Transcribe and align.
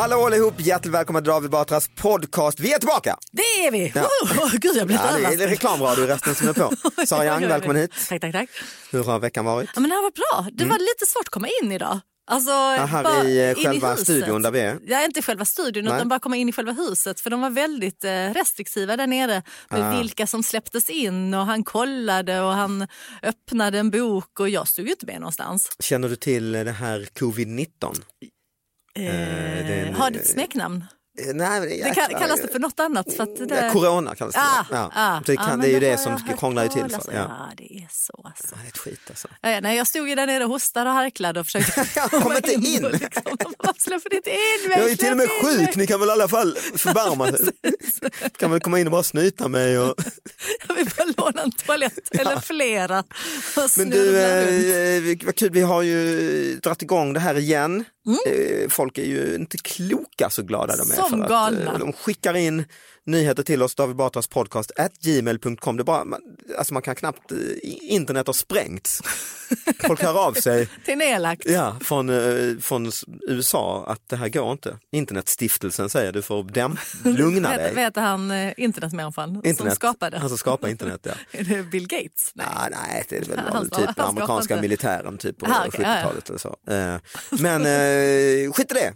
Hallå 0.00 0.26
allihop, 0.26 0.54
hjärtligt 0.58 0.94
välkomna 0.94 1.20
till 1.20 1.28
David 1.28 1.50
Batras 1.50 1.88
podcast. 1.96 2.60
Vi 2.60 2.72
är 2.72 2.78
tillbaka! 2.78 3.16
Det 3.32 3.42
är 3.66 3.70
vi! 3.70 3.92
Ja. 3.94 4.06
Oh, 4.36 4.52
gud, 4.52 4.76
jag 4.76 4.86
blir 4.86 4.96
Ja, 4.96 5.30
det 5.36 5.44
är 5.44 5.48
reklamradio 5.48 6.04
resten 6.06 6.34
som 6.34 6.48
är 6.48 6.52
på. 6.52 6.72
Sara 7.06 7.26
Young, 7.26 7.48
välkommen 7.48 7.76
hit. 7.76 7.92
Tack, 8.08 8.20
tack, 8.20 8.32
tack. 8.32 8.48
Hur 8.90 9.04
har 9.04 9.18
veckan 9.18 9.44
varit? 9.44 9.70
Ja, 9.74 9.80
men 9.80 9.90
det 9.90 9.96
här 9.96 10.02
var 10.02 10.10
bra. 10.42 10.50
Det 10.52 10.64
var 10.64 10.78
lite 10.78 11.06
svårt 11.06 11.22
att 11.24 11.28
komma 11.28 11.48
in 11.62 11.72
idag. 11.72 12.00
Alltså, 12.30 12.50
Ja, 12.50 12.84
här 12.90 13.02
bara 13.04 13.24
i, 13.24 13.44
eh, 13.44 13.50
in 13.50 13.54
själva 13.64 13.90
huset. 13.90 14.04
studion 14.04 14.42
där 14.42 14.50
vi 14.50 14.60
är? 14.60 14.78
Ja, 14.86 15.04
inte 15.04 15.22
själva 15.22 15.44
studion 15.44 15.84
Nej. 15.84 15.94
utan 15.96 16.08
bara 16.08 16.18
komma 16.20 16.36
in 16.36 16.48
i 16.48 16.52
själva 16.52 16.72
huset. 16.72 17.20
För 17.20 17.30
de 17.30 17.40
var 17.40 17.50
väldigt 17.50 18.04
eh, 18.04 18.10
restriktiva 18.10 18.96
där 18.96 19.06
nere 19.06 19.42
med 19.70 19.82
Ah. 19.82 19.96
vilka 19.98 20.26
som 20.26 20.42
släpptes 20.42 20.90
in 20.90 21.34
och 21.34 21.46
han 21.46 21.64
kollade 21.64 22.40
och 22.40 22.52
han 22.52 22.86
öppnade 23.22 23.78
en 23.78 23.90
bok 23.90 24.40
och 24.40 24.48
jag 24.48 24.68
stod 24.68 24.84
ju 24.84 24.90
inte 24.90 25.06
med 25.06 25.20
någonstans. 25.20 25.68
Känner 25.80 26.08
du 26.08 26.16
till 26.16 26.52
det 26.52 26.72
här 26.72 27.08
covid-19? 27.18 27.66
Eh, 29.08 29.88
en- 29.88 29.94
har 29.94 30.10
det 30.10 30.18
ett 30.18 30.28
smeknamn? 30.28 30.84
Eh, 31.28 31.34
Nej, 31.34 31.60
Det 31.60 31.74
jäklar. 31.74 31.94
kan, 32.08 32.20
kallas 32.20 32.40
det 32.42 32.48
för 32.48 32.58
något 32.58 32.80
annat? 32.80 33.12
För 33.16 33.22
att 33.22 33.48
det 33.48 33.70
corona 33.72 34.14
kallas 34.14 34.34
det. 34.34 34.40
Ah, 34.40 34.66
ja. 34.70 34.90
ah, 34.94 35.20
det, 35.26 35.32
ah, 35.32 35.36
kan, 35.36 35.48
men 35.50 35.60
det 35.60 35.68
är 35.68 35.72
ju 35.72 35.80
det 35.80 35.98
som 35.98 36.18
krånglar 36.38 36.68
till 36.68 36.80
för. 36.90 36.96
om. 36.98 37.14
Ja. 37.14 37.20
Ja, 37.28 37.48
det 37.56 37.74
är 37.76 37.88
så 37.90 38.22
alltså. 38.24 38.46
Ja, 38.50 38.56
det 38.62 38.66
är 38.66 38.68
ett 38.68 38.78
skit 38.78 39.00
alltså. 39.08 39.28
Ja, 39.40 39.60
nej, 39.60 39.76
jag 39.76 39.86
stod 39.86 40.08
ju 40.08 40.14
där 40.14 40.26
nere 40.26 40.44
och 40.44 40.50
hostade 40.50 40.90
och 40.90 40.96
harklade 40.96 41.40
och 41.40 41.46
försökte 41.46 41.86
Jag 41.94 42.10
kommer 42.10 42.36
inte 42.36 42.52
in. 42.68 42.82
Liksom, 42.82 44.00
inte 44.12 44.30
in 44.30 44.68
mig? 44.68 44.78
Jag 44.78 44.90
är 44.90 44.96
till 44.96 45.10
och 45.10 45.16
med 45.16 45.28
sjuk, 45.42 45.76
ni 45.76 45.86
kan 45.86 46.00
väl 46.00 46.08
i 46.08 46.12
alla 46.12 46.28
fall 46.28 46.56
förbarma 46.76 47.28
er. 47.28 47.38
Kan 48.38 48.50
väl 48.50 48.60
komma 48.60 48.78
in 48.80 48.86
och 48.86 48.90
bara 48.90 49.02
snyta 49.02 49.48
mig 49.48 49.78
och... 49.78 49.94
Jag 50.68 50.74
vill 50.74 50.88
bara 50.96 51.24
låna 51.24 51.42
en 51.42 51.52
toalett 51.52 52.14
eller 52.18 52.40
flera. 52.40 53.04
Men 53.76 53.90
du, 53.90 54.20
eh, 54.20 55.26
vad 55.26 55.34
kul, 55.36 55.50
vi 55.50 55.60
har 55.62 55.82
ju 55.82 56.56
dragit 56.62 56.82
igång 56.82 57.12
det 57.12 57.20
här 57.20 57.38
igen. 57.38 57.84
Mm. 58.06 58.18
Eh, 58.62 58.68
Folk 58.68 58.98
är 58.98 59.04
ju 59.04 59.34
inte 59.34 59.58
kloka 59.58 60.30
så 60.30 60.42
glada 60.42 60.76
de 60.76 60.90
är. 60.90 60.94
Som 60.94 61.10
för 61.10 61.18
att, 61.22 61.28
galna. 61.28 61.72
eh, 61.72 61.78
de 61.78 61.92
skickar 61.92 62.36
in 62.36 62.64
nyheter 63.06 63.42
till 63.42 63.62
oss, 63.62 63.74
David 63.74 63.96
Batras 63.96 64.26
podcast, 64.28 64.72
at 64.76 64.92
gmail.com. 65.00 65.76
Det 65.76 65.82
är 65.82 65.84
bara, 65.84 66.04
man, 66.04 66.20
alltså 66.58 66.74
man 66.74 66.82
kan 66.82 66.94
knappt, 66.96 67.32
eh, 67.32 67.38
internet 67.80 68.26
har 68.26 68.34
sprängts. 68.34 69.02
Folk 69.86 70.02
hör 70.02 70.26
av 70.26 70.32
sig 70.32 70.68
Till 70.84 70.98
nedlagt. 70.98 71.42
ja, 71.46 71.76
från, 71.80 72.08
eh, 72.10 72.58
från 72.60 72.90
USA 73.28 73.84
att 73.88 74.08
det 74.08 74.16
här 74.16 74.28
går 74.28 74.52
inte. 74.52 74.78
Internetstiftelsen 74.92 75.90
säger 75.90 76.12
du 76.12 76.22
får 76.22 76.44
däm, 76.44 76.76
lugna 77.04 77.56
dig. 77.56 77.74
vet 77.74 77.96
han 77.96 78.30
eh, 78.30 78.52
internetmänniskan 78.56 79.34
som 79.34 79.44
Internet, 79.44 79.74
skapade? 79.74 80.18
Han 80.18 80.28
som 80.28 80.38
skapade 80.38 80.70
internet, 80.72 81.00
ja. 81.02 81.12
Är 81.38 81.44
det 81.44 81.62
Bill 81.62 81.86
Gates? 81.88 82.30
Nej. 82.34 82.46
Ah, 82.50 82.68
nej, 82.70 83.04
det 83.08 83.16
är 83.16 83.24
väl 83.24 83.38
Han- 83.38 83.52
han 83.52 83.64
typ 83.64 83.74
skapade 83.74 84.02
amerikanska 84.08 84.54
inte. 84.54 84.62
militären 84.62 85.18
typ 85.18 85.38
på 85.38 85.46
Aha, 85.46 85.64
okej, 85.68 85.84
70-talet 85.84 86.28
eller 86.28 86.38
så. 86.38 86.56
Men 87.30 87.60
eh, 87.66 88.52
skit 88.52 88.70
i 88.70 88.74
det. 88.74 88.92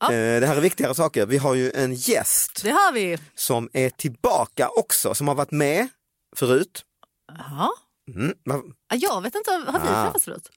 Ja. 0.00 0.12
Eh, 0.12 0.40
Det 0.40 0.46
här 0.46 0.56
är 0.56 0.60
viktigare 0.60 0.94
saker. 0.94 1.26
Vi 1.26 1.38
har 1.38 1.54
ju 1.54 1.70
en 1.74 1.94
gäst 1.94 2.60
Det 2.62 2.70
har 2.70 2.92
vi. 2.92 3.18
som 3.34 3.68
är 3.72 3.90
tillbaka 3.90 4.68
också, 4.68 5.14
som 5.14 5.28
har 5.28 5.34
varit 5.34 5.50
med 5.50 5.88
förut. 6.36 6.82
Jaha. 7.38 7.68
Mm. 8.14 8.32
Ja, 8.44 8.62
Jag 8.96 9.22
vet 9.22 9.34
inte, 9.34 9.50
har 9.50 9.80
vi 9.80 9.88
Ah. 9.88 10.04
träffats 10.04 10.24
förut? 10.24 10.48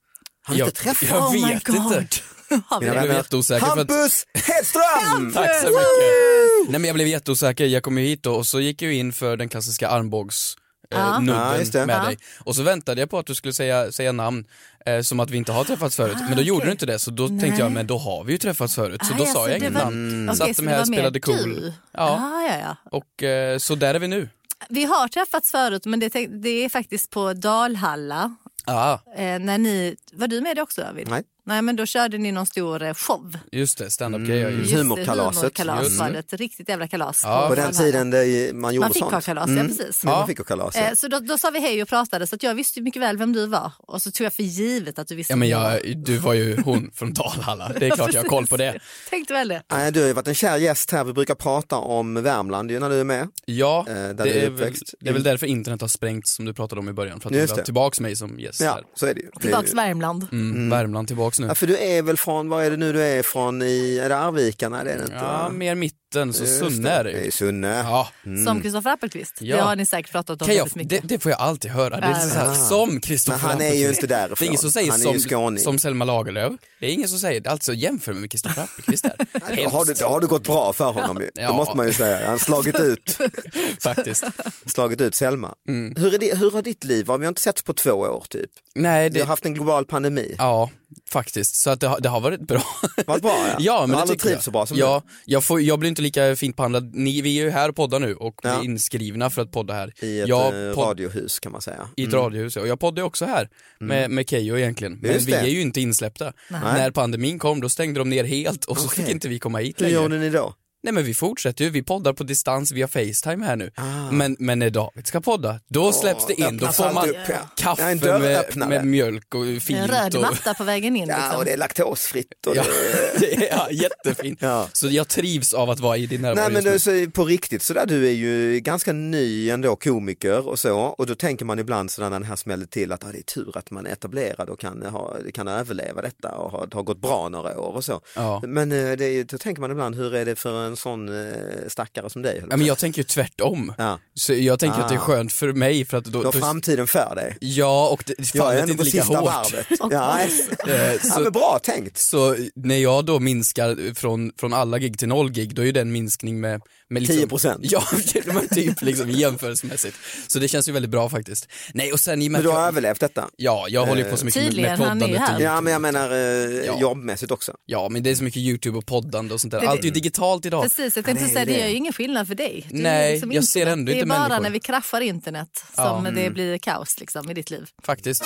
Har 0.43 0.53
vi 0.53 0.59
Jag- 0.59 0.67
inte 0.67 0.81
träffat? 0.81 1.09
jag 1.09 1.23
oh 1.27 1.33
my 1.33 1.53
vet 1.53 1.63
God. 1.63 1.75
inte. 1.75 2.07
Jag 2.69 2.79
blev 2.79 3.05
jätteosäker 3.11 3.65
för 3.65 3.71
att- 3.71 3.77
Hampus 3.91 4.25
Hedström! 4.33 5.33
Tack 5.33 5.55
så 5.61 5.67
mycket. 5.67 6.69
Nej 6.69 6.79
men 6.79 6.83
jag 6.83 6.93
blev 6.95 7.07
jätteosäker, 7.07 7.65
jag 7.65 7.83
kom 7.83 7.97
ju 7.97 8.03
hit 8.05 8.23
då 8.23 8.35
och 8.35 8.47
så 8.47 8.59
gick 8.59 8.81
jag 8.81 8.93
in 8.93 9.13
för 9.13 9.37
den 9.37 9.49
klassiska 9.49 9.89
armbågs 9.89 10.55
Ja. 10.91 11.19
nubben 11.19 11.65
Ja, 11.73 11.85
med 11.85 11.95
Ja. 11.95 12.03
dig. 12.05 12.17
Och 12.39 12.55
så 12.55 12.63
väntade 12.63 13.01
jag 13.01 13.09
på 13.09 13.19
att 13.19 13.25
du 13.25 13.35
skulle 13.35 13.53
säga, 13.53 13.91
säga 13.91 14.11
namn 14.11 14.45
eh, 14.85 15.01
som 15.01 15.19
att 15.19 15.29
vi 15.29 15.37
inte 15.37 15.51
har 15.51 15.63
träffats 15.63 15.95
förut. 15.95 16.17
Men 16.27 16.35
då 16.37 16.41
gjorde 16.43 16.65
du 16.65 16.71
inte 16.71 16.85
det 16.85 16.99
så 16.99 17.11
då 17.11 17.27
tänkte 17.27 17.47
jag, 17.61 17.71
men 17.71 17.87
då 17.87 17.97
har 17.97 18.23
vi 18.23 18.31
ju 18.31 18.37
träffats 18.37 18.75
förut. 18.75 19.01
Så 19.05 19.13
Ah, 19.13 19.17
då 19.17 19.23
ja, 19.23 19.33
sa 19.33 19.47
jag 19.49 19.57
inget 19.57 19.73
var- 19.73 19.81
namn. 19.83 20.29
Okej, 20.29 20.37
Satt 20.37 20.55
så 20.55 20.61
de 20.61 20.65
det 20.65 20.69
här 20.71 20.77
var 20.77 20.81
och 20.81 20.87
spelade 20.87 21.19
cool. 21.19 21.73
Ja, 21.91 22.01
Ah, 22.01 22.41
ja, 22.51 22.57
ja. 22.61 22.75
och 22.97 23.23
eh, 23.23 23.57
så 23.57 23.75
där 23.75 23.93
är 23.95 23.99
vi 23.99 24.07
nu. 24.07 24.29
Vi 24.69 24.83
har 24.85 25.07
träffats 25.07 25.51
förut 25.51 25.85
men 25.85 25.99
det, 25.99 26.09
det 26.27 26.49
är 26.65 26.69
faktiskt 26.69 27.09
på 27.09 27.33
Dalhalla. 27.33 28.35
Ja, 28.65 29.01
Eh, 29.17 29.39
när 29.39 29.57
ni, 29.57 29.95
var 30.13 30.27
du 30.27 30.41
med 30.41 30.55
det 30.55 30.61
också 30.61 30.81
David? 30.81 31.07
Nej. 31.09 31.23
Nej 31.51 31.61
men 31.61 31.75
då 31.75 31.85
körde 31.85 32.17
ni 32.17 32.31
någon 32.31 32.45
stor 32.45 32.81
eh, 32.83 32.93
show. 32.93 33.37
just 33.51 33.77
det, 33.77 33.91
stand-up-grejer. 33.91 34.47
Mm. 34.47 34.59
just 34.59 34.73
Humorkalaset. 34.73 35.41
Humorkalas 35.41 35.83
Just 35.83 35.99
var 35.99 36.09
det. 36.09 36.19
ett 36.19 36.33
riktigt 36.33 36.69
jävla 36.69 36.87
kalas. 36.87 37.21
Ja. 37.25 37.45
På 37.49 37.55
den 37.55 37.63
Dalhalla. 37.65 37.85
tiden 37.85 38.09
det, 38.09 38.55
man 38.55 38.73
gjorde 38.73 38.85
Man 38.87 38.93
fick 38.93 38.99
sånt. 39.01 39.13
ha 39.13 39.21
kalas, 39.21 39.49
ja 39.49 39.63
precis. 39.63 40.01
Ja. 40.03 40.09
Man 40.09 40.27
fick 40.27 40.37
ha 40.37 40.45
kalas, 40.45 40.75
ja. 40.75 40.81
Eh, 40.81 40.93
Så 40.93 41.07
då, 41.07 41.19
då 41.19 41.37
sa 41.37 41.49
vi 41.49 41.59
hej 41.59 41.81
och 41.81 41.87
pratade 41.89 42.27
så 42.27 42.35
att 42.35 42.43
jag 42.43 42.55
visste 42.55 42.81
mycket 42.81 43.01
väl 43.01 43.17
vem 43.17 43.33
du 43.33 43.47
var. 43.47 43.71
Och 43.77 44.01
så 44.01 44.11
tog 44.11 44.25
jag 44.25 44.33
för 44.33 44.43
givet 44.43 44.99
att 44.99 45.07
du 45.07 45.15
visste 45.15 45.33
Ja 45.33 45.37
men 45.37 45.49
vem 45.49 45.59
jag, 45.59 45.97
du 46.05 46.17
var 46.17 46.33
ju 46.33 46.61
hon 46.61 46.91
från 46.93 47.13
Dalhalla, 47.13 47.71
det 47.79 47.87
är 47.87 47.89
klart 47.95 48.13
jag 48.13 48.21
har 48.21 48.29
koll 48.29 48.47
på 48.47 48.57
det. 48.57 48.79
Tänkte 49.09 49.33
väl 49.33 49.47
det. 49.47 49.63
Nej, 49.71 49.91
Du 49.91 49.99
har 49.99 50.07
ju 50.07 50.13
varit 50.13 50.27
en 50.27 50.35
kär 50.35 50.57
gäst 50.57 50.91
här, 50.91 51.03
vi 51.03 51.13
brukar 51.13 51.35
prata 51.35 51.75
om 51.77 52.23
Värmland 52.23 52.71
ju 52.71 52.79
när 52.79 52.89
du 52.89 52.99
är 52.99 53.03
med. 53.03 53.27
Ja, 53.45 53.85
Eh, 53.87 53.93
där 53.93 54.13
det 54.13 54.23
du 54.23 54.29
är 54.29 54.45
är, 54.45 54.49
väl, 54.49 54.73
det 54.99 55.09
är 55.09 55.13
väl 55.13 55.23
därför 55.23 55.45
internet 55.47 55.81
har 55.81 55.87
sprängts 55.87 56.33
som 56.35 56.45
du 56.45 56.53
pratade 56.53 56.79
om 56.81 56.89
i 56.89 56.93
början. 56.93 57.19
För 57.19 57.29
att 57.29 57.33
du 57.33 57.39
vill 57.41 57.49
ha 57.49 57.57
tillbaks 57.57 57.99
mig 57.99 58.15
som 58.15 58.39
gäst 58.39 58.61
Ja, 58.61 58.71
här. 58.73 58.83
så 58.95 59.05
är 59.05 59.13
det 59.13 59.21
ju. 59.21 59.29
Tillbaks 59.41 59.73
Värmland. 59.73 60.27
Mm, 60.31 60.69
Värmland 60.69 61.07
tillbaks 61.07 61.39
nu. 61.41 61.47
Ja, 61.47 61.55
för 61.55 61.67
du 61.67 61.77
är 61.77 62.01
väl 62.01 62.17
från, 62.17 62.49
vad 62.49 62.65
är 62.65 62.71
det 62.71 62.77
nu 62.77 62.93
du 62.93 63.01
är 63.01 63.23
från 63.23 63.61
i, 63.61 63.97
är 63.97 64.09
det 64.09 64.17
Arvika? 64.17 64.69
Nej 64.69 64.85
det 64.85 64.91
är 64.91 64.97
det 64.97 65.03
inte. 65.03 65.15
Ja, 65.15 65.49
mer 65.49 65.75
mitt 65.75 65.95
vatten, 66.15 66.33
så 66.33 66.43
Just 66.43 66.59
Sunne 66.59 66.89
är 66.89 67.03
det 67.03 67.11
Det 67.11 67.19
är 67.19 67.23
ju. 67.25 67.31
Sunne. 67.31 67.67
Ja. 67.67 68.07
Som 68.45 68.61
Kristoffer 68.61 68.89
Appelqvist. 68.89 69.37
Ja. 69.41 69.55
Det 69.55 69.61
har 69.61 69.75
ni 69.75 69.85
säkert 69.85 70.11
pratat 70.11 70.41
om 70.41 70.47
Kan 70.47 70.55
jag, 70.55 70.63
väldigt 70.63 70.89
det, 70.89 70.95
mycket. 70.95 71.09
det 71.09 71.19
får 71.19 71.31
jag 71.31 71.41
alltid 71.41 71.71
höra. 71.71 71.99
Det 71.99 72.05
är 72.05 72.13
så 72.29 72.39
här, 72.39 72.53
som 72.53 73.01
Kristoffer 73.01 73.47
Men 73.47 73.49
han 73.51 73.61
är 73.61 73.73
ju 73.73 73.89
inte 73.89 74.07
därifrån. 74.07 74.35
Det 74.39 74.45
är 74.45 74.47
ingen 74.47 74.57
som 74.59 74.71
säger 74.71 74.91
Han 74.91 75.01
är 75.01 75.13
ju 75.13 75.19
som, 75.19 75.57
som 75.57 75.79
Selma 75.79 76.05
Lagerlöf. 76.05 76.53
Det 76.79 76.85
är 76.85 76.91
ingen 76.93 77.09
som 77.09 77.19
säger, 77.19 77.47
alltså 77.47 77.73
jämför 77.73 78.13
med 78.13 78.31
Kristoffer 78.31 78.61
Appelqvist 78.63 79.03
där. 79.03 79.15
Då 79.63 79.69
har, 79.69 79.85
det, 79.85 79.99
då 79.99 80.05
har 80.05 80.21
det 80.21 80.27
gått 80.27 80.43
bra 80.43 80.73
för 80.73 80.91
honom 80.91 81.17
ju. 81.21 81.29
Ja. 81.33 81.47
Det 81.47 81.53
måste 81.53 81.77
man 81.77 81.87
ju 81.87 81.93
säga. 81.93 82.17
Han 82.19 82.29
har 82.29 82.37
slagit 82.37 82.79
ut, 82.79 83.17
Faktiskt. 83.83 84.23
slagit 84.65 85.01
ut 85.01 85.15
Selma. 85.15 85.55
Mm. 85.67 85.95
Hur, 85.97 86.13
är 86.13 86.17
det, 86.17 86.37
hur 86.37 86.51
har 86.51 86.61
ditt 86.61 86.83
liv 86.83 87.05
varit? 87.05 87.21
Vi 87.21 87.25
har 87.25 87.29
inte 87.29 87.41
setts 87.41 87.61
på 87.63 87.73
två 87.73 87.91
år 87.91 88.25
typ. 88.29 88.49
Nej, 88.75 89.09
Vi 89.09 89.19
har 89.19 89.25
det, 89.25 89.29
haft 89.29 89.45
en 89.45 89.53
global 89.53 89.85
pandemi. 89.85 90.35
ja, 90.37 90.69
faktiskt. 91.11 91.55
Så 91.55 91.69
att 91.69 91.79
det, 91.79 91.87
har, 91.87 91.99
det 91.99 92.09
har 92.09 92.19
varit 92.21 92.41
bra. 92.41 92.63
Varit 93.07 93.21
bra 93.21 93.31
ja. 93.47 93.55
Ja, 93.59 93.79
Jag 93.81 93.89
men 93.89 93.99
jag. 94.07 94.19
trivts 94.19 94.45
så 94.45 94.51
bra 94.51 94.65
som 94.65 94.77
ja, 94.77 95.03
jag, 95.25 95.43
får, 95.43 95.61
jag 95.61 95.79
blir 95.79 95.89
inte 95.89 96.01
lika 96.01 96.35
fint 96.35 96.55
behandlad. 96.55 96.95
Ni, 96.95 97.21
vi 97.21 97.39
är 97.39 97.43
ju 97.43 97.49
här 97.49 97.69
och 97.69 97.75
poddar 97.75 97.99
nu 97.99 98.15
och 98.15 98.39
Ja. 98.43 98.49
vi 98.53 98.59
är 98.59 98.63
inskrivna 98.71 99.29
för 99.29 99.41
att 99.41 99.51
podda 99.51 99.73
här. 99.73 99.93
du. 100.01 100.07
I 100.07 100.21
ett 100.21 100.27
jag 100.27 100.45
eh, 100.45 100.73
podd- 100.75 100.85
radiohus 100.87 101.39
kan 101.39 101.51
man 101.51 101.61
säga. 101.61 101.87
I 101.95 102.03
ett 102.03 102.13
radiohus, 102.13 102.55
ja. 102.55 102.61
och 102.61 102.67
jag 102.67 102.79
poddar 102.79 103.03
också 103.03 103.25
här 103.25 103.49
med, 103.79 104.11
med 104.11 104.29
Keyyo 104.29 104.57
egentligen. 104.57 104.99
Men 105.01 105.11
Just 105.13 105.27
vi 105.27 105.31
det. 105.31 105.37
är 105.37 105.45
ju 105.45 105.61
inte 105.61 105.81
insläppta. 105.81 106.33
När 106.49 106.91
pandemin 106.91 107.39
kom 107.39 107.61
då 107.61 107.69
stängde 107.69 107.99
de 107.99 108.09
ner 108.09 108.23
helt 108.23 108.65
och 108.65 108.77
så 108.77 108.85
Okej. 108.85 109.03
fick 109.05 109.13
inte 109.13 109.27
vi 109.27 109.39
komma 109.39 109.57
hit 109.59 109.81
Hur 109.81 109.85
längre. 109.85 110.01
gjorde 110.01 110.17
ni 110.17 110.29
då? 110.29 110.53
Nej 110.83 110.93
men 110.93 111.03
vi 111.03 111.13
fortsätter 111.13 111.65
ju, 111.65 111.69
vi 111.71 111.83
poddar 111.83 112.13
på 112.13 112.23
distans 112.23 112.71
via 112.71 112.87
Facetime 112.87 113.45
här 113.45 113.55
nu. 113.55 113.71
Ah. 113.75 114.11
Men, 114.11 114.35
men 114.39 114.59
när 114.59 114.69
David 114.69 115.07
ska 115.07 115.21
podda, 115.21 115.59
då 115.67 115.91
släpps 115.91 116.27
det 116.27 116.33
in, 116.33 116.57
då 116.57 116.67
får 116.67 116.93
man 116.93 117.09
upp, 117.09 117.15
ja. 117.29 117.35
kaffe 117.55 117.81
Ja, 117.81 117.89
en 117.89 118.21
med, 118.21 118.69
med 118.69 118.85
mjölk 118.85 119.35
och 119.35 119.45
En 119.45 119.61
fint. 119.61 119.89
röd 119.91 120.15
och... 120.15 120.21
matta 120.21 120.53
på 120.53 120.63
vägen 120.63 120.95
in. 120.95 121.09
Ja, 121.09 121.17
Liksom. 121.17 121.37
och 121.37 121.45
det 121.45 121.51
är 121.51 121.57
laktosfritt. 121.57 122.47
Och 122.47 122.55
Ja, 122.55 122.63
det... 123.19 123.35
är 123.35 123.57
ja, 123.57 123.67
jättefint. 123.71 124.41
Ja. 124.41 124.67
Så 124.73 124.87
jag 124.87 125.07
trivs 125.07 125.53
av 125.53 125.69
att 125.69 125.79
vara 125.79 125.97
i 125.97 126.05
din 126.05 126.21
närvaro 126.21 126.43
Nej 126.43 126.51
men 126.63 126.73
du, 126.73 126.79
så 126.79 127.11
på 127.11 127.25
riktigt 127.25 127.61
sådär, 127.61 127.85
du 127.85 128.07
är 128.07 128.11
ju 128.11 128.59
ganska 128.59 128.93
ny 128.93 129.49
ändå 129.49 129.75
komiker 129.75 130.47
och 130.47 130.59
så 130.59 130.77
och 130.77 131.05
då 131.05 131.15
tänker 131.15 131.45
man 131.45 131.59
ibland 131.59 131.91
sådär 131.91 132.09
när 132.09 132.19
den 132.19 132.27
här 132.27 132.35
smäller 132.35 132.65
till 132.65 132.91
att 132.91 133.03
ah, 133.03 133.07
det 133.11 133.17
är 133.17 133.21
tur 133.21 133.57
att 133.57 133.71
man 133.71 133.85
är 133.85 133.91
etablerad 133.91 134.49
och 134.49 134.59
kan, 134.59 134.81
ha, 134.85 135.17
kan 135.33 135.47
överleva 135.47 136.01
detta 136.01 136.31
och 136.31 136.51
ha, 136.51 136.65
det 136.65 136.75
har 136.75 136.83
gått 136.83 137.01
bra 137.01 137.29
några 137.29 137.59
år 137.59 137.75
och 137.75 137.83
så. 137.83 138.01
Ja. 138.15 138.41
Men 138.47 138.71
eh, 138.71 138.91
det 138.97 139.23
då 139.23 139.37
tänker 139.37 139.61
man 139.61 139.71
ibland, 139.71 139.95
hur 139.95 140.15
är 140.15 140.25
det 140.25 140.35
för 140.35 140.65
en 140.65 140.70
sån 140.77 141.09
eh, 141.09 141.33
stackare 141.67 142.09
som 142.09 142.21
dig? 142.21 142.43
Ja, 142.49 142.57
men 142.57 142.67
jag 142.67 142.77
tänker 142.77 142.99
ju 142.99 143.03
tvärtom. 143.03 143.73
Ja. 143.77 143.99
Så 144.13 144.33
jag 144.33 144.59
tänker 144.59 144.79
att 144.79 144.89
det 144.89 144.95
är 144.95 144.99
Ah. 144.99 145.01
skönt 145.01 145.33
för 145.33 145.53
mig 145.53 145.85
för 145.85 145.97
att 145.97 146.05
då, 146.05 146.19
Du 146.19 146.25
har 146.25 146.31
framtiden 146.31 146.87
för 146.87 147.15
dig. 147.15 147.37
Ja, 147.41 147.89
och 147.89 148.03
det, 148.07 148.13
Jag 148.17 148.35
är 148.35 148.39
fallet 148.39 148.57
är 148.59 148.63
inte 148.63 148.77
på 148.77 148.83
lika 148.83 148.97
sista 149.03 149.17
hårt. 149.17 149.53
Ja, 149.91 150.19
Eh, 150.67 150.93
ja, 150.93 150.99
så- 150.99 151.19
men 151.19 151.31
bra 151.31 151.59
tänkt. 151.63 151.97
Så 151.97 152.35
när 152.55 152.77
jag 152.77 153.05
då 153.05 153.19
minskar 153.19 153.93
från, 153.93 154.31
från 154.39 154.53
alla 154.53 154.79
gig 154.79 154.99
till 154.99 155.07
noll 155.07 155.31
gig, 155.31 155.55
då 155.55 155.65
är 155.65 155.71
det 155.71 155.81
en 155.81 155.91
minskning 155.91 156.39
med, 156.39 156.61
med 156.89 157.01
liksom, 157.03 157.37
10%. 157.39 157.57
Ja, 157.61 157.83
men 158.25 158.47
typ 158.47 158.81
liksom 158.81 159.09
jämförelsemässigt. 159.09 159.97
Så 160.27 160.39
det 160.39 160.47
känns 160.47 160.69
ju 160.69 160.71
väldigt 160.71 160.91
bra 160.91 161.09
faktiskt. 161.09 161.47
Nej 161.73 161.93
och 161.93 161.99
sen 161.99 162.21
i 162.21 162.29
med 162.29 162.31
Men 162.31 162.41
du 162.43 162.49
har 162.49 162.59
jag, 162.59 162.67
överlevt 162.67 162.99
detta? 162.99 163.27
Ja, 163.37 163.65
jag 163.69 163.85
håller 163.85 164.03
ju 164.03 164.09
på 164.11 164.17
så 164.17 164.25
mycket 164.25 164.41
med, 164.41 164.49
Tydligen, 164.51 164.69
med 164.79 164.79
ju 164.79 164.83
poddandet. 164.83 165.35
och- 165.35 165.41
Ja 165.41 165.61
men 165.61 165.73
jag 165.73 165.81
menar 165.81 166.11
eh, 166.11 166.17
Ja. 166.65 166.79
jobbmässigt 166.79 167.31
också. 167.31 167.53
Ja, 167.65 167.89
men 167.89 168.03
det 168.03 168.09
är 168.11 168.15
så 168.15 168.23
mycket 168.23 168.39
YouTube 168.41 168.77
och 168.77 168.85
poddande 168.85 169.33
och 169.33 169.41
sånt 169.41 169.51
där. 169.51 169.61
Det- 169.61 169.67
Allt 169.67 169.79
är 169.79 169.83
ju 169.85 169.91
digitalt 169.91 170.45
idag. 170.45 170.60
Precis, 170.61 170.95
jag 170.95 171.05
tänkte 171.05 171.23
Ja, 171.23 171.27
det 171.27 171.31
är 171.31 171.33
säga 171.33 171.45
det 171.45 171.53
det. 171.53 171.59
gör 171.59 171.67
ju 171.67 171.75
ingen 171.75 171.93
skillnad 171.93 172.27
för 172.27 172.35
dig. 172.35 172.65
Du 172.69 172.81
Nej, 172.83 173.11
liksom 173.11 173.31
jag 173.31 173.43
ser 173.43 173.65
ändå 173.67 173.85
Det 173.91 173.91
är 173.91 173.95
inte 173.95 174.05
bara 174.07 174.19
människor. 174.19 174.43
när 174.43 174.49
vi 174.49 174.59
kraschar 174.59 175.01
internet 175.01 175.63
Ja. 175.77 175.83
som 175.83 176.03
det 176.03 176.09
Mm. 176.21 176.33
blir 176.33 176.57
kaos 176.57 176.99
liksom, 176.99 177.31
i 177.31 177.33
ditt 177.33 177.49
liv. 177.51 177.67
Faktiskt. 177.83 178.23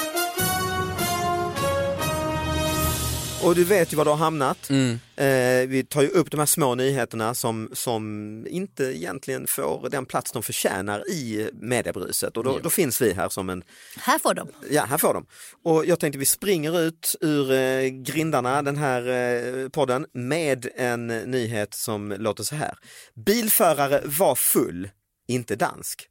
Och 3.46 3.56
du 3.56 3.64
vet 3.64 3.94
ju 3.94 3.98
var 3.98 4.06
du 4.06 4.12
har 4.12 4.18
hamnat. 4.18 4.70
Mm. 4.70 5.00
Eh, 5.16 5.70
vi 5.70 5.86
tar 5.90 6.02
ju 6.02 6.08
upp 6.08 6.32
de 6.32 6.38
här 6.38 6.46
små 6.46 6.76
nyheterna 6.76 7.34
som, 7.34 7.70
som 7.74 8.46
inte 8.50 8.84
egentligen 8.84 9.48
får 9.48 9.90
den 9.90 10.06
plats 10.06 10.32
de 10.32 10.44
förtjänar 10.44 11.10
i 11.10 11.50
mediebruset 11.54 12.38
och 12.38 12.44
då, 12.44 12.60
då 12.64 12.70
finns 12.70 13.02
vi 13.02 13.14
här 13.14 13.30
som 13.30 13.50
en, 13.50 13.64
Här 13.98 14.20
får 14.20 14.34
de. 14.34 14.48
ja 14.70 14.86
här 14.86 14.98
får 14.98 15.14
de. 15.14 15.26
Och 15.64 15.86
jag 15.86 16.00
tänkte 16.00 16.20
vi 16.20 16.26
springer 16.26 16.80
ut 16.80 17.16
ur 17.22 17.52
eh, 17.52 17.88
grindarna 17.88 18.62
den 18.62 18.78
här 18.78 19.08
eh, 19.08 19.70
podden 19.70 20.06
med 20.14 20.68
en 20.76 21.08
nyhet 21.08 21.74
som 21.74 22.16
låter 22.18 22.44
så 22.44 22.56
här. 22.56 22.78
Bilförare 23.26 24.02
var 24.06 24.36
full, 24.36 24.90
inte 25.28 25.56
dansk. 25.56 26.10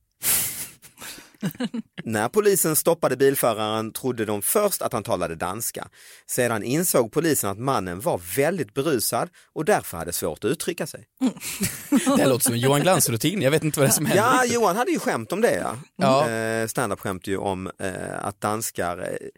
När 2.04 2.28
polisen 2.28 2.76
stoppade 2.76 3.16
bilföraren 3.16 3.92
trodde 3.92 4.24
de 4.24 4.42
först 4.42 4.82
att 4.82 4.92
han 4.92 5.02
talade 5.02 5.34
danska. 5.34 5.88
Sedan 6.26 6.62
insåg 6.62 7.12
polisen 7.12 7.50
att 7.50 7.58
mannen 7.58 8.00
var 8.00 8.20
väldigt 8.36 8.74
berusad 8.74 9.28
och 9.52 9.64
därför 9.64 9.98
hade 9.98 10.12
svårt 10.12 10.44
att 10.44 10.50
uttrycka 10.50 10.86
sig. 10.86 11.04
Det 11.90 12.22
här 12.22 12.28
låter 12.28 12.44
som 12.44 12.54
en 12.54 12.60
Johan 12.60 12.80
Glans-rutin, 12.80 13.42
jag 13.42 13.50
vet 13.50 13.64
inte 13.64 13.80
vad 13.80 13.88
det 13.88 13.90
är 13.90 13.94
som 13.94 14.06
händer. 14.06 14.24
Ja, 14.24 14.44
Johan 14.44 14.76
hade 14.76 14.90
ju 14.90 14.98
skämt 14.98 15.32
om 15.32 15.40
det. 15.40 15.54
Ja. 15.54 15.76
Ja. 15.96 16.30
Eh, 16.30 16.66
Standup-skämt 16.66 17.26
ju 17.26 17.36
om 17.36 17.70
eh, 17.78 18.24
att 18.24 18.40
danskar, 18.40 18.98
eh, 18.98 19.28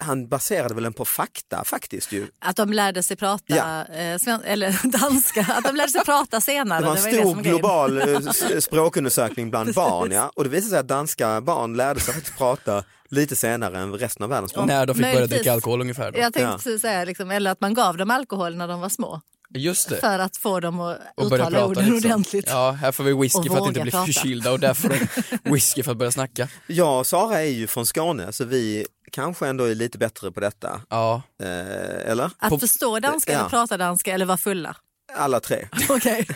han 0.00 0.28
baserade 0.28 0.74
väl 0.74 0.84
den 0.84 0.92
på 0.92 1.04
fakta 1.04 1.64
faktiskt 1.64 2.12
ju. 2.12 2.26
Att 2.38 2.56
de 2.56 2.72
lärde 2.72 3.02
sig 3.02 3.16
prata, 3.16 3.44
Ja. 3.46 3.84
eh, 3.94 4.18
sven- 4.18 4.42
eller 4.44 4.80
danska, 5.00 5.46
att 5.58 5.64
de 5.64 5.76
lärde 5.76 5.92
sig 5.92 6.04
prata 6.04 6.40
senare. 6.40 6.80
Det 6.80 6.86
var 6.86 6.96
en 6.96 7.02
det 7.04 7.12
stor 7.12 7.22
som 7.22 7.42
grejen. 7.42 7.58
global 7.58 7.98
eh, 7.98 8.18
s- 8.30 8.64
språkundersökning 8.64 9.50
bland 9.50 9.74
barn 9.74 10.10
ja. 10.12 10.30
och 10.36 10.44
det 10.44 10.50
visade 10.50 10.70
sig 10.70 10.78
att 10.78 10.88
danska 10.88 11.40
barn 11.40 11.76
lärde 11.76 12.00
sig 12.00 12.14
faktiskt 12.14 12.38
prata 12.38 12.84
lite 13.10 13.36
senare 13.36 13.78
än 13.78 13.92
resten 13.92 14.22
av 14.24 14.30
världens 14.30 14.54
barn. 14.54 14.66
När 14.66 14.86
de 14.86 14.94
fick 14.94 15.02
börja 15.14 15.26
dricka 15.26 15.52
alkohol 15.52 15.80
ungefär. 15.80 16.12
Då. 16.12 16.18
Jag 16.18 16.32
tänkte 16.32 16.70
Ja. 16.70 16.78
säga, 16.78 17.04
liksom, 17.04 17.30
eller 17.30 17.50
att 17.50 17.60
man 17.60 17.74
gav 17.74 17.96
dem 17.96 18.10
alkohol 18.10 18.56
när 18.56 18.68
de 18.68 18.80
var 18.80 18.88
små. 18.88 19.20
Just 19.54 19.88
det. 19.88 19.96
För 19.96 20.18
att 20.18 20.36
få 20.36 20.60
dem 20.60 20.80
att 20.80 20.98
och 21.16 21.26
uttala 21.26 21.50
prata 21.50 21.66
orden 21.66 21.84
liksom. 21.90 22.10
ordentligt. 22.10 22.44
Ja, 22.48 22.70
här 22.70 22.92
får 22.92 23.04
vi 23.04 23.12
whisky 23.12 23.48
för 23.48 23.56
att 23.62 23.68
inte 23.68 23.80
bli 23.80 23.90
prata. 23.90 24.06
förkylda 24.06 24.52
och 24.52 24.60
där 24.60 24.74
får 24.74 24.88
de 24.88 25.50
whisky 25.52 25.82
för 25.82 25.90
att 25.92 25.96
börja 25.98 26.12
snacka. 26.12 26.48
Jag 26.66 26.98
och 26.98 27.06
Sara 27.06 27.40
är 27.42 27.50
ju 27.50 27.66
från 27.66 27.86
Skåne 27.86 28.32
så 28.32 28.44
vi 28.44 28.86
kanske 29.12 29.46
ändå 29.48 29.64
är 29.64 29.74
lite 29.74 29.98
bättre 29.98 30.32
på 30.32 30.40
detta. 30.40 30.80
Ja, 30.90 31.22
Eh, 31.42 32.10
eller? 32.10 32.30
Att 32.38 32.50
På- 32.50 32.58
förstå 32.58 33.00
danska 33.00 33.32
Ja. 33.32 33.38
eller 33.38 33.48
prata 33.48 33.76
danska 33.76 34.14
eller 34.14 34.26
vara 34.26 34.38
fulla. 34.38 34.76
Alla 35.16 35.40
tre. 35.40 35.68
Okej. 35.88 36.26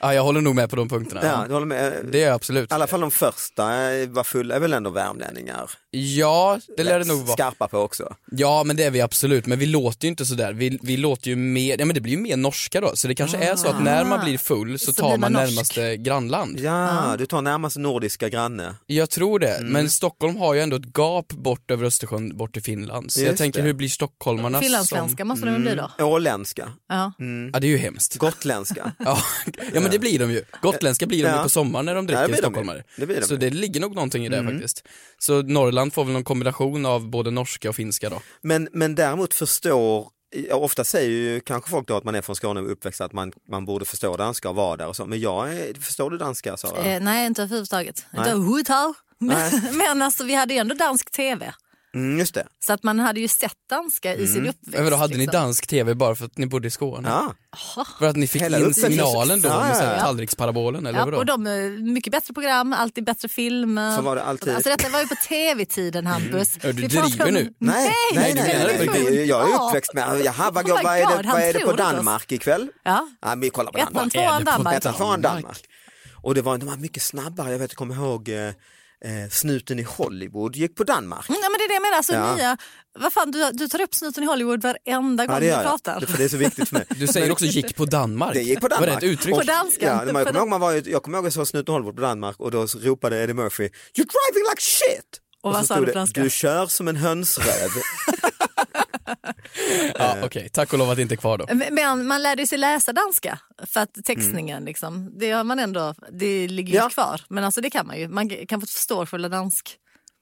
Ja 0.00 0.14
jag 0.14 0.22
håller 0.22 0.40
nog 0.40 0.54
med 0.54 0.70
på 0.70 0.76
de 0.76 0.88
punkterna. 0.88 1.20
Ja, 1.24 1.44
du 1.48 1.52
håller 1.54 1.66
med. 1.66 1.92
Det 2.12 2.22
är 2.22 2.26
jag 2.26 2.34
absolut. 2.34 2.70
I 2.70 2.74
alla 2.74 2.86
fall 2.86 3.00
de 3.00 3.10
första 3.10 3.62
var 4.08 4.24
fulla 4.24 4.54
är 4.54 4.60
väl 4.60 4.72
ändå 4.72 4.90
värmlänningar. 4.90 5.70
Ja, 5.90 6.60
det 6.76 6.84
lär 6.84 6.98
det 6.98 7.04
nog 7.04 7.18
vara. 7.26 7.36
Skarpa 7.36 7.68
på 7.68 7.78
också. 7.78 8.14
Ja, 8.30 8.64
men 8.64 8.76
det 8.76 8.84
är 8.84 8.90
vi 8.90 9.00
absolut, 9.00 9.46
men 9.46 9.58
vi 9.58 9.66
låter 9.66 10.04
ju 10.04 10.08
inte 10.08 10.26
sådär. 10.26 10.52
Vi, 10.52 10.78
vi 10.82 10.96
låter 10.96 11.28
ju 11.28 11.36
mer, 11.36 11.76
ja 11.78 11.84
men 11.84 11.94
det 11.94 12.00
blir 12.00 12.12
ju 12.12 12.18
mer 12.18 12.36
norska 12.36 12.80
då, 12.80 12.90
så 12.94 13.08
det 13.08 13.14
kanske 13.14 13.36
är 13.38 13.56
så 13.56 13.68
att 13.68 13.82
när 13.82 14.04
man 14.04 14.24
blir 14.24 14.38
full 14.38 14.78
så, 14.78 14.92
Så 14.92 15.02
tar 15.02 15.16
man 15.16 15.32
närmaste 15.32 15.96
grannland. 15.96 16.60
Ja, 16.60 17.14
du 17.18 17.26
tar 17.26 17.42
närmast 17.42 17.76
nordiska 17.76 18.28
granne. 18.28 18.74
Jag 18.86 19.10
tror 19.10 19.38
det, 19.38 19.52
Mm. 19.56 19.72
men 19.72 19.90
Stockholm 19.90 20.36
har 20.36 20.54
ju 20.54 20.60
ändå 20.60 20.76
ett 20.76 20.96
gap 20.98 21.28
bort 21.32 21.70
över 21.70 21.86
Östersjön, 21.86 22.36
bort 22.36 22.52
till 22.52 22.62
Finland. 22.62 23.12
Så 23.12 23.20
jag 23.20 23.26
Just 23.28 23.38
tänker 23.38 23.60
det. 23.60 23.66
hur 23.66 23.72
blir 23.74 23.88
stockholmarna 23.88 24.60
Finlandssvenska 24.60 25.16
som... 25.20 25.28
måste 25.28 25.46
de 25.46 25.52
väl 25.52 25.60
bli 25.62 25.74
då? 25.98 26.04
Åländska, 26.04 26.68
Ja. 26.88 27.12
Ja 27.52 27.60
det 27.60 27.66
är 27.66 27.70
ju 27.70 27.76
hemskt. 27.76 28.16
gotländska. 28.18 28.92
Ja, 28.98 29.18
ja 29.74 29.80
men 29.80 29.90
det 29.90 29.98
blir 29.98 30.18
de 30.18 30.30
ju. 30.32 30.44
Gotländska 30.62 31.06
blir 31.06 31.22
de 31.22 31.28
ju 31.30 31.36
Ja. 31.36 31.42
på 31.42 31.48
sommaren 31.48 31.86
när 31.86 31.94
de 31.94 32.06
Ja, 32.06 32.06
dricker 32.06 32.22
de 32.28 32.32
ju. 32.32 32.36
stockholmare. 32.36 32.84
Det 32.96 33.06
blir 33.06 33.16
de 33.20 33.26
så 33.26 33.34
ju. 33.34 33.36
Mm. 33.38 33.50
det 33.50 33.56
ligger 33.56 33.80
nog 33.80 33.94
någonting 33.94 34.26
i 34.26 34.28
det 34.28 34.44
faktiskt. 34.44 34.84
Så 35.18 35.42
Norrland 35.42 35.92
får 35.94 36.04
väl 36.04 36.12
någon 36.12 36.24
kombination 36.24 36.86
av 36.86 37.08
både 37.10 37.30
norska 37.30 37.68
och 37.68 37.76
finska 37.76 38.10
då. 38.10 38.22
Men, 38.40 38.68
men 38.72 38.94
däremot 38.94 39.34
förstår, 39.34 40.08
ja, 40.48 40.56
ofta 40.56 40.84
säger 40.84 41.10
ju 41.10 41.40
kanske 41.40 41.70
folk 41.70 41.88
då 41.88 41.96
att 41.96 42.04
man 42.04 42.14
är 42.14 42.22
från 42.22 42.36
Skåne 42.36 42.60
och 42.60 42.72
uppväxt 42.72 43.00
att 43.00 43.12
man, 43.12 43.32
man 43.50 43.64
borde 43.64 43.84
förstå 43.84 44.16
danska 44.16 44.48
och 44.48 44.56
vara 44.56 44.76
där 44.76 44.86
och 44.86 44.96
så. 44.96 45.06
Men 45.06 45.20
jag 45.20 45.54
är, 45.54 45.74
förstår 45.80 46.10
du 46.10 46.18
danska 46.18 46.56
Sara? 46.56 46.84
Eh, 46.84 47.02
nej, 47.02 47.26
inte 47.26 47.42
överhuvudtaget. 47.42 48.06
Inte 48.16 48.30
överhuvudtaget. 48.30 48.96
Men, 49.18 49.60
men 49.78 50.02
alltså, 50.02 50.24
vi 50.24 50.34
hade 50.34 50.54
ju 50.54 50.60
ändå 50.60 50.74
dansk 50.74 51.10
tv. 51.10 51.54
Mm, 51.94 52.18
just 52.18 52.34
det. 52.34 52.46
Så 52.60 52.72
att 52.72 52.82
man 52.82 52.98
hade 52.98 53.20
ju 53.20 53.28
sett 53.28 53.56
danska 53.70 54.14
i 54.14 54.26
sin 54.26 54.40
uppväxt. 54.48 54.58
Men 54.74 54.84
vadå, 54.84 54.96
hade 54.96 55.12
ni 55.14 55.18
liksom. 55.18 55.40
dansk 55.40 55.66
tv 55.66 55.94
bara 55.94 56.14
för 56.14 56.24
att 56.24 56.38
ni 56.38 56.46
bodde 56.46 56.68
i 56.68 56.70
Skåne? 56.70 57.08
Ja. 57.08 57.34
För 57.98 58.06
att 58.06 58.16
ni 58.16 58.26
fick 58.26 58.42
Hela 58.42 58.58
in 58.58 58.74
signalen 58.74 59.40
då 59.40 59.48
med 59.48 59.70
ja, 59.70 59.74
så 59.74 59.82
här 59.82 60.00
tallriksparabolen 60.00 60.86
eller 60.86 60.98
Ja, 60.98 61.04
vadå? 61.04 61.16
och 61.16 61.26
de 61.26 61.46
är 61.46 61.92
mycket 61.92 62.12
bättre 62.12 62.34
program, 62.34 62.72
alltid 62.72 63.04
bättre 63.04 63.28
filmer. 63.28 63.96
Så 63.96 64.02
var 64.02 64.16
det 64.16 64.22
alltid. 64.22 64.54
Alltså 64.54 64.70
detta 64.70 64.88
var 64.88 65.00
ju 65.00 65.06
på 65.06 65.14
tv-tiden 65.28 66.06
Hampus. 66.06 66.58
Ja, 66.62 66.72
du 66.72 66.86
driver 66.86 67.26
om- 67.28 67.34
nu. 67.34 67.54
Nej, 67.58 67.92
nej, 68.14 68.34
nej, 68.34 68.64
nej, 68.78 68.88
nej, 68.92 69.24
jag 69.24 69.50
är 69.50 69.66
uppväxt 69.66 69.94
med, 69.94 70.20
jaha 70.24 70.50
vad, 70.50 70.70
Oh 70.70 70.82
vad, 70.82 70.96
är, 70.98 71.04
God, 71.04 71.24
det, 71.24 71.28
vad 71.32 71.42
är 71.42 71.52
det 71.52 71.60
på. 71.60 71.72
Danmark 71.72 72.32
ikväll? 72.32 72.68
Ja. 72.82 73.08
Ja, 73.22 73.34
vi 73.34 73.50
kollar 73.50 73.72
på 73.72 73.78
Ettan, 73.78 73.92
Danmark. 73.92 74.12
tvåan, 74.12 74.38
det 74.38 74.44
på 74.44 74.50
Danmark. 74.50 74.76
Ettan, 74.76 74.94
tvåan, 74.94 75.22
Danmark. 75.22 75.42
Danmark. 75.42 75.64
Och 76.22 76.34
det 76.34 76.42
var, 76.42 76.58
de 76.58 76.66
var 76.68 76.76
mycket 76.76 77.02
snabbare, 77.02 77.52
jag 77.52 77.58
vet, 77.58 77.70
jag 77.70 77.76
kommer 77.76 77.94
ihåg 77.94 78.28
eh, 79.04 79.30
Snuten 79.30 79.78
i 79.78 79.82
Hollywood 79.82 80.56
gick 80.56 80.76
på 80.76 80.84
Danmark. 80.84 81.28
Mm, 81.28 81.40
ja, 81.42 81.48
men 81.50 81.58
det 81.58 81.64
är 81.64 81.68
det 81.68 81.74
jag 81.74 81.82
menar. 81.82 81.96
Alltså, 81.96 82.12
Ja. 82.12 82.36
nya, 82.36 82.56
vad 82.98 83.12
fan, 83.12 83.30
du, 83.30 83.50
du 83.52 83.68
tar 83.68 83.80
upp 83.80 83.94
snuten 83.94 84.22
i 84.22 84.26
Hollywood 84.26 84.62
varenda 84.62 85.26
gång 85.26 85.34
Ja, 85.34 85.40
det 85.40 85.46
du 85.46 85.50
gör 85.52 85.62
pratar. 85.62 86.00
Det- 86.00 86.06
för 86.06 86.18
det 86.18 86.24
är 86.24 86.28
så 86.28 86.36
viktigt 86.36 86.68
för 86.68 86.76
mig. 86.76 86.84
Du 86.96 87.06
säger 87.06 87.32
också 87.32 87.44
gick 87.44 87.76
på 87.76 87.84
Danmark. 87.84 88.34
Det 88.34 88.42
gick 88.42 88.60
på 88.60 88.68
Var 88.68 88.68
det 88.68 88.86
Danmark. 88.86 89.02
ett 89.02 89.08
uttryck? 89.08 89.34
På 89.34 89.42
danska. 89.42 89.86
Ja, 89.86 89.92
jag 90.06 90.26
kommer 90.26 90.36
ihåg 90.38 90.48
man 90.48 90.60
var, 90.60 90.82
jag 90.88 91.02
kommer 91.02 91.18
ihåg 91.18 91.26
jag 91.26 91.32
såg 91.32 91.48
Snuten 91.48 91.72
i 91.72 91.74
Hollywood 91.74 91.96
på 91.96 92.02
Danmark 92.02 92.40
och 92.40 92.50
då 92.50 92.66
ropade 92.66 93.22
Eddie 93.22 93.34
Murphy 93.34 93.64
You're 93.64 93.70
driving 93.94 94.44
like 94.50 94.60
shit! 94.62 95.18
Och 95.42 95.52
vad 95.52 95.60
så 95.60 95.66
sa 95.66 95.80
du 95.80 95.86
på 95.86 95.92
danska? 95.92 96.22
Du 96.22 96.30
kör 96.30 96.66
som 96.66 96.88
en 96.88 96.96
hönsröv. 96.96 97.70
Ja, 99.98 100.16
Okej, 100.24 100.48
tack 100.48 100.72
och 100.72 100.78
lov 100.78 100.90
att 100.90 100.96
det 100.96 101.02
inte 101.02 101.14
är 101.14 101.16
kvar 101.16 101.38
då. 101.38 101.46
Men- 101.70 102.06
man 102.06 102.22
lärde 102.22 102.46
sig 102.46 102.58
läsa 102.58 102.92
danska 102.92 103.38
för 103.66 103.80
att 103.80 103.94
textningen 104.04 104.56
Mm. 104.56 104.66
liksom, 104.66 105.18
det 105.18 105.30
har 105.30 105.44
man 105.44 105.58
ändå, 105.58 105.94
det 106.12 106.48
ligger 106.48 106.72
ju 106.72 106.78
Ja. 106.78 106.88
kvar. 106.88 107.20
Men 107.28 107.44
alltså 107.44 107.60
det 107.60 107.70
kan 107.70 107.86
man 107.86 107.98
ju, 107.98 108.08
man 108.08 108.28
kan 108.46 108.60
få 108.60 108.66
förstå 108.66 109.06
fulla 109.06 109.28
dansk. 109.28 109.76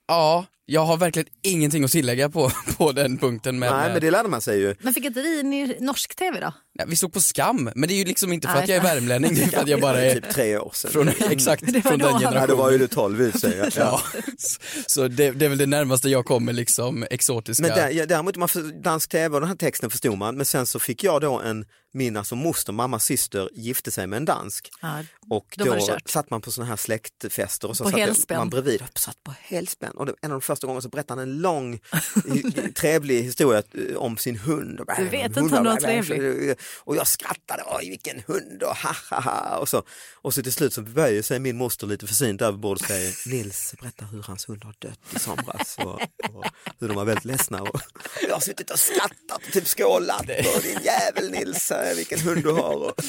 Ja, 0.08 0.44
jag 0.72 0.84
har 0.84 0.96
verkligen 0.96 1.28
ingenting 1.42 1.84
att 1.84 1.90
tillägga 1.90 2.28
på, 2.28 2.50
på 2.76 2.92
den 2.92 3.18
punkten. 3.18 3.58
Med, 3.58 3.72
Nej 3.72 3.92
men 3.92 4.00
det 4.00 4.10
lärde 4.10 4.28
man 4.28 4.40
sig 4.40 4.60
ju. 4.60 4.74
Men 4.80 4.94
fick 4.94 5.04
inte 5.04 5.22
vi 5.22 5.40
in 5.40 5.52
i 5.52 5.76
norsk 5.80 6.14
tv 6.16 6.40
då? 6.40 6.52
Nej, 6.74 6.86
vi 6.88 6.96
såg 6.96 7.12
på 7.12 7.20
Skam, 7.20 7.70
men 7.74 7.88
det 7.88 7.94
är 7.94 7.98
ju 7.98 8.04
liksom 8.04 8.32
inte 8.32 8.46
för 8.48 8.54
Nej, 8.54 8.62
att 8.62 8.68
jag 8.68 8.78
är 8.78 8.82
värmlänning, 8.82 9.34
det 9.34 9.42
är 9.42 9.48
för 9.48 9.58
att 9.60 9.68
jag 9.68 9.80
bara 9.80 10.00
är 10.02 10.14
typ 10.14 10.30
tre 10.30 10.58
år 10.58 10.70
sedan. 10.74 10.90
från, 10.90 11.08
exakt, 11.08 11.62
Det 11.66 11.72
var 11.72 11.80
från 11.80 11.98
då 11.98 12.04
den 12.06 12.12
han- 12.14 12.22
Ja, 12.22 12.28
generationen. 12.28 12.56
då 12.56 12.62
var 12.62 12.70
ju 12.70 12.78
du 12.78 12.86
tolv 12.86 13.22
i 13.22 13.32
sig. 13.32 13.56
Ja. 13.56 13.68
Ja, 13.76 14.02
så 14.86 15.08
det, 15.08 15.30
det 15.30 15.44
är 15.44 15.48
väl 15.48 15.58
det 15.58 15.66
närmaste 15.66 16.08
jag 16.08 16.24
kommer 16.24 16.52
liksom 16.52 17.06
exotiska. 17.10 17.62
Men 17.62 17.76
där, 17.76 17.90
ja, 17.90 18.06
däremot 18.06 18.36
man 18.36 18.48
för 18.48 18.82
dansk 18.82 19.10
tv 19.10 19.34
och 19.34 19.40
den 19.40 19.48
här 19.48 19.56
texten 19.56 19.90
förstod 19.90 20.18
man, 20.18 20.36
men 20.36 20.46
sen 20.46 20.66
så 20.66 20.78
fick 20.78 21.04
jag 21.04 21.20
då 21.20 21.40
en, 21.40 21.64
min 21.92 22.16
alltså 22.16 22.34
moster, 22.34 22.72
mammas 22.72 23.04
syster 23.04 23.48
gifte 23.52 23.90
sig 23.90 24.06
med 24.06 24.16
en 24.16 24.24
dansk 24.24 24.70
Ja, 24.82 25.04
och 25.30 25.46
Då 25.56 25.86
satt 26.06 26.30
man 26.30 26.40
på 26.40 26.50
sådana 26.50 26.68
här 26.68 26.76
släktfester 26.76 27.68
och 27.68 27.76
så 27.76 27.84
På 27.84 27.90
satt 27.90 27.98
helspänn. 28.00 28.38
man 28.38 28.50
bredvid, 28.50 28.82
satt 28.94 29.22
på 29.24 29.34
helspänn 29.40 29.90
och 29.96 30.06
det, 30.06 30.14
en 30.22 30.32
av 30.32 30.40
de 30.40 30.44
första 30.44 30.59
gångerna 30.66 30.80
så 30.80 30.88
berättade 30.88 31.20
han 31.20 31.28
en 31.28 31.38
lång 31.38 31.80
trevlig 32.74 33.22
historia 33.22 33.62
eh, 33.74 33.96
om 33.96 34.16
sin 34.16 34.38
hund. 34.38 34.80
Du 34.96 35.08
vet 35.08 35.24
inte 35.24 35.40
om 35.40 35.48
det 35.48 35.70
var 35.70 35.76
trevlig. 35.76 36.54
Och 36.84 36.96
jag 36.96 37.06
skrattade, 37.06 37.62
oj 37.66 37.88
vilken 37.88 38.22
hund 38.26 38.62
och 38.62 38.76
ha 38.76 38.94
ha 39.10 39.20
ha 39.20 39.56
och 39.58 39.68
så. 39.68 39.82
Och 40.14 40.34
så 40.34 40.42
till 40.42 40.52
slut 40.52 40.72
så 40.72 40.82
böjer 40.82 41.22
sig 41.22 41.38
min 41.38 41.56
moster 41.56 41.86
lite 41.86 42.06
försynt 42.06 42.42
över 42.42 42.58
bordet 42.58 42.82
och 42.82 42.88
säger 42.88 43.28
Nils 43.28 43.74
berätta 43.80 44.04
hur 44.04 44.22
hans 44.22 44.48
hund 44.48 44.64
har 44.64 44.74
dött 44.78 45.00
i 45.16 45.18
somras 45.18 45.76
och, 45.78 45.94
och 46.34 46.44
hur 46.80 46.88
de 46.88 46.96
var 46.96 47.04
väldigt 47.04 47.24
ledsna. 47.24 47.62
Och 47.62 47.80
jag 48.28 48.34
har 48.34 48.40
suttit 48.40 48.70
och 48.70 48.78
skrattat 48.78 49.46
och 49.46 49.52
typ 49.52 49.66
skålat 49.66 50.20
och 50.20 50.62
din 50.62 50.78
jävel 50.82 51.30
Nils, 51.30 51.70
eh, 51.70 51.96
vilken 51.96 52.20
hund 52.20 52.42
du 52.42 52.50
har. 52.50 52.74
Och... 52.74 52.92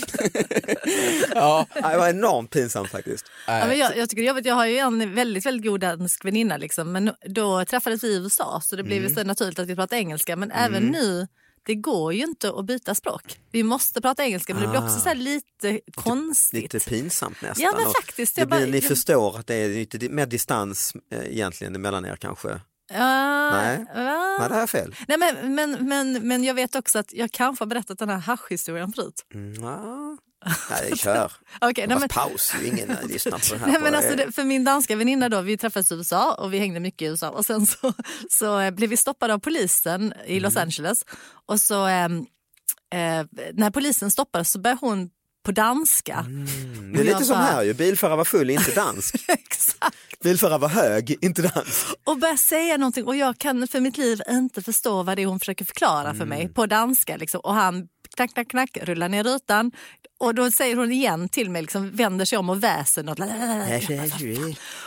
Ja, 1.35 1.65
Det 1.73 1.97
var 1.97 2.09
enormt 2.09 2.49
pinsamt 2.49 2.89
faktiskt. 2.89 3.25
Ja, 3.47 3.67
men 3.67 3.77
jag, 3.77 3.97
jag 3.97 4.09
tycker 4.09 4.23
är 4.23 4.27
jobbigt. 4.27 4.45
Jag 4.45 4.55
har 4.55 4.65
ju 4.65 4.77
en 4.77 5.15
väldigt, 5.15 5.45
väldigt 5.45 5.65
god 5.65 5.79
dansk 5.79 6.25
väninna 6.25 6.57
liksom, 6.57 6.91
men 6.91 7.11
då 7.29 7.40
träffades 7.67 8.03
vi 8.03 8.07
i 8.07 8.15
USA 8.17 8.61
så 8.63 8.75
det 8.75 8.83
blev 8.83 8.99
Mm. 9.05 9.15
så 9.15 9.23
naturligt 9.23 9.59
att 9.59 9.67
vi 9.67 9.75
pratade 9.75 10.01
engelska. 10.01 10.35
Men 10.35 10.51
även 10.51 10.83
nu, 10.83 11.27
det 11.65 11.75
går 11.75 12.13
ju 12.13 12.23
inte 12.23 12.49
att 12.49 12.65
byta 12.65 12.95
språk. 12.95 13.39
Vi 13.51 13.63
måste 13.63 14.01
prata 14.01 14.23
engelska 14.23 14.53
men 14.53 14.63
det 14.63 14.69
blir 14.69 14.83
också 14.85 14.99
så 14.99 15.09
här 15.09 15.15
lite 15.15 15.79
konstigt. 15.95 16.59
Ah. 16.59 16.61
Lite 16.75 16.89
pinsamt 16.89 17.41
nästan. 17.41 17.63
Ja, 17.63 17.71
men 17.77 17.87
Och 17.87 17.93
faktiskt, 17.93 18.35
Det 18.35 18.45
blir, 18.45 18.57
bara- 18.59 18.65
ni 18.65 18.77
jag- 18.79 18.83
förstår 18.83 19.39
att 19.39 19.47
det 19.47 19.55
är 19.55 19.69
lite 19.69 20.09
mer 20.09 20.25
distans 20.25 20.93
eh, 21.11 21.25
egentligen 21.25 21.81
mellan 21.81 22.05
er 22.05 22.15
kanske? 22.15 22.61
Ja, 22.93 23.51
Nej. 23.51 23.85
det 23.93 23.93
här 24.53 24.61
är 24.63 24.67
fel. 24.67 24.95
Nej, 25.07 25.17
men, 25.17 25.55
men, 25.55 25.87
men, 25.87 26.27
men 26.27 26.43
jag 26.43 26.53
vet 26.53 26.75
också 26.75 26.99
att 26.99 27.13
jag 27.13 27.31
kanske 27.31 27.61
har 27.61 27.67
berättat 27.67 27.99
den 27.99 28.09
här 28.09 28.17
haschhistorien 28.17 28.93
förut. 28.93 29.25
Mm. 29.33 30.17
Nej, 30.69 30.97
kör. 30.97 31.31
Okej, 31.61 31.87
nej, 31.87 31.99
Fast 31.99 31.99
men, 31.99 32.09
paus, 32.09 32.53
ju 32.61 32.67
ingen 32.67 32.89
eh, 32.89 33.07
lyssnar 33.07 33.31
på 33.31 33.53
det 33.53 33.57
här. 33.59 33.67
nej, 33.71 33.81
men 33.81 33.95
alltså, 33.95 34.15
det, 34.15 34.31
för 34.31 34.43
min 34.43 34.63
danska 34.63 34.95
väninna 34.95 35.29
då, 35.29 35.41
vi 35.41 35.57
träffades 35.57 35.91
i 35.91 35.95
USA 35.95 36.33
och 36.33 36.53
vi 36.53 36.59
hängde 36.59 36.79
mycket 36.79 37.01
i 37.01 37.05
USA 37.05 37.29
och 37.29 37.45
sen 37.45 37.65
så, 37.65 37.93
så 38.29 38.59
eh, 38.59 38.71
blev 38.71 38.89
vi 38.89 38.97
stoppade 38.97 39.33
av 39.33 39.39
polisen 39.39 40.13
i 40.25 40.39
Los 40.39 40.55
Mm. 40.55 40.63
Angeles 40.63 41.05
och 41.47 41.61
så 41.61 41.85
ehm, 41.85 42.17
eh, 42.93 43.25
när 43.53 43.71
polisen 43.71 44.11
stoppades 44.11 44.51
så 44.51 44.59
började 44.59 44.79
hon 44.81 45.09
på 45.45 45.51
danska. 45.51 46.25
Mm, 46.27 46.93
det 46.93 46.99
är 46.99 47.03
lite 47.03 47.09
jag 47.11 47.25
som 47.25 47.33
bara- 47.35 47.43
här 47.45 47.63
ju, 47.63 47.73
bilförare 47.73 48.15
var 48.17 48.25
full, 48.25 48.49
inte 48.49 48.71
dansk. 48.71 49.15
Exakt. 49.27 50.19
Bilförare 50.23 50.57
var 50.57 50.69
hög, 50.69 51.17
inte 51.21 51.41
dansk. 51.41 51.87
och 52.03 52.17
börjar 52.19 52.35
säga 52.35 52.77
någonting 52.77 53.05
och 53.05 53.15
jag 53.15 53.37
kan 53.37 53.67
för 53.67 53.79
mitt 53.79 53.97
liv 53.97 54.21
inte 54.29 54.61
förstå 54.61 55.03
vad 55.03 55.17
det 55.17 55.21
är 55.21 55.25
hon 55.25 55.39
försöker 55.39 55.65
förklara 55.65 56.13
för 56.13 56.25
mig 56.25 56.49
på 56.53 56.65
danska. 56.65 57.17
Liksom. 57.17 57.41
Och 57.41 57.53
han 57.53 57.87
knack, 58.15 58.33
knack, 58.33 58.47
knack, 58.49 58.77
rullar 58.81 59.09
ner 59.09 59.23
rutan 59.23 59.71
och 60.21 60.35
då 60.35 60.51
säger 60.51 60.75
hon 60.75 60.91
igen 60.91 61.29
till 61.29 61.49
mig, 61.49 61.61
liksom, 61.61 61.91
vänder 61.91 62.25
sig 62.25 62.37
om 62.37 62.49
och 62.49 62.63
väser 62.63 63.03
något. 63.03 63.19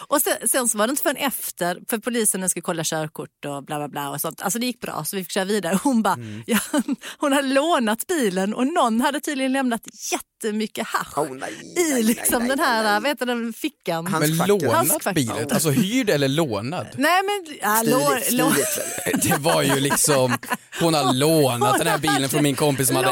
Och 0.09 0.21
sen, 0.21 0.49
sen 0.49 0.69
så 0.69 0.79
var 0.79 0.87
det 0.87 0.91
inte 0.91 1.03
förrän 1.03 1.17
efter, 1.17 1.79
för 1.91 1.99
polisen 1.99 2.51
skulle 2.51 2.63
kolla 2.63 2.83
körkort 2.85 3.45
och 3.47 3.65
bla 3.65 3.79
bla 3.79 3.89
bla 3.89 4.11
och 4.11 4.21
sånt. 4.21 4.43
Alltså 4.43 4.59
det 4.59 4.67
gick 4.67 4.81
bra 4.81 5.05
så 5.05 5.17
vi 5.17 5.25
fick 5.25 5.33
köra 5.33 5.45
vidare. 5.45 5.79
Hon 5.83 6.03
bara, 6.03 6.17
ja, 6.47 6.59
hon 7.19 7.33
hade 7.33 7.49
lånat 7.49 8.07
bilen 8.07 8.55
och 8.55 8.67
någon 8.67 9.01
hade 9.01 9.21
tydligen 9.21 9.53
lämnat 9.53 9.83
jättemycket 10.13 10.87
hasch 10.87 11.19
Oh, 11.19 11.37
nej, 11.37 11.53
i 11.77 11.93
nej, 11.93 12.03
liksom 12.03 12.39
nej, 12.39 12.49
den 12.49 12.59
nej, 12.59 12.67
här, 12.67 12.83
nej. 12.83 13.01
vad 13.01 13.09
heter 13.09 13.27
den, 13.27 13.53
fickan. 13.53 14.05
Men 14.05 14.37
lånat 14.37 15.15
bilen, 15.15 15.51
alltså 15.51 15.71
hyrd 15.71 16.11
eller 16.11 16.29
lånad? 16.29 16.87
Nej 16.97 17.21
men, 17.23 17.57
ja, 17.63 17.83
lå, 17.87 18.01
Stiligt, 18.01 18.33
lå, 18.33 18.51
stiligt. 18.51 19.23
Det 19.29 19.39
var 19.39 19.63
ju 19.63 19.81
liksom, 19.81 20.37
hon 20.81 20.95
har 20.95 21.13
lånat 21.13 21.79
den 21.79 21.87
här 21.87 21.99
bilen 21.99 22.29
från 22.29 22.43
min 22.43 22.57
kompis 22.57 22.87
som 22.87 22.97
hade 22.97 23.11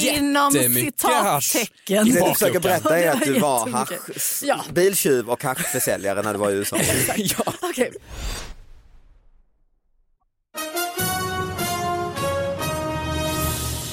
jättemycket 0.00 1.02
hasch 1.02 1.57
citattecken. 1.58 2.06
i 2.06 2.10
Det 2.10 2.24
du 2.28 2.34
försöker 2.34 2.60
berätta 2.60 2.98
är 2.98 3.10
att 3.10 3.22
du 3.24 3.38
var 3.38 3.68
hasch, 3.68 3.92
Ja. 4.42 4.64
biltjuv 4.72 5.30
och 5.30 5.42
haschförsäljare 5.42 6.22
när 6.22 6.32
du 6.32 6.38
var 6.38 6.50
i 6.50 6.54
USA. 6.54 6.76
ja. 7.16 7.52
Okej. 7.62 7.90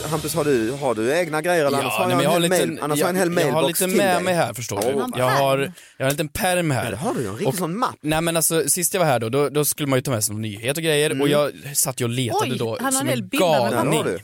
Hampus, 0.09 0.35
har 0.35 0.43
du, 0.45 0.71
har 0.71 0.95
du 0.95 1.13
egna 1.13 1.41
grejer? 1.41 1.65
Eller 1.65 1.77
annars 1.77 1.93
Ja, 1.97 2.03
har 2.03 2.07
nej, 2.07 2.11
jag, 2.13 2.19
en 2.19 2.23
jag 2.23 2.29
har 2.29 2.39
hel 2.39 2.41
lite, 2.51 2.67
mail, 2.67 2.79
annars 2.81 3.01
har 3.01 3.07
jag 3.07 3.09
en 3.09 3.15
hel 3.15 3.37
jag 3.37 3.45
har 3.45 3.51
mailbox 3.61 3.81
lite 3.81 3.97
med 3.97 4.15
dig. 4.15 4.23
mig 4.23 4.33
här 4.33 4.53
förstår 4.53 4.81
du. 4.81 5.19
Jag 5.19 5.25
har, 5.29 5.57
jag 5.97 6.05
har 6.05 6.09
en 6.09 6.09
liten 6.09 6.27
perm 6.29 6.71
här. 6.71 6.83
Ja, 6.85 6.89
det 6.91 6.95
har 6.97 7.13
du 7.13 7.19
en 7.25 7.31
riktig 7.31 7.47
Och- 7.47 7.55
sån 7.55 7.77
mapp. 7.79 7.95
Nej 8.01 8.21
men 8.21 8.35
alltså 8.37 8.69
sist 8.69 8.93
jag 8.93 8.99
var 8.99 9.07
här 9.07 9.19
då, 9.19 9.29
då, 9.29 9.49
då 9.49 9.65
skulle 9.65 9.87
man 9.87 9.97
ju 9.99 10.01
ta 10.03 10.11
med 10.11 10.23
sig 10.23 10.33
någon 10.33 10.41
nyhet 10.41 10.77
och 10.77 10.83
grejer 10.83 11.21
och 11.21 11.27
jag 11.29 11.51
satt 11.73 12.01
ju 12.01 12.05
och 12.05 12.09
letade 12.09 12.51
Oj, 12.51 12.57
då 12.57 12.75
han 12.81 12.85
har 12.85 12.91
som 12.91 13.07
en 13.09 13.13
en 13.13 13.19
en 13.31 13.39
galning. 13.39 13.97
har 13.97 14.03
du. 14.03 14.19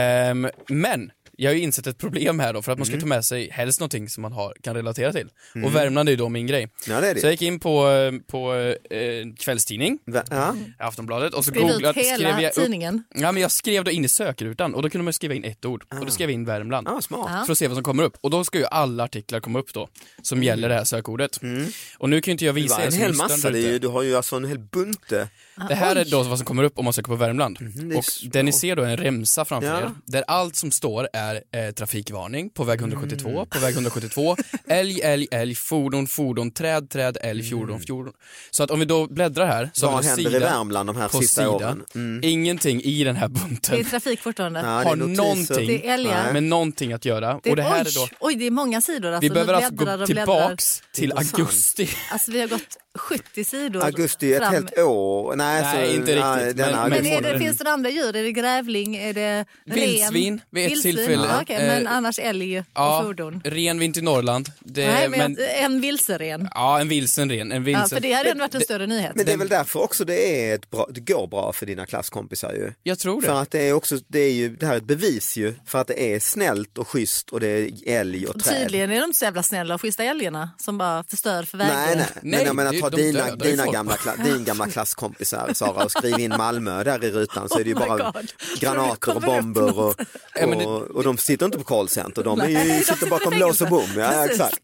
Ehm, 0.00 0.48
men 0.68 1.10
jag 1.42 1.50
har 1.50 1.54
ju 1.54 1.60
insett 1.60 1.86
ett 1.86 1.98
problem 1.98 2.38
här 2.38 2.52
då 2.52 2.62
för 2.62 2.72
att 2.72 2.78
man 2.78 2.86
ska 2.86 2.92
Mm. 2.94 3.00
ta 3.00 3.06
med 3.06 3.24
sig 3.24 3.50
helst 3.50 3.80
någonting 3.80 4.08
som 4.08 4.22
man 4.22 4.32
har, 4.32 4.54
kan 4.62 4.74
relatera 4.76 5.12
till. 5.12 5.28
Och 5.64 5.74
Värmland 5.74 6.08
är 6.08 6.10
ju 6.10 6.16
då 6.16 6.28
min 6.28 6.46
grej. 6.46 6.68
Ja, 6.88 7.00
det 7.00 7.08
är 7.08 7.14
det. 7.14 7.20
Så 7.20 7.26
jag 7.26 7.30
gick 7.32 7.42
in 7.42 7.60
på, 7.60 7.86
på 8.26 8.54
eh, 8.90 9.34
kvällstidning, 9.38 9.98
Va- 10.06 10.24
Ja. 10.30 10.56
Aftonbladet 10.78 11.34
och 11.34 11.44
så 11.44 11.50
Skriv 11.50 11.66
ut 11.66 11.72
googlade, 11.72 12.04
skrev 12.04 12.18
hela 12.28 12.42
jag 12.42 12.48
upp, 12.48 12.54
tidningen. 12.54 13.04
ja 13.14 13.32
men 13.32 13.42
jag 13.42 13.50
skrev 13.50 13.84
då 13.84 13.90
in 13.90 14.04
i 14.04 14.08
sökrutan 14.08 14.74
och 14.74 14.82
då 14.82 14.90
kunde 14.90 15.04
man 15.04 15.12
skriva 15.12 15.34
in 15.34 15.44
ett 15.44 15.64
ord 15.64 15.84
och 15.98 16.04
då 16.06 16.10
skrev 16.12 16.30
jag 16.30 16.34
in 16.34 16.44
Värmland. 16.44 16.88
Ah, 16.88 17.00
smart. 17.00 17.46
För 17.46 17.52
att 17.52 17.58
se 17.58 17.68
vad 17.68 17.76
som 17.76 17.84
kommer 17.84 18.02
upp. 18.02 18.16
Och 18.20 18.30
då 18.30 18.44
ska 18.44 18.58
ju 18.58 18.64
alla 18.66 19.04
artiklar 19.04 19.40
komma 19.40 19.58
upp 19.58 19.72
då, 19.74 19.88
som 20.22 20.42
gäller 20.42 20.68
det 20.68 20.74
här 20.74 20.84
sökordet. 20.84 21.40
Och 21.98 22.10
nu 22.10 22.20
kan 22.20 22.30
ju 22.30 22.32
inte 22.32 22.44
jag 22.44 22.54
Det 22.54 22.60
visa 22.60 22.74
var 22.74 22.82
er 22.82 22.86
en 22.86 22.92
som 22.92 23.00
hel 23.00 23.10
lyssnar 23.10 23.28
massa, 23.28 23.48
där 23.48 23.52
det 23.52 23.58
är 23.58 23.62
ute. 23.62 23.70
ju, 23.72 23.78
du 23.78 23.88
har 23.88 24.02
ju 24.02 24.16
alltså 24.16 24.36
en 24.36 24.44
hel 24.44 24.58
bunte. 24.58 25.28
Det 25.68 25.74
här 25.74 25.96
är 25.96 26.04
då 26.04 26.22
vad 26.22 26.38
som 26.38 26.46
kommer 26.46 26.62
upp 26.62 26.78
om 26.78 26.84
man 26.84 26.92
söker 26.94 27.08
på 27.08 27.16
Värmland. 27.16 27.56
det 27.60 27.94
är 27.94 27.98
och 27.98 28.04
så- 28.04 28.26
det 28.26 28.42
ni 28.42 28.52
ser 28.52 28.76
då 28.76 28.82
är 28.82 28.88
en 28.88 28.96
remsa 28.96 29.44
framför 29.44 29.68
Ja. 29.68 29.78
er, 29.80 29.90
där 30.06 30.24
allt 30.26 30.56
som 30.56 30.70
står 30.70 31.08
är 31.12 31.34
eh, 31.34 31.70
trafikvarning 31.70 32.50
på 32.50 32.64
väg 32.64 32.80
172, 32.80 33.46
på 33.50 33.58
väg 33.58 33.74
172, 33.74 34.36
älg, 34.68 35.00
älg, 35.02 35.26
älg, 35.30 35.54
fordon, 35.54 36.06
fordon, 36.06 36.50
träd, 36.50 36.90
träd, 36.90 37.18
älg, 37.20 37.50
fordon, 37.50 37.80
fordon. 37.80 38.12
Så 38.50 38.62
att 38.62 38.70
om 38.70 38.78
vi 38.80 38.84
då 38.84 39.06
bläddrar 39.06 39.46
här, 39.46 39.70
så 39.72 39.86
Vad 39.86 39.94
har 39.94 40.02
vi 40.02 40.08
då 40.08 40.14
händer 40.14 40.30
i 40.30 40.34
sida 40.34 40.50
Värmland 40.50 40.88
de 40.88 40.96
här 40.96 41.08
på 41.08 41.18
sista 41.18 41.40
sida, 41.42 41.50
åren? 41.50 41.82
Mm. 41.94 42.20
ingenting 42.24 42.82
i 42.82 43.04
den 43.04 43.16
här 43.16 43.28
Det 43.28 43.40
är 43.40 43.46
bunten 43.48 43.84
trafik 43.84 44.20
fortfarande. 44.20 44.60
Ja, 44.60 44.66
har 44.66 44.96
någonting 44.96 45.80
med 46.32 46.42
någonting 46.42 46.92
att 46.92 47.04
göra. 47.04 47.40
Det, 47.42 47.50
och 47.50 47.56
det 47.56 47.62
här 47.62 47.80
oj, 47.84 47.88
är 47.88 47.94
då, 47.94 48.08
oj, 48.20 48.34
det 48.34 48.46
är 48.46 48.50
många 48.50 48.80
sidor. 48.80 49.08
Alltså, 49.12 49.20
vi 49.20 49.30
behöver 49.30 49.54
alltså 49.54 49.74
gå 49.74 50.06
tillbaks 50.06 50.82
till 50.92 51.12
augusti. 51.12 51.88
Alltså 52.12 52.30
vi 52.32 52.40
har 52.40 52.48
gått 52.48 52.76
70 52.98 53.44
sidor. 53.44 53.84
Augusti, 53.84 54.32
ett 54.34 54.38
fram. 54.42 54.52
helt 54.54 54.78
år. 54.78 55.36
Nej, 55.36 55.62
Nej, 55.62 55.86
så, 55.88 55.94
inte 55.94 56.14
nej, 56.14 56.44
riktigt, 56.46 56.56
men- 56.66 56.90
Men 56.90 57.06
är 57.06 57.20
det, 57.32 57.38
finns 57.38 57.58
det 57.58 57.70
andra 57.70 57.90
djur? 57.90 58.16
Är 58.16 58.22
det 58.22 58.32
grävling? 58.32 58.96
Är 58.96 59.12
det 59.12 59.44
Vildsvin 59.64 60.32
ren? 60.32 60.40
vid 60.50 60.64
ett 60.66 60.70
Vildsvin? 60.72 60.96
tillfälle. 60.96 61.26
Ja, 61.28 61.38
okej, 61.42 61.58
men 61.66 61.86
Eh, 61.86 61.92
annars 61.96 62.18
älg 62.18 62.58
och 62.58 62.64
Ja, 62.74 63.02
fordon. 63.06 63.40
renvint 63.44 63.96
i 63.96 64.00
Norrland. 64.02 64.48
Det, 64.60 64.86
Nej, 64.86 65.08
men, 65.08 65.18
men, 65.18 65.36
en 65.64 65.80
vilseren. 65.80 66.48
ja, 66.54 66.80
en 66.80 66.88
vilsen 66.88 67.30
ren. 67.30 67.52
En 67.52 67.64
vilsen. 67.64 67.82
Ja, 67.82 67.88
för 67.88 68.00
det 68.00 68.12
hade 68.12 68.30
ändå 68.30 68.44
varit 68.44 68.54
en 68.54 68.60
större 68.60 68.86
nyhet. 68.86 69.12
Men 69.14 69.26
det 69.26 69.32
är 69.32 69.36
väl 69.36 69.48
därför 69.48 69.80
också 69.82 70.04
det, 70.04 70.48
är 70.50 70.54
ett 70.54 70.70
bra, 70.70 70.86
det 70.90 71.00
går 71.00 71.26
bra 71.26 71.52
för 71.52 71.66
dina 71.66 71.86
klasskompisar 71.86 72.52
ju. 72.52 72.72
Jag 72.82 72.98
tror 72.98 73.20
det. 73.20 73.26
För 73.26 73.42
att 73.42 73.50
det 73.50 73.68
är 73.68 73.72
också, 73.72 73.98
det 74.08 74.20
är 74.20 74.32
ju, 74.32 74.56
det 74.56 74.66
här 74.66 74.72
är 74.72 74.76
ett 74.78 74.84
bevis 74.84 75.36
ju, 75.36 75.54
för 75.66 75.78
att 75.80 75.86
det 75.86 76.14
är 76.14 76.20
snällt 76.20 76.78
och 76.78 76.88
schysst 76.88 77.30
och 77.30 77.40
det 77.40 77.48
är 77.48 77.70
älg 77.86 78.26
och 78.26 78.44
träd. 78.44 78.62
Tydligen 78.62 78.90
är 78.90 79.00
de 79.00 79.04
inte 79.04 79.18
så 79.18 79.24
jävla 79.24 79.42
snälla 79.42 79.74
och 79.74 79.80
schyssta 79.80 80.04
älgarna 80.04 80.50
som 80.58 80.78
bara 80.78 81.04
förstör 81.04 81.42
för 81.42 81.58
vägar. 81.58 81.74
Nej, 81.86 81.96
nej, 81.96 82.06
Nej, 82.22 82.38
men 82.38 82.46
jag 82.46 82.56
menar 82.56 82.72
ta 82.80 82.89
de 82.90 82.96
dina, 82.96 83.36
dina 83.36 83.66
gamla, 83.66 83.96
din 84.24 84.44
gamla 84.44 84.66
klasskompisar 84.68 85.50
Sara 85.54 85.84
och 85.84 85.90
skriv 85.90 86.18
in 86.18 86.34
Malmö 86.38 86.84
där 86.84 87.04
i 87.04 87.10
rutan 87.10 87.48
så 87.48 87.58
är 87.58 87.64
det 87.64 87.70
ju 87.70 87.76
Oh 87.76 87.86
bara 87.88 88.12
God. 88.12 88.32
granater 88.60 89.16
och 89.16 89.22
bomber 89.22 89.78
och. 89.78 89.94
Ja, 90.34 90.46
det- 90.46 90.66
och, 90.66 90.82
och 90.82 91.04
de 91.04 91.18
sitter 91.18 91.46
inte 91.46 91.58
på 91.58 91.64
callcenter, 91.64 92.22
de 92.24 92.40
är 92.40 92.48
ju, 92.48 92.82
sitter 92.84 93.06
bakom 93.06 93.32
lås 93.34 93.60
och 93.60 93.68
bom. 93.68 93.88
Ja, 93.96 94.24
exakt. 94.26 94.60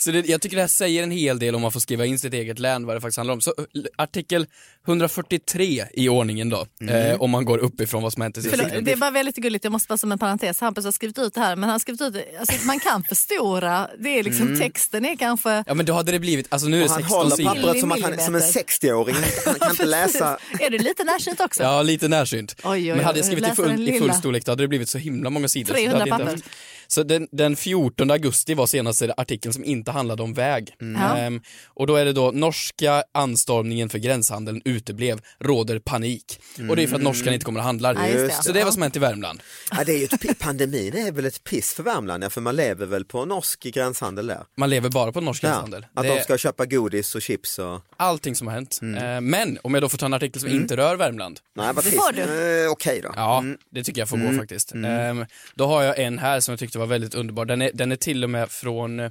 Så 0.00 0.10
det, 0.10 0.28
jag 0.28 0.40
tycker 0.40 0.56
det 0.56 0.62
här 0.62 0.68
säger 0.68 1.02
en 1.02 1.10
hel 1.10 1.38
del 1.38 1.54
om 1.54 1.62
man 1.62 1.72
får 1.72 1.80
skriva 1.80 2.06
in 2.06 2.18
sitt 2.18 2.34
eget 2.34 2.58
län, 2.58 2.86
vad 2.86 2.96
det 2.96 3.00
faktiskt 3.00 3.16
handlar 3.16 3.34
om. 3.34 3.40
Så 3.40 3.54
eh, 3.58 3.64
artikel 3.96 4.46
143 4.86 5.84
i 5.92 6.08
ordningen 6.08 6.48
då, 6.48 6.66
eh, 6.90 7.20
om 7.20 7.30
man 7.30 7.44
går 7.44 7.58
uppifrån 7.58 8.02
vad 8.02 8.12
som 8.12 8.22
hänt 8.22 8.38
i 8.38 8.42
Förlåt, 8.42 8.84
det 8.84 8.92
är 8.92 8.96
bara 8.96 9.10
väldigt 9.10 9.36
gulligt, 9.36 9.64
jag 9.64 9.72
måste 9.72 9.88
bara 9.88 9.98
som 9.98 10.12
en 10.12 10.18
parentes, 10.18 10.60
Hampus 10.60 10.84
har 10.84 10.92
skrivit 10.92 11.18
ut 11.18 11.34
det 11.34 11.40
här 11.40 11.56
men 11.56 11.62
han 11.62 11.70
har 11.70 11.78
skrivit 11.78 12.00
ut, 12.00 12.16
alltså, 12.40 12.66
man 12.66 12.80
kan 12.80 13.04
förstora, 13.08 13.88
det 13.98 14.18
är 14.18 14.22
liksom, 14.22 14.58
texten 14.58 15.04
är 15.04 15.16
kanske 15.16 15.64
Ja 15.66 15.74
men 15.74 15.86
då 15.86 15.92
hade 15.92 16.12
det 16.12 16.18
blivit, 16.18 16.46
alltså 16.48 16.68
nu 16.68 16.76
är 16.76 16.80
det 16.80 16.86
Och 16.86 16.90
han 16.92 17.02
16 17.02 17.18
håller 17.18 17.36
sidor. 17.36 17.54
pappret 17.54 17.80
som, 17.80 17.92
att 17.92 18.00
han, 18.00 18.18
som 18.18 18.34
en 18.34 18.40
Millimeter. 18.40 18.60
60-åring, 18.62 19.16
han 19.46 19.54
kan 19.54 19.70
inte 19.70 19.84
läsa. 19.98 20.38
Är 20.60 20.70
du 20.70 20.78
lite 20.78 21.04
närsynt 21.04 21.40
också? 21.40 21.62
Ja, 21.62 21.82
lite 21.82 22.08
närsynt. 22.08 22.56
Oj, 22.64 22.70
oj, 22.70 22.90
oj. 22.90 22.96
Men 22.96 23.04
hade 23.04 23.18
jag 23.18 23.26
skrivit 23.26 23.48
i 23.48 23.54
full, 23.54 23.88
i 23.88 23.98
full 23.98 24.12
storlek 24.14 24.44
då 24.44 24.52
hade 24.52 24.62
det 24.62 24.68
blivit 24.68 24.88
så 24.88 24.98
himla 24.98 25.30
många 25.30 25.48
sidor. 25.48 25.74
300 25.74 25.98
Så 26.00 26.04
det 26.04 26.12
hade 26.12 26.22
inte 26.22 26.42
papper. 26.42 26.71
Så 26.94 27.02
den, 27.02 27.28
den 27.32 27.56
14 27.56 28.10
augusti 28.10 28.54
var 28.54 28.66
senaste 28.66 29.14
artikeln 29.16 29.52
som 29.52 29.64
inte 29.64 29.90
handlade 29.90 30.22
om 30.22 30.34
väg. 30.34 30.74
Ja. 30.78 31.16
Ehm, 31.16 31.40
och 31.66 31.86
då 31.86 31.96
är 31.96 32.04
det 32.04 32.12
då 32.12 32.30
norska 32.30 33.04
anstormningen 33.14 33.88
för 33.88 33.98
gränshandeln 33.98 34.62
uteblev, 34.64 35.20
råder 35.40 35.78
panik. 35.78 36.40
Och 36.70 36.76
det 36.76 36.82
är 36.82 36.86
för 36.86 36.96
att 36.96 37.02
norskan 37.02 37.34
inte 37.34 37.44
kommer 37.44 37.60
att 37.60 37.66
handla. 37.66 37.94
Det. 37.94 38.30
Så 38.44 38.52
det 38.52 38.60
är 38.60 38.64
vad 38.64 38.72
som 38.72 38.82
hänt 38.82 38.96
i 38.96 38.98
Värmland. 38.98 39.42
Ja, 39.70 39.84
det 39.84 39.92
är 39.92 39.98
ju 39.98 40.04
ett, 40.04 40.38
pandemin 40.38 40.96
är 40.96 41.12
väl 41.12 41.24
ett 41.26 41.44
piss 41.44 41.74
för 41.74 41.82
Värmland, 41.82 42.24
ja, 42.24 42.30
för 42.30 42.40
man 42.40 42.56
lever 42.56 42.86
väl 42.86 43.04
på 43.04 43.24
norsk 43.24 43.62
gränshandel 43.62 44.26
där. 44.26 44.42
Man 44.56 44.70
lever 44.70 44.88
bara 44.88 45.12
på 45.12 45.20
norsk 45.20 45.44
Ja, 45.44 45.48
gränshandel. 45.48 45.86
att 45.94 46.02
Det 46.02 46.14
de 46.14 46.20
ska 46.22 46.38
köpa 46.38 46.66
godis 46.66 47.14
och 47.14 47.22
chips 47.22 47.58
och... 47.58 47.80
allting 47.96 48.34
som 48.34 48.46
har 48.46 48.54
hänt. 48.54 48.80
Ehm, 48.82 49.24
men 49.30 49.58
om 49.62 49.74
jag 49.74 49.82
då 49.82 49.88
får 49.88 49.98
ta 49.98 50.06
en 50.06 50.14
artikel 50.14 50.40
som 50.40 50.50
inte 50.50 50.76
rör 50.76 50.96
Värmland. 50.96 51.40
Nej, 51.56 51.72
vad 51.74 51.84
Det 51.84 51.90
får 51.90 52.12
du. 52.12 52.64
Eh, 52.64 52.70
Okej 52.70 53.00
då. 53.02 53.12
Ja, 53.16 53.44
det 53.70 53.84
tycker 53.84 54.00
jag 54.00 54.08
får 54.08 54.16
gå 54.16 54.38
faktiskt. 54.38 54.74
Ehm, 54.74 55.26
då 55.54 55.66
har 55.66 55.82
jag 55.82 55.98
en 55.98 56.18
här 56.18 56.40
som 56.40 56.52
jag 56.52 56.58
tyckte 56.58 56.78
var 56.82 56.86
väldigt 56.86 57.14
underbar. 57.14 57.44
Den 57.44 57.62
är, 57.62 57.70
den 57.74 57.92
är 57.92 57.96
till 57.96 58.24
och 58.24 58.30
med 58.30 58.50
från, 58.50 59.00
eh, 59.00 59.10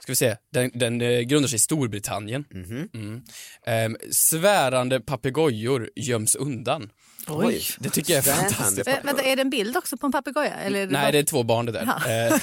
ska 0.00 0.12
vi 0.12 0.16
se, 0.16 0.36
den, 0.52 0.70
den 0.74 1.00
eh, 1.00 1.20
grundar 1.20 1.48
sig 1.48 1.56
i 1.56 1.58
Storbritannien. 1.58 2.44
Mm. 2.94 3.22
Ehm, 3.66 3.96
svärande 4.10 5.00
papegojor 5.00 5.90
göms 5.96 6.34
undan. 6.34 6.90
Oj. 7.26 7.66
Det 7.78 7.90
tycker 7.90 8.14
jag 8.14 8.28
är 8.28 8.32
fantastiskt. 8.32 8.88
Vä- 8.88 9.04
Vänta, 9.04 9.22
är 9.22 9.36
det 9.36 9.42
en 9.42 9.50
bild 9.50 9.76
också 9.76 9.96
på 9.96 10.06
en 10.06 10.12
papegoja? 10.12 10.52
Nej, 10.70 10.86
bara- 10.86 11.10
det 11.10 11.18
är 11.18 11.22
två 11.22 11.42
barn 11.42 11.66
det 11.66 11.72
där. 11.72 11.82
Eh, 11.82 12.38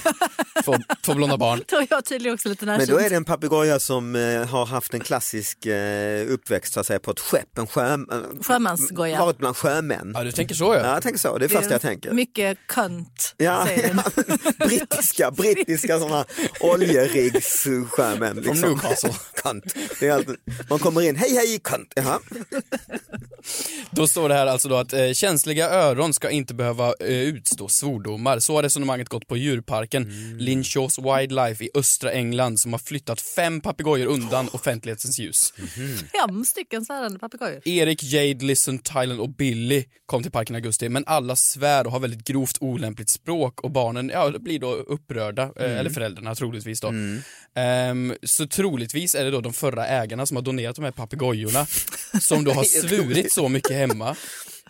två, 0.64 0.76
två 1.02 1.14
blonda 1.14 1.38
barn. 1.38 1.62
Då 1.68 1.78
är 1.78 1.88
jag 1.90 2.06
tydligen 2.06 2.34
också 2.34 2.50
lite 2.50 2.66
Men 2.66 2.78
närsynt. 2.80 2.90
då 3.00 3.06
är 3.06 3.10
det 3.10 3.16
en 3.16 3.26
papegoja 3.26 3.80
som 3.80 4.16
eh, 4.16 4.46
har 4.46 4.66
haft 4.66 4.94
en 4.94 5.00
klassisk 5.00 5.66
eh, 5.66 6.28
uppväxt 6.32 6.74
så 6.74 6.80
att 6.80 6.86
säga 6.86 7.00
på 7.00 7.12
ett 7.12 7.20
skepp, 7.20 7.58
en 7.58 7.68
sjö, 7.68 7.94
eh, 7.94 7.98
Sjömansgoja. 8.42 9.20
varit 9.20 9.38
bland 9.38 9.58
sjömän. 9.58 10.12
Ja, 10.16 10.24
du 10.24 10.32
tänker 10.32 10.56
så 10.56 10.74
ja. 10.76 10.80
Ja, 10.80 10.94
jag 10.94 11.04
tänker 11.04 11.20
så, 11.20 11.38
det 11.38 11.46
är 11.46 11.50
det 11.50 11.56
första 11.56 11.72
jag 11.72 11.82
tänker. 11.82 12.12
Mycket 12.12 12.58
könt, 12.76 13.34
Ja, 13.38 13.68
ja, 13.72 14.04
brittiska, 14.68 15.32
brittiska 15.32 16.00
sådana 16.00 16.26
oljerigssjömän. 16.60 18.36
Liksom. 18.36 18.62
Newcastle. 18.70 19.14
Alltid, 20.14 20.36
man 20.70 20.80
kommer 20.80 21.02
in, 21.02 21.16
hej 21.16 21.34
hej 21.36 21.60
kant. 21.64 21.94
Jaha. 21.96 22.20
Då 23.92 24.08
står 24.08 24.30
det 24.30 24.36
här 24.36 24.46
alltså 24.72 24.94
då 24.94 25.00
att 25.00 25.08
eh, 25.10 25.14
känsliga 25.14 25.70
öron 25.70 26.14
ska 26.14 26.30
inte 26.30 26.54
behöva 26.54 26.94
eh, 27.00 27.08
utstå 27.10 27.68
svordomar. 27.68 28.40
Så 28.40 28.56
har 28.56 28.64
resonemanget 28.64 29.10
gått 29.10 29.28
på 29.28 29.38
djurparken 29.38 30.04
Mm. 30.04 30.40
Linshaw's 30.40 31.18
Wildlife 31.20 31.64
i 31.64 31.70
östra 31.74 32.12
England 32.12 32.60
som 32.60 32.74
har 32.74 32.80
flyttat 32.80 33.22
fem 33.22 33.62
papegojor 33.62 34.06
undan 34.08 34.50
offentlighetens 34.54 35.20
ljus. 35.20 35.54
Fem 36.12 36.46
stycken 36.46 36.86
svärande 36.86 37.20
papegojor. 37.20 37.68
Erik, 37.68 38.04
Jade, 38.04 38.46
Listen, 38.46 38.80
Tylen 38.80 39.20
och 39.20 39.30
Billy 39.30 39.84
kom 40.06 40.24
till 40.24 40.32
parken 40.32 40.56
i 40.56 40.58
augusti 40.58 40.90
men 40.90 41.04
alla 41.08 41.36
svär 41.36 41.86
och 41.86 41.92
har 41.92 42.00
väldigt 42.00 42.24
grovt 42.28 42.58
olämpligt 42.62 43.10
språk 43.10 43.62
och 43.62 43.72
barnen 43.72 44.10
ja, 44.14 44.32
blir 44.40 44.60
då 44.60 44.74
upprörda, 44.74 45.44
eh, 45.44 45.66
Mm. 45.70 45.78
eller 45.78 45.90
föräldrarna 45.90 46.36
troligtvis 46.36 46.82
då. 46.82 46.94
Ehm, 47.56 48.14
så 48.24 48.48
troligtvis 48.48 49.16
är 49.16 49.26
det 49.26 49.32
då 49.32 49.42
de 49.42 49.54
förra 49.54 49.88
ägarna 49.88 50.26
som 50.26 50.36
har 50.38 50.42
donerat 50.44 50.76
de 50.76 50.86
här 50.86 50.92
papegojorna 50.92 51.66
som 52.22 52.44
då 52.44 52.52
har 52.52 52.64
svurit 52.88 53.32
så 53.34 53.50
mycket 53.50 53.76
hemma. 53.76 54.16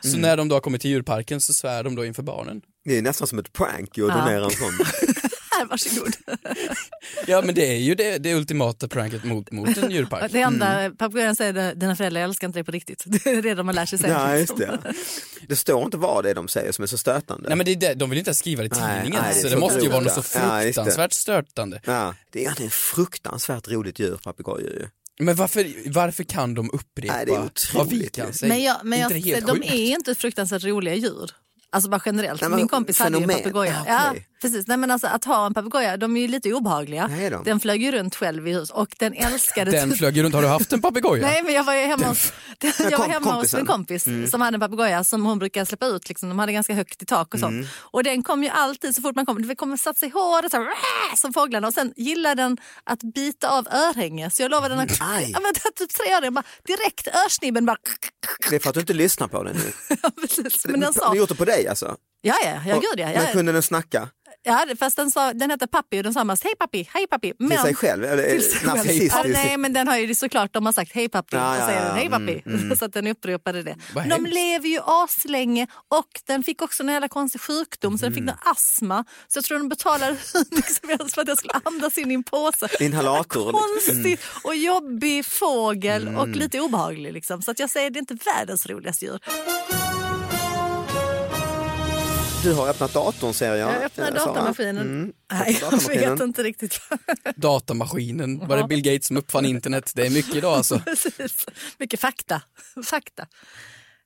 Så 0.02 0.08
Mm. 0.08 0.22
när 0.22 0.38
de 0.38 0.48
då 0.48 0.56
har 0.56 0.60
kommit 0.62 0.82
till 0.82 0.92
djurparken 0.92 1.42
så 1.42 1.54
svär 1.54 1.84
de 1.84 1.96
då 1.96 2.06
inför 2.06 2.24
barnen. 2.24 2.62
Det 2.86 2.98
är 2.98 3.02
nästan 3.02 3.28
som 3.28 3.40
ett 3.40 3.54
prank 3.54 3.90
att 3.90 3.98
Ja. 3.98 4.08
donera 4.08 4.44
en 4.46 4.52
sån. 4.52 4.72
Här, 5.52 5.66
varsågod. 5.70 6.14
Ja 7.28 7.42
men 7.42 7.56
det 7.56 7.66
är 7.68 7.78
ju 7.78 7.96
det, 7.96 8.18
det 8.18 8.34
ultimata 8.36 8.88
pranket 8.88 9.24
mot, 9.24 9.52
mot 9.52 9.78
en 9.78 9.92
djurpark. 9.92 10.32
Det 10.32 10.42
enda 10.42 10.92
papegojan 10.98 11.36
säger, 11.36 11.76
dina 11.76 11.96
föräldrar 11.96 12.22
älskar 12.22 12.48
inte 12.48 12.60
dig 12.60 12.64
på 12.64 12.72
riktigt. 12.72 13.04
Det 13.24 13.26
är 13.30 13.42
det 13.42 13.54
de 13.56 13.68
har 13.68 13.74
lärt 13.74 13.90
sig 13.90 14.00
sen. 14.00 14.12
Ja, 14.12 14.38
just 14.38 14.58
det. 14.58 14.80
Det 15.48 15.56
står 15.56 15.86
inte 15.86 15.98
vad 15.98 16.24
det 16.24 16.30
är 16.30 16.36
de 16.36 16.48
säger 16.48 16.72
som 16.72 16.84
är 16.84 16.88
så 16.88 16.98
stötande. 16.98 17.50
Nej 17.50 17.58
men 17.58 17.66
det 17.66 17.72
är 17.72 17.76
det, 17.76 17.94
de 17.94 18.10
vill 18.10 18.20
inte 18.20 18.30
ens 18.30 18.40
skriva 18.40 18.64
det 18.64 18.68
i 18.68 18.70
tidningen 18.70 19.22
nej, 19.22 19.34
det 19.34 19.40
är 19.40 19.42
så 19.42 19.48
det 19.48 19.54
så 19.54 19.60
måste 19.60 19.80
ju 19.80 19.90
vara 19.90 20.00
något 20.02 20.14
så 20.14 20.22
fruktansvärt. 20.22 21.12
Ja, 21.12 21.16
stötande. 21.16 21.82
Ja, 21.86 22.16
det 22.32 22.46
är 22.46 22.52
ett 22.66 22.74
fruktansvärt 22.74 23.68
roligt 23.68 24.00
djur, 24.00 24.20
papegojor 24.24 24.70
ju. 24.70 24.88
Men 25.20 25.36
varför, 25.36 25.90
varför 25.92 26.24
kan 26.24 26.54
de 26.54 26.70
upprepa 26.74 27.14
Nej, 27.14 27.26
det 27.26 27.32
är 27.36 27.78
vad 27.78 27.90
vi 27.90 28.08
kan 28.08 28.34
säga? 28.34 28.50
Men, 28.50 28.64
jag, 28.64 28.78
men 28.84 29.00
inte 29.02 29.14
jag, 29.14 29.22
helt 29.36 29.48
de 29.48 29.56
sjukt? 29.56 29.72
är 29.72 29.92
inte 29.92 30.16
fruktansvärt 30.16 30.64
roliga 30.64 30.96
djur. 30.96 31.32
Alltså 31.70 31.90
bara 31.90 32.02
generellt. 32.06 32.42
Nej, 32.42 32.50
men 32.50 32.58
Min 32.58 32.68
kompis 32.68 33.00
hade 33.00 33.18
ju 33.18 33.24
en 33.24 33.30
papegoja. 33.30 33.84
Ja, 33.88 33.94
Ja, 33.94 34.10
okej. 34.12 34.28
Precis. 34.42 34.68
Nej, 34.68 34.78
men 34.78 34.92
alltså, 34.92 35.08
att 35.08 35.26
ha 35.26 35.46
en 35.46 35.54
papegoja, 35.54 35.98
de 35.98 36.18
är 36.18 36.22
ju 36.22 36.28
lite 36.28 36.54
obehagliga. 36.54 37.08
Nej, 37.08 37.30
de? 37.30 37.44
Den 37.44 37.60
flög 37.60 37.84
ju 37.84 37.92
runt 37.92 38.16
själv 38.16 38.48
i 38.48 38.54
hus 38.54 38.70
och 38.70 38.96
den 39.00 39.14
älskade 39.14 39.72
Den 39.72 39.90
typ- 39.90 39.98
flög 39.98 40.18
ju 40.18 40.24
runt, 40.24 40.36
har 40.36 40.42
du 40.42 40.48
haft 40.48 40.74
en 40.74 40.82
papegoja? 40.82 41.22
Nej 41.28 41.44
men 41.44 41.54
jag 41.54 41.64
var 41.64 41.74
ju 41.74 41.82
hemma 41.86 42.06
hos, 42.08 42.34
jag 42.60 42.92
var 42.92 42.98
kom- 42.98 43.12
hemma 43.12 43.32
hos 43.32 43.54
en 43.54 43.66
kompis 43.66 44.08
som 44.32 44.42
hade 44.42 44.56
en 44.56 44.62
papegoja 44.62 45.04
som 45.04 45.26
hon 45.26 45.40
brukar 45.40 45.66
släppa 45.66 45.86
ut. 45.86 46.10
Liksom. 46.10 46.30
De 46.30 46.40
hade 46.40 46.52
ganska 46.54 46.74
högt 46.74 47.02
i 47.02 47.06
tak 47.06 47.34
och 47.34 47.40
sånt. 47.40 47.68
Och 47.76 48.04
den 48.04 48.24
kom 48.24 48.44
ju 48.44 48.50
alltid 48.50 48.96
så 48.96 49.02
fort 49.02 49.16
man 49.16 49.26
kom, 49.26 49.48
det 49.48 49.56
kommer 49.56 49.78
satt 49.78 49.98
sig 49.98 50.10
i 50.10 50.12
håret 50.12 50.52
så 50.52 50.58
här, 50.58 50.64
"Rah!" 50.64 51.16
som 51.16 51.34
fåglarna 51.34 51.68
och 51.68 51.74
sen 51.74 51.94
gillar 51.96 52.36
den 52.36 52.58
att 52.84 53.00
bita 53.16 53.50
av 53.50 53.68
örhänge. 53.68 54.30
Så 54.30 54.42
jag 54.42 54.52
lovade 54.52 54.76
den 54.76 54.80
att, 54.80 54.98
Aj. 55.02 55.32
ja, 55.34 55.40
men, 55.40 55.54
typ 55.54 55.94
tre 55.94 56.14
öron, 56.14 56.34
bara, 56.34 56.44
direkt 56.68 57.08
örsnibben 57.26 57.66
bara. 57.66 57.78
Det 58.50 58.56
är 58.56 58.60
för 58.60 58.70
att 58.70 58.74
du 58.74 58.80
inte 58.80 58.94
lyssnar 58.94 59.28
på 59.28 59.44
den 59.44 59.56
nu. 59.56 59.96
Ja, 60.04 60.10
precis. 60.22 60.66
Men 60.66 60.80
den 60.80 60.94
sa, 60.94 61.16
gjort 61.16 61.30
det 61.30 61.36
på 61.36 61.46
dig 61.46 61.68
alltså? 61.68 61.96
ja 62.22 62.36
ja, 62.46 62.62
ja 62.68 62.76
gud 62.76 63.00
ja. 63.00 63.06
Men 63.06 63.14
ja. 63.26 63.32
kunde 63.32 63.52
den 63.52 63.64
snacka 63.64 64.10
ja 64.44 64.66
fast 64.80 64.96
den, 64.98 65.12
sa, 65.12 65.34
den 65.34 65.50
hette 65.52 65.68
Pappi 65.68 66.00
och 66.00 66.04
den 66.04 66.14
sa 66.14 66.24
mest 66.24 66.44
hej 66.44 66.54
pappi, 66.60 66.90
hej 66.94 67.08
pappi. 67.08 67.34
till 67.50 67.58
sig 67.58 67.76
själv? 67.76 68.04
Eller 68.04 68.24
till 68.24 68.42
sig 68.44 68.60
själv. 69.10 69.32
Ja, 69.32 69.42
nej 69.44 69.58
men 69.58 69.74
den 69.74 69.88
har 69.88 69.98
ju 69.98 70.16
såklart, 70.16 70.54
de 70.54 70.66
har 70.66 70.74
sagt 70.74 70.92
hej 70.94 71.10
pappi 71.10 71.36
Ja, 71.36 71.52
och 71.52 71.58
ja, 71.62 71.66
säger 71.68 71.80
ja. 71.82 71.86
den 71.88 71.96
hej 71.96 72.06
Mm, 72.06 72.12
pappi. 72.62 72.76
Så 72.80 72.86
att 72.86 72.94
den 72.94 73.08
upprepade 73.08 73.64
det. 73.64 73.76
Vad 73.94 74.04
De 74.04 74.10
hemskt. 74.12 74.34
lever 74.34 74.68
ju 74.68 74.80
aslänge 74.86 75.68
och 75.88 76.08
den 76.28 76.44
fick 76.44 76.62
också 76.62 76.84
en 76.84 76.90
jävla 76.90 77.08
konstig 77.08 77.42
sjukdom 77.42 77.98
så 77.98 78.06
den 78.06 78.14
Mm. 78.14 78.16
fick 78.24 78.26
någon 78.36 78.52
astma. 78.52 79.06
Så 79.28 79.38
jag 79.38 79.44
tror 79.44 79.60
de 79.60 79.70
betalade 79.70 80.16
hur 80.34 80.56
mycket 80.56 80.74
som 80.74 80.90
helst 80.90 81.16
för 81.16 81.22
att 81.22 81.28
jag 81.28 81.38
skulle 81.38 81.54
andas 81.64 81.98
in 81.98 82.12
i 82.12 82.14
en 82.14 82.24
påse. 82.24 82.68
Inhalator. 82.80 83.46
liksom. 83.76 83.94
Konstig 83.94 84.20
och 84.44 84.56
jobbig 84.56 85.26
fågel 85.26 86.08
och 86.08 86.24
Mm. 86.24 86.40
lite 86.40 86.60
obehaglig. 86.62 87.14
Liksom. 87.14 87.42
Så 87.42 87.52
att 87.52 87.60
jag 87.60 87.70
säger 87.70 87.90
det 87.90 87.98
är 87.98 88.02
inte 88.02 88.18
världens 88.26 88.66
roligaste 88.66 89.06
djur. 89.06 89.20
Du 92.44 92.54
har 92.54 92.70
öppnat 92.70 92.94
datorn 92.94 93.34
ser 93.34 93.56
jag. 93.56 93.74
Jag 93.74 93.84
öppnar 93.84 94.08
eh, 94.08 94.14
datamaskinen. 94.14 94.78
Mm. 94.78 95.14
Nej, 95.32 95.60
jag 95.62 96.10
vet 96.12 96.20
inte 96.20 96.44
riktigt. 96.44 96.82
Datamaskinen, 97.36 98.48
var 98.48 98.58
det 98.58 98.64
Bill 98.64 98.82
Gates 98.82 99.08
som 99.08 99.18
uppfann 99.18 99.46
internet? 99.46 99.92
Det 99.96 100.06
är 100.06 100.10
mycket 100.10 100.36
idag 100.36 100.54
alltså. 100.54 100.80
Precis. 100.86 101.46
Mycket 101.78 102.00
fakta. 102.00 102.42
fakta. 102.86 103.28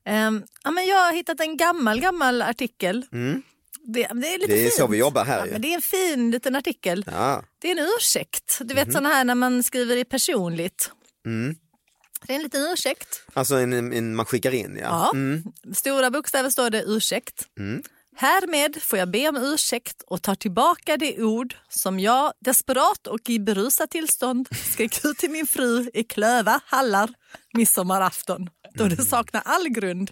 Ehm, 0.06 0.42
ja, 0.64 0.70
men 0.70 0.86
jag 0.86 0.96
har 0.96 1.12
hittat 1.12 1.40
en 1.40 1.56
gammal, 1.56 2.00
gammal 2.00 2.42
artikel. 2.42 3.06
Det, 3.86 4.06
det 4.14 4.34
är 4.34 4.38
lite 4.38 4.52
Det 4.52 4.60
är 4.60 4.64
fint. 4.64 4.74
så 4.74 4.86
vi 4.86 4.98
jobbar 4.98 5.24
här 5.24 5.38
ja, 5.38 5.52
men 5.52 5.62
Det 5.62 5.68
är 5.68 5.74
en 5.74 5.82
fin 5.82 6.30
liten 6.30 6.56
artikel. 6.56 7.04
Ja. 7.06 7.42
Det 7.58 7.68
är 7.70 7.72
en 7.80 7.86
ursäkt. 7.98 8.58
Du 8.60 8.74
vet 8.74 8.92
sådana 8.92 9.08
här 9.08 9.24
när 9.24 9.34
man 9.34 9.62
skriver 9.62 9.96
i 9.96 10.04
personligt. 10.04 10.90
Mm. 11.26 11.56
Det 12.26 12.32
är 12.32 12.36
en 12.36 12.42
liten 12.42 12.72
ursäkt. 12.72 13.22
Alltså 13.32 13.54
en, 13.54 13.92
en, 13.92 14.14
man 14.14 14.26
skickar 14.26 14.54
in 14.54 14.78
ja. 14.82 15.10
Ja. 15.14 15.74
Stora 15.74 16.10
bokstäver 16.10 16.50
står 16.50 16.70
det 16.70 16.82
ursäkt. 16.82 17.48
Härmed 18.16 18.82
får 18.82 18.98
jag 18.98 19.10
be 19.10 19.28
om 19.28 19.36
ursäkt 19.36 20.02
och 20.06 20.22
tar 20.22 20.34
tillbaka 20.34 20.96
det 20.96 21.22
ord 21.22 21.54
som 21.68 22.00
jag 22.00 22.32
desperat 22.44 23.06
och 23.06 23.30
i 23.30 23.38
berusat 23.38 23.90
tillstånd 23.90 24.48
skrek 24.72 25.04
ut 25.04 25.18
till 25.18 25.30
min 25.30 25.46
fru 25.46 25.90
i 25.94 26.04
Klöva 26.04 26.60
hallar 26.64 27.10
midsommarafton 27.54 28.48
då 28.74 28.88
det 28.88 29.04
saknar 29.04 29.42
all 29.44 29.68
grund. 29.68 30.10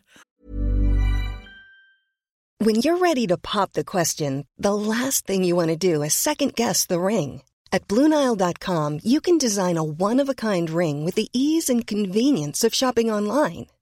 When 2.64 2.76
you're 2.76 2.98
ready 2.98 3.26
to 3.26 3.36
pop 3.36 3.72
the 3.72 3.84
question, 3.84 4.44
the 4.62 4.74
last 4.74 5.26
thing 5.26 5.44
you 5.44 5.56
want 5.56 5.80
to 5.80 5.94
do 5.94 6.04
is 6.04 6.14
second 6.14 6.54
guess 6.54 6.86
the 6.86 6.94
ring. 6.94 7.42
At 7.72 7.88
Bluenile.com, 7.88 9.00
you 9.02 9.20
can 9.20 9.38
design 9.38 9.78
a 9.78 9.82
one 9.82 10.22
of 10.22 10.28
a 10.28 10.34
kind 10.34 10.70
ring 10.70 11.04
with 11.04 11.16
the 11.16 11.28
ease 11.32 11.72
and 11.72 11.86
convenience 11.86 12.66
of 12.66 12.74
shopping 12.74 13.10
online. 13.10 13.66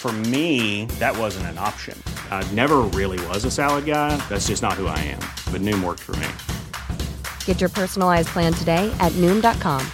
For 0.00 0.12
me, 0.32 0.86
that 0.98 1.14
wasn't 1.14 1.44
an 1.52 1.58
option. 1.58 2.02
I 2.30 2.42
never 2.54 2.78
really 2.98 3.20
was 3.26 3.44
a 3.44 3.50
salad 3.50 3.84
guy. 3.84 4.16
That's 4.30 4.46
just 4.48 4.62
not 4.62 4.80
who 4.80 4.86
I 4.86 4.98
am. 4.98 5.20
But 5.52 5.60
Noom 5.60 5.84
worked 5.84 6.00
for 6.00 6.16
me. 6.16 6.26
Get 7.44 7.60
your 7.60 7.68
personalized 7.68 8.28
plan 8.28 8.54
today 8.54 8.90
at 8.98 9.12
Noom.com. 9.20 9.86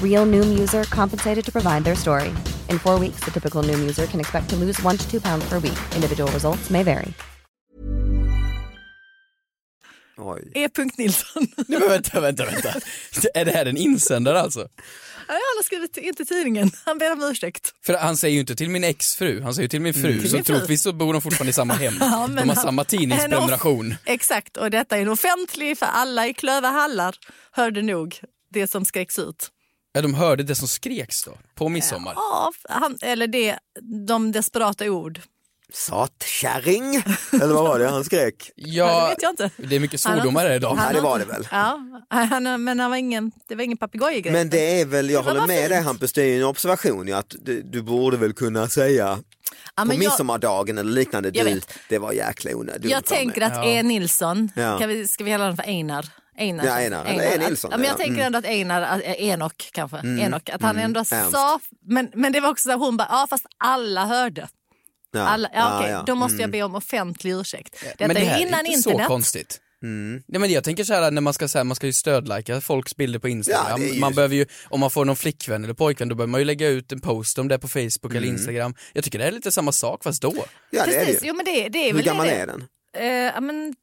Real 0.00 0.24
Noom 0.24 0.58
user 0.58 0.84
compensated 0.84 1.44
to 1.44 1.52
provide 1.52 1.84
their 1.84 1.94
story. 1.94 2.28
In 2.70 2.78
four 2.78 2.98
weeks, 2.98 3.20
the 3.26 3.30
typical 3.30 3.62
Noom 3.62 3.78
user 3.80 4.06
can 4.06 4.20
expect 4.20 4.48
to 4.48 4.56
lose 4.56 4.82
one 4.82 4.96
to 4.96 5.06
two 5.06 5.20
pounds 5.20 5.46
per 5.46 5.58
week. 5.58 5.78
Individual 5.94 6.32
results 6.32 6.70
may 6.70 6.82
vary. 6.82 7.12
Oj. 10.18 10.40
E. 10.54 10.68
Nilsson. 10.98 11.46
Nej, 11.68 11.80
men 11.80 11.88
vänta, 11.88 12.20
vänta, 12.20 12.44
vänta. 12.44 12.68
Är 13.34 13.44
det 13.44 13.52
här 13.52 13.66
en 13.66 13.76
insändare 13.76 14.40
alltså? 14.40 14.68
Han 15.28 15.36
har 15.56 15.62
skrivit 15.62 15.96
in 15.96 16.14
till 16.14 16.26
tidningen. 16.26 16.70
Han 16.84 16.98
ber 16.98 17.12
om 17.12 17.22
ursäkt. 17.22 17.74
För 17.86 17.94
han 17.94 18.16
säger 18.16 18.34
ju 18.34 18.40
inte 18.40 18.56
till 18.56 18.70
min 18.70 18.84
exfru, 18.84 19.42
han 19.42 19.54
säger 19.54 19.68
till 19.68 19.80
min 19.80 19.94
fru. 19.94 20.20
Till 20.20 20.30
så 20.30 20.42
troligtvis 20.44 20.82
så 20.82 20.92
bor 20.92 21.12
de 21.12 21.22
fortfarande 21.22 21.50
i 21.50 21.52
samma 21.52 21.74
hem. 21.74 21.94
Ja, 22.00 22.06
de 22.28 22.38
har 22.38 22.46
han- 22.46 22.56
samma 22.56 22.84
tidningsprenumeration. 22.84 23.92
Off- 23.92 23.96
Exakt, 24.04 24.56
och 24.56 24.70
detta 24.70 24.96
är 24.96 25.02
en 25.02 25.08
offentlig 25.08 25.78
för 25.78 25.86
alla 25.86 26.26
i 26.28 26.34
Klöverhallar 26.34 27.16
hörde 27.52 27.82
nog 27.82 28.20
det 28.52 28.66
som 28.66 28.84
skreks 28.84 29.18
ut. 29.18 29.50
Ja, 29.92 30.02
de 30.02 30.14
hörde 30.14 30.42
det 30.42 30.54
som 30.54 30.68
skreks 30.68 31.22
då, 31.24 31.38
på 31.54 31.68
midsommar. 31.68 32.12
Ja, 32.16 32.52
han, 32.68 32.98
eller 33.02 33.26
det, 33.26 33.58
de 34.06 34.32
desperata 34.32 34.90
ord. 34.90 35.20
Satkärring, 35.72 36.94
eller 37.32 37.54
vad 37.54 37.64
var 37.64 37.78
det 37.78 37.88
han 37.88 38.04
skrek? 38.04 38.50
Ja, 38.56 39.02
det 39.02 39.08
vet 39.08 39.22
jag 39.22 39.30
inte. 39.32 39.50
Det 39.56 39.76
är 39.76 39.80
mycket 39.80 40.00
svordomar 40.00 40.42
här 40.42 40.54
idag. 40.54 40.74
han 40.74 40.86
Ja, 40.88 40.92
det 40.92 41.00
var 41.00 41.18
det 41.18 41.24
väl. 41.24 41.48
Ja, 41.50 41.80
han, 42.10 42.64
men 42.64 42.80
han 42.80 42.90
var 42.90 42.96
ingen, 42.98 43.32
det 43.48 43.54
var 43.54 43.62
ingen 43.62 43.76
papegojgrej. 43.78 44.32
Men 44.32 44.50
det 44.50 44.80
är 44.80 44.84
väl, 44.86 45.10
jag 45.10 45.22
håller 45.22 45.46
med 45.46 45.70
dig 45.70 45.82
Hampus, 45.82 46.12
det 46.12 46.22
är 46.22 46.36
en 46.38 46.44
observation 46.44 47.06
ju 47.06 47.12
att 47.12 47.34
du, 47.42 47.62
du 47.62 47.82
borde 47.82 48.16
väl 48.16 48.32
kunna 48.32 48.68
säga 48.68 49.18
Ja, 49.76 49.82
på 49.82 49.84
men 49.84 49.96
jag- 49.96 49.98
midsommardagen 49.98 50.78
eller 50.78 50.92
liknande, 50.92 51.30
du, 51.30 51.60
det 51.88 51.98
var 51.98 52.12
jäkla 52.12 52.54
onödigt. 52.54 52.90
Jag 52.90 53.04
tänker 53.04 53.40
att 53.42 53.66
E. 53.66 53.82
Nilsson, 53.82 54.50
Ja. 54.56 54.78
kan 54.78 54.88
vi, 54.88 55.08
ska 55.08 55.24
vi 55.24 55.30
kalla 55.30 55.44
honom 55.44 55.56
för 55.56 55.64
Einar? 55.64 56.06
Einar, 56.38 56.64
Ja, 56.66 56.72
Einar. 56.72 57.04
Eller 57.04 57.24
E. 57.24 57.38
Nilsson, 57.48 57.70
Ja, 57.70 57.76
men 57.76 57.86
jag 57.86 57.92
ja. 57.92 57.96
tänker 57.96 58.12
Mm. 58.14 58.26
ändå 58.26 58.38
att 58.38 58.44
Einar, 58.44 58.82
att- 58.82 59.02
eh, 59.04 59.12
Enok 59.28 59.70
kanske, 59.72 59.96
Mm. 59.98 60.18
Enok, 60.18 60.48
att 60.50 60.62
han 60.62 60.70
Mm. 60.70 60.84
ändå 60.84 61.04
sa, 61.04 61.60
men, 61.86 62.08
men 62.14 62.32
det 62.32 62.40
var 62.40 62.50
också 62.50 62.62
så 62.62 62.70
här, 62.70 62.78
hon 62.78 62.96
bara, 62.96 63.08
ja 63.10 63.26
fast 63.30 63.46
alla 63.58 64.04
hörde. 64.06 64.48
Ja. 65.12 65.20
Alla, 65.20 65.48
ja, 65.54 65.88
ja. 65.88 66.02
Då 66.06 66.14
måste 66.14 66.34
jag 66.34 66.40
Mm. 66.40 66.50
be 66.50 66.62
om 66.62 66.74
offentlig 66.74 67.32
ursäkt. 67.32 67.76
Detta 67.82 68.06
Men 68.06 68.16
det 68.16 68.20
här 68.24 68.38
är 68.38 68.42
innan 68.46 68.54
är 68.54 68.64
inte 68.64 68.72
internet. 68.72 69.00
så 69.02 69.08
konstigt. 69.08 69.60
Mm. 69.82 70.22
Nej, 70.28 70.40
men 70.40 70.50
jag 70.50 70.64
tänker 70.64 70.84
så 70.84 70.94
här 70.94 71.10
när 71.10 71.20
man 71.20 71.34
ska, 71.34 71.48
så 71.48 71.58
här, 71.58 71.64
man 71.64 71.76
ska 71.76 71.86
ju 71.86 71.92
stödlajka 71.92 72.60
folks 72.60 72.96
bilder 72.96 73.18
på 73.18 73.28
Instagram. 73.28 73.82
Ja, 73.82 73.88
ju- 73.88 74.00
Man 74.00 74.14
behöver 74.14 74.34
ju, 74.34 74.46
om 74.68 74.80
man 74.80 74.90
får 74.90 75.04
någon 75.04 75.16
flickvän 75.16 75.64
eller 75.64 75.74
pojkvän 75.74 76.08
då 76.08 76.14
behöver 76.14 76.30
man 76.30 76.40
ju 76.40 76.44
lägga 76.44 76.68
ut 76.68 76.92
en 76.92 77.00
post 77.00 77.38
om 77.38 77.48
det 77.48 77.58
på 77.58 77.68
Facebook 77.68 78.10
eller 78.10 78.16
Mm. 78.18 78.30
Instagram. 78.30 78.74
Jag 78.92 79.04
tycker 79.04 79.18
det 79.18 79.24
är 79.24 79.32
lite 79.32 79.52
samma 79.52 79.72
sak 79.72 80.04
fast 80.04 80.22
då. 80.22 80.34
Ja, 80.36 80.44
det 80.70 80.78
är 80.78 80.86
det 81.00 81.04
Precis, 81.06 81.24
ju. 81.24 81.28
jo 81.28 81.34
men 81.34 81.44
det, 81.44 81.68
det 81.68 81.78
är 81.78 81.86
Hur 81.86 81.92
väl 81.94 82.02
gammal 82.04 82.26
det. 82.26 82.32
är 82.32 82.46
den? 82.46 82.64
Ja, 83.34 83.40
men 83.40 83.74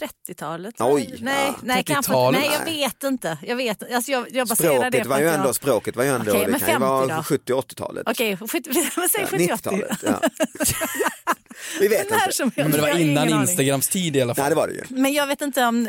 30-talet? 0.00 0.74
Oj, 0.78 1.16
nej, 1.20 1.46
ja. 1.46 1.54
nej, 1.62 1.84
kanske, 1.84 2.12
30-talet? 2.12 2.40
nej, 2.40 2.50
jag 2.58 2.64
vet 2.64 3.02
inte. 3.02 3.38
Jag 3.42 3.56
vet 3.56 3.92
alltså 3.94 4.12
jag, 4.12 4.26
jag 4.30 4.48
baserar 4.48 4.90
det 4.90 4.98
Språket 4.98 5.02
på 5.02 5.08
var 5.08 5.18
ju 5.18 5.24
att 5.26 5.32
jag- 5.32 5.40
ändå, 5.40 5.54
språket 5.54 5.96
var 5.96 6.04
ju 6.04 6.10
ändå, 6.10 6.30
Okej, 6.32 6.40
det 6.46 6.50
kan 6.50 6.60
ju 6.60 6.64
50 6.66 6.80
vara 6.80 7.16
då? 7.16 7.22
70 7.22 7.52
80-talet. 7.52 8.08
Okej, 8.08 8.36
skit- 8.36 8.66
men 8.96 9.08
säg 9.08 9.20
Ja, 9.20 9.26
70 9.26 9.36
90-talet, 9.48 9.98
ja. 10.02 10.20
Vi 11.80 11.88
vet 11.88 12.00
inte. 12.40 12.50
Men 12.62 12.70
det 12.70 12.80
var 12.80 12.98
innan. 12.98 13.28
Instagrams 13.28 13.88
tid 13.88 14.16
i 14.16 14.20
alla 14.20 14.34
fall. 14.34 14.42
Nej, 14.42 14.50
det 14.50 14.56
var 14.56 14.68
det 14.68 14.74
ju. 14.74 14.82
Men 14.88 15.12
jag 15.12 15.26
vet 15.26 15.40
inte 15.42 15.64
om, 15.66 15.88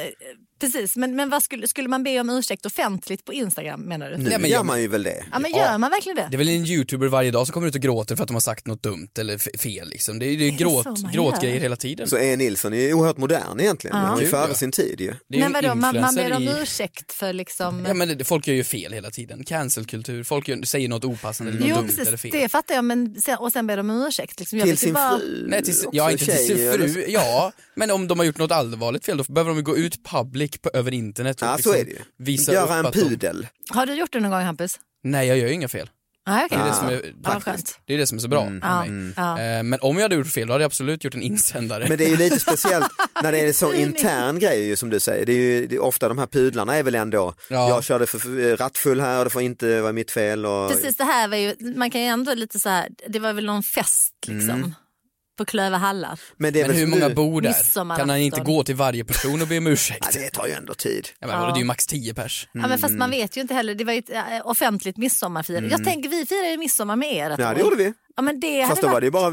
precis, 0.63 0.95
men, 0.95 1.15
men 1.15 1.29
vad 1.29 1.43
skulle, 1.43 1.67
skulle 1.67 1.87
man 1.89 2.03
be 2.03 2.19
om 2.19 2.29
ursäkt 2.29 2.65
offentligt 2.65 3.25
på 3.25 3.33
Instagram 3.33 3.81
menar 3.81 4.09
du? 4.09 4.17
Nu 4.17 4.29
Ja, 4.29 4.37
men 4.39 4.49
gör 4.49 4.63
man 4.63 4.81
ju 4.81 4.87
väl 4.87 5.03
det. 5.03 5.25
Ja 5.31 5.39
men 5.39 5.51
gör 5.51 5.77
man 5.77 5.91
verkligen 5.91 6.15
det? 6.15 6.27
Det 6.31 6.35
är 6.35 6.37
väl 6.37 6.49
en 6.49 6.65
youtuber 6.65 7.07
varje 7.07 7.31
dag 7.31 7.47
som 7.47 7.53
kommer 7.53 7.67
ut 7.67 7.75
och 7.75 7.81
gråter 7.81 8.15
för 8.15 8.23
att 8.23 8.27
de 8.27 8.33
har 8.33 8.41
sagt 8.41 8.67
något 8.67 8.83
dumt 8.83 9.07
eller 9.19 9.57
fel 9.57 9.89
liksom. 9.89 10.19
Det 10.19 10.25
är, 10.25 10.37
det 10.37 10.47
är 10.47 10.51
gråt, 10.51 11.13
gråtgrejer 11.13 11.59
hela 11.59 11.75
tiden. 11.75 12.07
Så 12.07 12.17
E. 12.17 12.35
Nilsson 12.35 12.73
är 12.73 12.77
ju 12.77 12.93
oerhört 12.93 13.17
modern 13.17 13.59
egentligen. 13.59 13.97
Han 13.97 14.17
är 14.17 14.21
ju 14.21 14.27
före 14.27 14.47
ja. 14.47 14.53
sin 14.53 14.71
tid 14.71 15.01
ju. 15.01 15.07
Det 15.27 15.37
är 15.37 15.39
ju 15.39 15.39
Men 15.39 15.43
en 15.43 15.51
vadå, 15.53 15.75
man, 15.75 16.01
man 16.01 16.15
ber 16.15 16.33
om 16.33 16.43
i- 16.43 16.55
ursäkt 16.61 17.13
för 17.13 17.33
liksom... 17.33 17.85
Ja 17.87 17.93
men 17.93 18.17
det, 18.17 18.23
folk 18.23 18.47
gör 18.47 18.55
ju 18.55 18.63
fel 18.63 18.93
hela 18.93 19.11
tiden. 19.11 19.43
Cancelkultur, 19.43 20.23
folk 20.23 20.47
gör, 20.47 20.61
säger 20.65 20.89
något 20.89 21.05
opassande 21.05 21.51
eller 21.51 21.59
något 21.61 21.69
jo 21.69 21.75
dumt 21.75 21.89
eller 21.99 22.11
precis, 22.11 22.21
fel. 22.31 22.31
det 22.41 22.49
fattar 22.49 22.75
jag 22.75 22.85
men 22.85 23.21
sen, 23.21 23.37
och 23.37 23.51
sen 23.51 23.67
ber 23.67 23.77
de 23.77 23.89
om 23.89 24.01
ursäkt. 24.07 24.39
Liksom. 24.39 24.59
Jag 24.59 24.65
Till 24.65 24.71
ju 24.71 24.77
sin 24.77 24.93
bara, 24.93 25.17
fru? 25.19 25.45
Nej, 25.47 25.63
till, 25.63 25.75
ja, 25.91 26.11
inte 26.11 26.25
till 26.25 26.47
sin 26.47 26.67
eller 26.67 26.87
fru, 26.87 27.05
ja. 27.07 27.51
Men 27.75 27.91
om 27.91 28.07
de 28.07 28.19
har 28.19 28.25
gjort 28.25 28.37
något 28.37 28.51
allvarligt 28.51 29.05
fel 29.05 29.17
då 29.17 29.23
behöver 29.23 29.49
de 29.51 29.57
ju 29.57 29.63
gå 29.63 29.77
ut 29.77 30.03
public 30.03 30.51
på, 30.61 30.69
över 30.73 30.93
internet 30.93 31.41
och 31.41 31.47
Ja, 31.47 31.55
liksom 31.55 31.71
så 31.73 31.79
är 31.79 31.85
det 31.85 31.91
ju. 31.91 31.97
visa 32.17 32.53
Göra 32.53 32.75
en 32.75 32.85
att 32.85 32.93
de- 32.93 32.99
pudel. 32.99 33.47
Har 33.69 33.85
du 33.85 33.93
gjort 33.93 34.11
det 34.13 34.19
någon 34.19 34.31
gång 34.31 34.41
Hampus? 34.41 34.79
Nej, 35.03 35.27
jag 35.27 35.37
gör 35.37 35.47
ju 35.47 35.53
inga 35.53 35.67
fel. 35.67 35.89
Nej, 36.27 36.45
okej. 36.45 36.57
Det 36.57 36.63
är 36.63 36.65
det 36.65 36.71
Ah, 36.71 36.75
som 36.75 36.89
är 36.89 37.41
praktiskt. 37.41 37.79
Det 37.85 37.93
är 37.93 37.97
det 37.97 38.07
som 38.07 38.17
är 38.17 38.21
så 38.21 38.27
bra 38.27 38.41
Mm. 38.45 38.57
med 38.57 39.15
mig. 39.17 39.57
Eh, 39.57 39.63
Men 39.63 39.79
om 39.81 39.95
jag 39.95 40.01
hade 40.03 40.15
gjort 40.15 40.27
fel 40.27 40.47
då 40.47 40.53
hade 40.53 40.63
jag 40.63 40.69
absolut 40.69 41.03
gjort 41.03 41.15
en 41.15 41.21
insändare. 41.21 41.85
Men 41.89 41.97
det 41.97 42.05
är 42.05 42.09
ju 42.09 42.17
lite 42.17 42.39
speciellt 42.39 42.87
när 43.23 43.31
det 43.31 43.39
är 43.39 43.53
så 43.53 43.73
intern 43.73 44.39
grej 44.39 44.67
ju, 44.67 44.75
som 44.75 44.89
du 44.89 44.99
säger. 44.99 45.25
Det 45.25 45.31
är 45.31 45.37
ju 45.37 45.67
det 45.67 45.75
är 45.75 45.81
ofta 45.83 46.07
de 46.07 46.17
här 46.17 46.27
pudlarna 46.27 46.75
är 46.75 46.83
väl 46.83 46.95
ändå, 46.95 47.33
Ja. 47.49 47.69
jag 47.69 47.83
körde 47.83 48.05
för, 48.05 48.19
för 48.19 48.57
rattfull 48.57 49.01
här 49.01 49.17
och 49.19 49.23
det 49.23 49.29
får 49.29 49.41
inte 49.41 49.81
vara 49.81 49.91
mitt 49.93 50.11
fel. 50.11 50.45
Och, 50.45 50.69
Precis 50.71 50.97
det 50.97 51.03
här 51.03 51.27
var 51.27 51.37
ju, 51.37 51.55
man 51.75 51.91
kan 51.91 52.01
ju 52.01 52.07
ändå 52.07 52.33
lite 52.33 52.59
så 52.59 52.69
här, 52.69 52.89
det 53.07 53.19
var 53.19 53.33
väl 53.33 53.45
någon 53.45 53.63
fest 53.63 54.13
liksom. 54.27 54.75
På 55.37 55.45
Klöverhallar. 55.45 56.19
Men, 56.37 56.53
det 56.53 56.61
är 56.61 56.67
Men 56.67 56.75
hur 56.77 56.87
många 56.87 57.09
du- 57.09 57.15
bor 57.15 57.41
där? 57.41 57.95
Kan 57.97 58.09
han 58.09 58.17
inte 58.19 58.41
gå 58.41 58.63
till 58.63 58.75
varje 58.75 59.03
person 59.05 59.41
och 59.41 59.47
be 59.47 59.57
om 59.57 59.65
Ja, 59.65 59.71
ursäkt? 59.71 60.13
det 60.13 60.29
tar 60.29 60.47
ju 60.47 60.53
ändå 60.53 60.73
tid. 60.73 61.07
Ja, 61.19 61.27
men, 61.27 61.35
Ja. 61.39 61.45
Det 61.45 61.51
är 61.57 61.59
ju 61.59 61.65
max 61.65 61.87
10 61.87 62.13
pers. 62.13 62.47
Ja, 62.51 62.67
men 62.67 62.79
fast 62.79 62.93
man 62.93 63.09
vet 63.11 63.37
ju 63.37 63.41
inte 63.41 63.53
heller, 63.53 63.75
det 63.75 63.83
var 63.83 63.93
ju 63.93 63.99
ett 63.99 64.09
äh, 64.09 64.21
offentligt 64.43 64.97
midsommarfirande. 64.97 65.69
Jag 65.69 65.83
tänker 65.83 66.09
vi 66.09 66.25
firade 66.25 66.49
ju 66.51 66.57
midsommar 66.57 66.95
med 66.95 67.13
er. 67.13 67.25
Mm. 67.25 67.39
Ja 67.41 67.53
det 67.53 67.59
gjorde 67.59 67.75
vi. 67.75 67.93
Ja, 68.15 68.21
men 68.21 68.39
det 68.39 68.65
Fast 68.67 68.81
då 68.81 68.87
var 68.87 68.93
varit... 68.93 69.01
det 69.01 69.05
ju 69.07 69.11
bara 69.11 69.29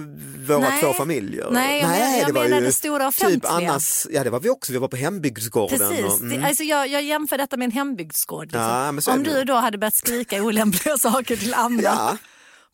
våra 0.59 0.69
Nej. 0.69 0.83
två 0.83 0.93
familjer. 0.93 1.49
Nej, 1.51 1.81
jag 1.81 1.89
menar- 1.91 2.19
jag 2.19 2.27
det 2.27 2.33
var 2.33 2.43
menar 2.43 2.57
ju 2.61 2.65
det 2.67 2.73
stora 2.73 3.11
Typ 3.13 3.23
offentliga. 3.23 3.53
annars, 3.71 4.07
ja 4.11 4.25
det 4.25 4.31
var 4.31 4.41
vi 4.41 4.49
också, 4.49 4.73
vi 4.73 4.79
var 4.79 4.89
på 4.89 4.97
hembygdsgården. 4.97 5.79
Precis, 5.79 6.05
Och, 6.05 6.21
mm. 6.21 6.41
det, 6.41 6.47
alltså 6.49 6.63
jag, 6.65 6.89
jag 6.89 7.03
jämför 7.03 7.39
detta 7.39 7.57
med 7.57 7.65
en 7.67 7.73
hembygdsgård. 7.73 8.45
Liksom. 8.47 8.61
Ja, 8.63 8.93
men 8.93 9.03
så 9.03 9.11
är 9.11 9.15
Om 9.15 9.23
du 9.23 9.45
då 9.45 9.55
hade 9.55 9.79
börjat 9.79 9.95
skrika 9.95 10.43
olämpliga 10.43 10.97
saker 10.99 11.37
till 11.37 11.55
andra 11.55 11.85
ja. 11.85 12.17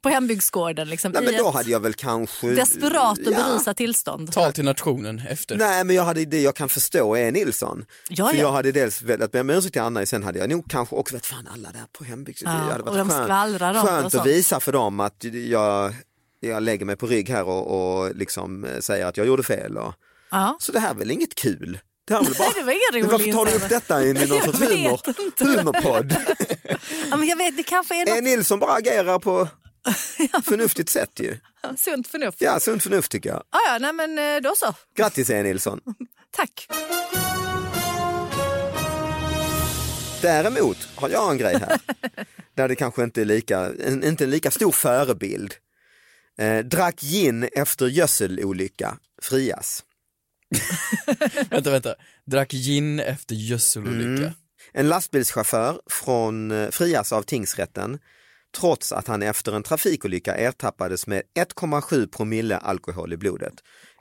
På 0.06 0.10
hembygdsgården. 0.10 0.88
Liksom, 0.88 1.12
Nej, 1.12 1.22
men 1.24 1.36
då 1.36 1.50
hade 1.50 1.70
jag 1.70 1.80
väl 1.80 1.94
kanske... 1.94 2.46
desperat 2.50 3.18
och 3.18 3.32
ja. 3.32 3.44
berusat 3.44 3.76
tillstånd. 3.76 4.32
Tal 4.32 4.52
till 4.52 4.64
nationen 4.64 5.22
efter. 5.28 5.56
Nej 5.56 5.84
men 5.84 5.96
jag 5.96 6.04
hade 6.04 6.24
det 6.24 6.40
jag 6.40 6.54
kan 6.54 6.68
förstå 6.68 7.16
är 7.16 7.32
Nilsson. 7.32 7.84
Ja, 8.08 8.28
För 8.28 8.34
ja. 8.36 8.40
jag 8.42 8.52
hade 8.52 8.72
dels 8.72 9.02
velat 9.02 9.32
be 9.32 9.40
om 9.40 9.50
ursäkt 9.50 9.72
till 9.72 9.82
Anna, 9.82 10.06
sen 10.06 10.22
hade 10.22 10.38
jag 10.38 10.50
nog 10.50 10.70
kanske 10.70 10.96
också 10.96 11.14
vet 11.14 11.26
fan 11.26 11.48
alla 11.52 11.72
där 11.72 11.84
på 11.92 12.04
hembygds... 12.04 12.42
Ja, 12.42 12.50
det 12.50 12.56
hade 12.56 12.82
och 12.82 12.96
de 12.96 13.08
varit 13.08 13.28
skönt, 13.28 13.62
och 13.62 13.88
skönt 13.88 14.12
sånt. 14.12 14.14
att 14.14 14.26
visa 14.26 14.60
för 14.60 14.72
dem 14.72 15.00
att 15.00 15.24
jag, 15.48 15.94
jag 16.40 16.62
lägger 16.62 16.86
mig 16.86 16.96
på 16.96 17.06
rygg 17.06 17.28
här 17.28 17.44
och, 17.44 18.00
och 18.00 18.14
liksom 18.14 18.64
eh, 18.64 18.78
säger 18.80 19.06
att 19.06 19.16
jag 19.16 19.26
gjorde 19.26 19.42
fel. 19.42 19.76
Och, 19.76 19.94
Ja. 20.30 20.56
så 20.60 20.72
det 20.72 20.80
här 20.80 20.90
är 20.90 20.94
väl 20.94 21.10
inget 21.10 21.34
kul? 21.34 21.78
Det 22.08 22.14
här 22.14 22.20
är 22.20 22.24
bara... 22.24 22.38
Nej, 22.38 22.52
det 22.54 22.62
var 22.62 22.72
ingen 22.72 23.10
rolig 23.10 23.32
Varför 23.32 23.32
tar 23.32 23.46
du 23.46 23.64
upp 23.64 23.68
detta 23.68 24.02
i 24.02 24.12
någon 24.12 24.28
Jag 24.28 24.44
sorts 24.44 24.60
humor, 24.60 25.56
humorpodd? 25.56 26.16
Ja, 27.10 27.16
men 27.16 27.28
jag 27.28 27.36
vet, 27.36 27.56
det 27.56 27.62
kanske 27.62 28.02
är 28.02 28.10
Är 28.10 28.14
något 28.14 28.24
Nilsson 28.24 28.58
bara 28.58 28.72
agerar 28.72 29.18
på 29.18 29.48
förnuftigt 30.44 30.88
sätt 30.88 31.20
ju. 31.20 31.38
sunt 31.76 32.08
förnuft. 32.08 32.40
Ja, 32.40 32.60
sunt 32.60 32.82
förnuft 32.82 33.12
tycker 33.12 33.30
jag. 33.30 33.42
Ja, 33.50 33.58
ja, 33.68 33.78
nej, 33.78 33.92
men 33.92 34.18
eh, 34.18 34.42
då 34.42 34.54
så. 34.56 34.74
Grattis 34.96 35.30
E. 35.30 35.42
Nilsson. 35.42 35.80
Tack. 36.30 36.68
Däremot 40.22 40.88
har 40.94 41.08
jag 41.08 41.30
en 41.30 41.38
grej 41.38 41.58
här, 41.58 41.80
där 42.54 42.68
det 42.68 42.74
kanske 42.74 43.04
inte 43.04 43.20
är 43.20 43.24
lika, 43.24 43.72
en, 43.80 44.04
inte 44.04 44.24
en 44.24 44.30
lika 44.30 44.50
stor 44.50 44.72
förebild. 44.72 45.54
Eh, 46.38 46.58
drack 46.58 47.00
gin 47.00 47.48
efter 47.52 47.86
gödselolycka, 47.86 48.98
frias. 49.22 49.84
Vänta, 51.50 51.70
vänta. 51.70 51.94
Drack 52.24 52.52
gin 52.52 53.00
efter 53.00 53.34
gödselolycka. 53.34 54.22
Mm. 54.22 54.32
En 54.72 54.88
lastbilschaufför 54.88 55.80
från 55.90 56.50
eh, 56.50 56.70
frias 56.70 57.12
av 57.12 57.22
tingsrätten 57.22 57.98
trots 58.60 58.92
att 58.92 59.06
han 59.06 59.22
efter 59.22 59.52
en 59.52 59.62
trafikolycka 59.62 60.34
ertappades 60.34 61.06
med 61.06 61.22
1,7 61.38 62.06
promille 62.06 62.56
alkohol 62.56 63.12
i 63.12 63.16
blodet. 63.16 63.54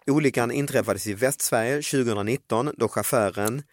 Olyckan 0.08 0.52
inträffades 0.52 1.08
i 1.08 1.14
Västsverige 1.14 1.82
2019 1.82 2.72
då 2.78 2.88
chauffören 2.88 3.64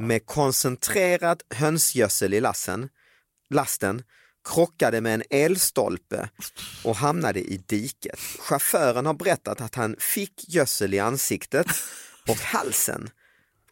med 0.00 0.26
koncentrerad 0.26 1.42
hönsgödsel 1.50 2.34
i 2.34 2.40
lassen, 2.40 2.88
lasten 3.50 4.02
krockade 4.54 5.00
med 5.00 5.14
en 5.14 5.22
elstolpe 5.30 6.28
och 6.84 6.96
hamnade 6.96 7.40
i 7.40 7.62
diket. 7.66 8.18
Chauffören 8.38 9.06
har 9.06 9.14
berättat 9.14 9.60
att 9.60 9.74
han 9.74 9.96
fick 9.98 10.44
gödsel 10.48 10.94
i 10.94 10.98
ansiktet 10.98 11.66
och 12.28 12.36
halsen 12.36 13.10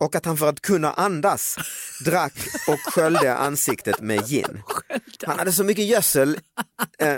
och 0.04 0.14
att 0.14 0.24
han 0.26 0.36
för 0.36 0.48
att 0.48 0.60
kunna 0.60 0.92
andas 0.92 1.56
drack 2.04 2.34
och 2.68 2.80
sköljde 2.80 3.34
ansiktet 3.34 4.00
med 4.00 4.26
gin. 4.28 4.62
Han 5.26 5.38
hade 5.38 5.52
så 5.52 5.64
mycket 5.64 5.84
gödsel. 5.84 6.38
Eh, 6.98 7.16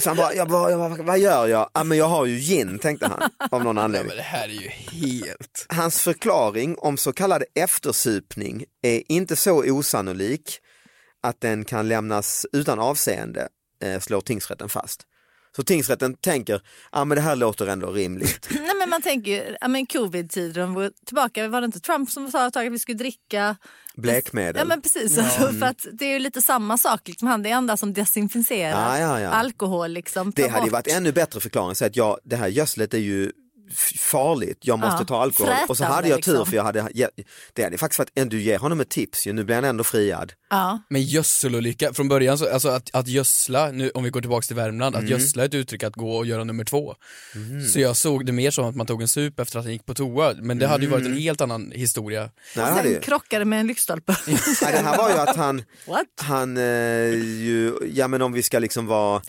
Så 0.00 0.10
han 0.10 0.16
bara, 0.16 0.34
jag 0.34 0.48
bara, 0.48 0.70
jag 0.70 0.78
bara 0.90 1.02
vad 1.02 1.18
gör 1.18 1.46
jag? 1.46 1.70
Ja, 1.74 1.84
men 1.84 1.98
jag 1.98 2.08
har 2.08 2.26
ju 2.26 2.36
gin, 2.38 2.78
tänkte 2.78 3.06
han 3.06 3.30
av 3.50 3.64
någon 3.64 3.78
anledning. 3.78 4.08
men 4.08 4.16
det 4.16 4.22
här 4.22 4.48
är 4.48 4.52
ju 4.52 4.68
helt... 4.68 5.66
Hans 5.68 6.00
förklaring 6.00 6.76
om 6.78 6.96
så 6.96 7.12
kallad 7.12 7.42
eftersupning 7.54 8.64
är 8.82 9.02
inte 9.08 9.36
så 9.36 9.64
osannolik 9.72 10.58
att 11.22 11.40
den 11.40 11.64
kan 11.64 11.88
lämnas 11.88 12.46
utan 12.52 12.78
avseende, 12.78 13.48
eh, 13.84 14.00
slår 14.00 14.20
tingsrätten 14.20 14.68
fast. 14.68 15.02
Så 15.56 15.62
tingsrätten 15.62 16.14
tänker, 16.14 16.60
ja 16.92 17.04
men 17.04 17.16
det 17.16 17.22
här 17.22 17.36
låter 17.36 17.66
ändå 17.66 17.90
rimligt. 17.90 18.48
Nej, 18.50 18.74
men 18.78 18.90
man 18.90 19.02
tänker 19.02 19.30
ju, 19.30 19.56
ja, 19.60 19.68
men 19.68 19.86
covid-tider, 19.86 20.60
de 20.60 20.74
var 20.74 20.90
tillbaka, 21.06 21.48
var 21.48 21.60
det 21.60 21.64
inte 21.64 21.80
Trump 21.80 22.10
som 22.10 22.30
sa 22.30 22.46
ett 22.46 22.54
tag 22.54 22.66
att 22.66 22.72
vi 22.72 22.78
skulle 22.78 22.98
dricka 22.98 23.56
Blekmedel. 23.94 24.56
Ja 24.56 24.64
men 24.64 24.82
precis, 24.82 25.18
alltså, 25.18 25.52
för 25.58 25.66
att 25.66 25.86
det 25.92 26.04
är 26.04 26.12
ju 26.12 26.18
lite 26.18 26.42
samma 26.42 26.78
sak. 26.78 27.08
Liksom. 27.08 27.28
Han 27.28 27.40
är 27.40 27.44
det 27.44 27.50
enda 27.50 27.76
som 27.76 27.92
desinficerar 27.92 28.98
Ja, 28.98 28.98
ja, 28.98 29.20
ja. 29.20 29.28
alkohol. 29.28 29.90
Liksom, 29.90 30.32
Det 30.36 30.48
hade 30.48 30.64
ju 30.64 30.70
varit 30.70 30.88
ännu 30.88 31.12
bättre 31.12 31.40
förklaring, 31.40 31.74
så 31.74 31.84
att 31.84 31.96
jag, 31.96 32.18
det 32.24 32.36
här 32.36 32.48
gödslet 32.48 32.94
är 32.94 32.98
ju 32.98 33.32
farligt, 33.98 34.58
jag 34.60 34.78
måste 34.78 34.96
Ja, 35.02 35.04
ta 35.04 35.22
alkohol. 35.22 35.52
Och 35.68 35.76
så 35.76 35.84
frätande, 35.84 35.94
hade 35.96 36.08
jag 36.08 36.22
tur 36.22 36.32
liksom. 36.32 36.46
för 36.46 36.56
jag 36.56 36.64
hade, 36.64 36.88
det 37.52 37.62
hade 37.64 37.78
faktiskt 37.78 37.98
varit, 37.98 38.30
du 38.30 38.42
ger 38.42 38.58
honom 38.58 38.80
ett 38.80 38.88
tips 38.88 39.26
ju, 39.26 39.32
nu 39.32 39.44
blir 39.44 39.54
han 39.54 39.64
ändå 39.64 39.84
friad. 39.84 40.32
Ja. 40.50 40.82
Men 40.90 41.02
gödselolycka, 41.02 41.92
från 41.94 42.08
början 42.08 42.38
så, 42.38 42.52
alltså 42.52 42.68
att, 42.68 42.90
att 42.92 43.08
gödsla, 43.08 43.70
nu, 43.70 43.90
om 43.90 44.04
vi 44.04 44.10
går 44.10 44.20
tillbaka 44.20 44.44
till 44.46 44.56
Värmland, 44.56 44.94
Mm. 44.94 45.04
att 45.04 45.10
gödsla 45.10 45.42
är 45.42 45.46
ett 45.46 45.54
uttryck 45.54 45.82
att 45.82 45.94
gå 45.96 46.16
och 46.16 46.26
göra 46.26 46.44
nummer 46.44 46.64
två. 46.64 46.94
Så 47.72 47.80
jag 47.80 47.96
såg 47.96 48.26
det 48.26 48.32
mer 48.32 48.50
som 48.50 48.64
att 48.64 48.76
man 48.76 48.86
tog 48.86 49.02
en 49.02 49.08
sup 49.08 49.40
efter 49.40 49.58
att 49.58 49.64
han 49.64 49.72
gick 49.72 49.86
på 49.86 49.94
toa, 49.94 50.34
men 50.40 50.58
det 50.58 50.66
hade 50.66 50.84
ju 50.84 50.90
varit 50.90 51.06
en 51.06 51.16
helt 51.18 51.40
annan 51.40 51.72
historia. 51.74 52.30
Nej, 52.56 52.72
Sen 52.82 52.90
ju- 52.92 53.00
krockade 53.00 53.44
med 53.44 53.60
en 53.60 53.66
lyktstolpe. 53.66 54.16
Nej, 54.26 54.38
det 54.72 54.78
här 54.78 54.96
var 54.98 55.10
ju 55.10 55.16
att 55.18 55.36
han, 55.36 55.62
What? 55.86 56.06
han 56.20 56.56
eh, 56.56 56.62
ju, 57.20 57.72
ja 57.94 58.08
men 58.08 58.22
om 58.22 58.32
vi 58.32 58.42
ska 58.42 58.58
liksom 58.58 58.86
vara 58.86 59.22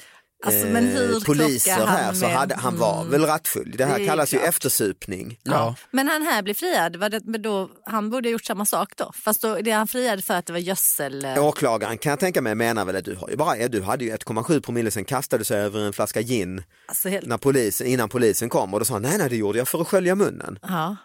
Alltså, 0.45 0.65
men 0.67 0.87
hur 0.87 1.19
poliser 1.19 1.85
här 1.87 2.13
så 2.13 2.27
hade, 2.27 2.55
han 2.55 2.77
var 2.77 2.99
Mm. 2.99 3.11
väl 3.11 3.25
rattfull. 3.25 3.73
Det 3.77 3.85
här 3.85 3.99
Det 3.99 4.05
kallas 4.05 4.33
ju 4.33 4.37
klart. 4.37 4.49
eftersupning. 4.49 5.39
Ja. 5.43 5.75
Men 5.91 6.07
han 6.07 6.21
här 6.21 6.41
blir 6.43 6.53
friad, 6.53 6.95
var 6.95 7.09
det, 7.09 7.21
men 7.25 7.41
då, 7.41 7.69
han 7.85 8.09
borde 8.09 8.29
ha 8.29 8.31
gjort 8.31 8.45
samma 8.45 8.65
sak 8.65 8.89
då. 8.97 9.11
Fast 9.15 9.41
då, 9.41 9.55
det 9.61 9.71
han 9.71 9.87
friade 9.87 10.21
för 10.21 10.33
att 10.33 10.45
det 10.45 10.53
var 10.53 10.59
gödsel... 10.59 11.25
eh, 11.25 11.45
Åklagaren 11.45 11.97
kan 11.97 12.09
jag 12.09 12.19
tänka 12.19 12.41
mig 12.41 12.55
menar 12.55 12.85
väl 12.85 12.95
att 12.95 13.05
du 13.05 13.15
har 13.15 13.29
ju 13.29 13.35
bara, 13.35 13.67
du 13.67 13.81
hade 13.81 14.03
ju 14.05 14.11
1,7 14.15 14.61
promille 14.61 14.91
sen 14.91 15.05
kastade 15.05 15.41
du 15.41 15.45
sig 15.45 15.59
över 15.61 15.79
en 15.79 15.93
flaska 15.93 16.21
gin 16.21 16.63
Alltså 16.87 17.09
helt, 17.09 17.25
när 17.25 17.37
polisen, 17.37 17.87
innan 17.87 18.09
polisen 18.09 18.49
kom 18.49 18.73
och 18.73 18.79
då 18.79 18.85
sa 18.85 18.93
han 18.93 19.01
nej 19.01 19.17
nej 19.17 19.29
det 19.29 19.35
gjorde 19.35 19.57
jag 19.57 19.67
för 19.67 19.81
att 19.81 19.87
skölja 19.87 20.15
munnen. 20.15 20.59
ja. 20.61 20.95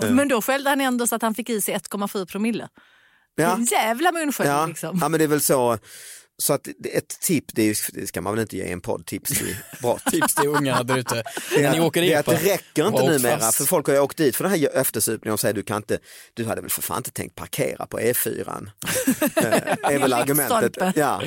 men 0.10 0.28
då 0.28 0.42
skällde 0.42 0.70
han 0.70 0.80
ändå 0.80 1.06
så 1.06 1.14
att 1.14 1.22
han 1.22 1.34
fick 1.34 1.50
i 1.50 1.60
sig 1.60 1.74
1,7 1.76 2.26
promille. 2.26 2.68
Ja. 3.34 3.58
Jävla 3.70 4.12
munskölj 4.12 4.48
Ja, 4.48 4.66
liksom. 4.66 4.98
ja 5.00 5.08
men 5.08 5.18
det 5.18 5.24
är 5.24 5.28
väl 5.28 5.40
så, 5.40 5.78
så 6.38 6.52
att 6.52 6.68
ett 6.68 7.20
tips, 7.20 7.54
det, 7.54 7.62
är, 7.62 8.00
det 8.00 8.06
ska 8.06 8.20
man 8.20 8.32
väl 8.34 8.42
inte 8.42 8.56
ge 8.56 8.72
en 8.72 8.80
podd, 8.80 9.06
tips 9.06 9.30
till 9.30 9.56
brott. 9.80 10.04
Tips 10.10 10.34
till 10.34 10.48
ungarna 10.48 10.82
där 10.82 10.98
ute. 10.98 11.22
Det 11.54 11.64
är, 11.64 11.72
ni 11.72 11.80
åker 11.80 12.00
det 12.02 12.12
är 12.12 12.18
att 12.18 12.26
det 12.26 12.36
räcker 12.36 12.86
inte 12.86 13.08
numera, 13.08 13.38
fast. 13.38 13.58
för 13.58 13.64
folk 13.64 13.86
har 13.86 13.94
ju 13.94 14.00
åkt 14.00 14.16
dit 14.16 14.36
för 14.36 14.44
den 14.44 14.52
här 14.52 14.76
eftersupningen 14.76 15.32
och 15.32 15.40
säger 15.40 15.54
du 15.54 15.62
kan 15.62 15.76
inte, 15.76 15.98
du 16.34 16.44
hade 16.44 16.60
väl 16.60 16.70
för 16.70 16.82
fan 16.82 16.96
inte 16.96 17.10
tänkt 17.10 17.34
parkera 17.34 17.86
på 17.86 17.98
E4. 18.00 18.70
Eh, 19.36 19.92
är 19.92 19.98
väl 19.98 20.12
argumentet. 20.12 20.96
Ja. 20.96 21.22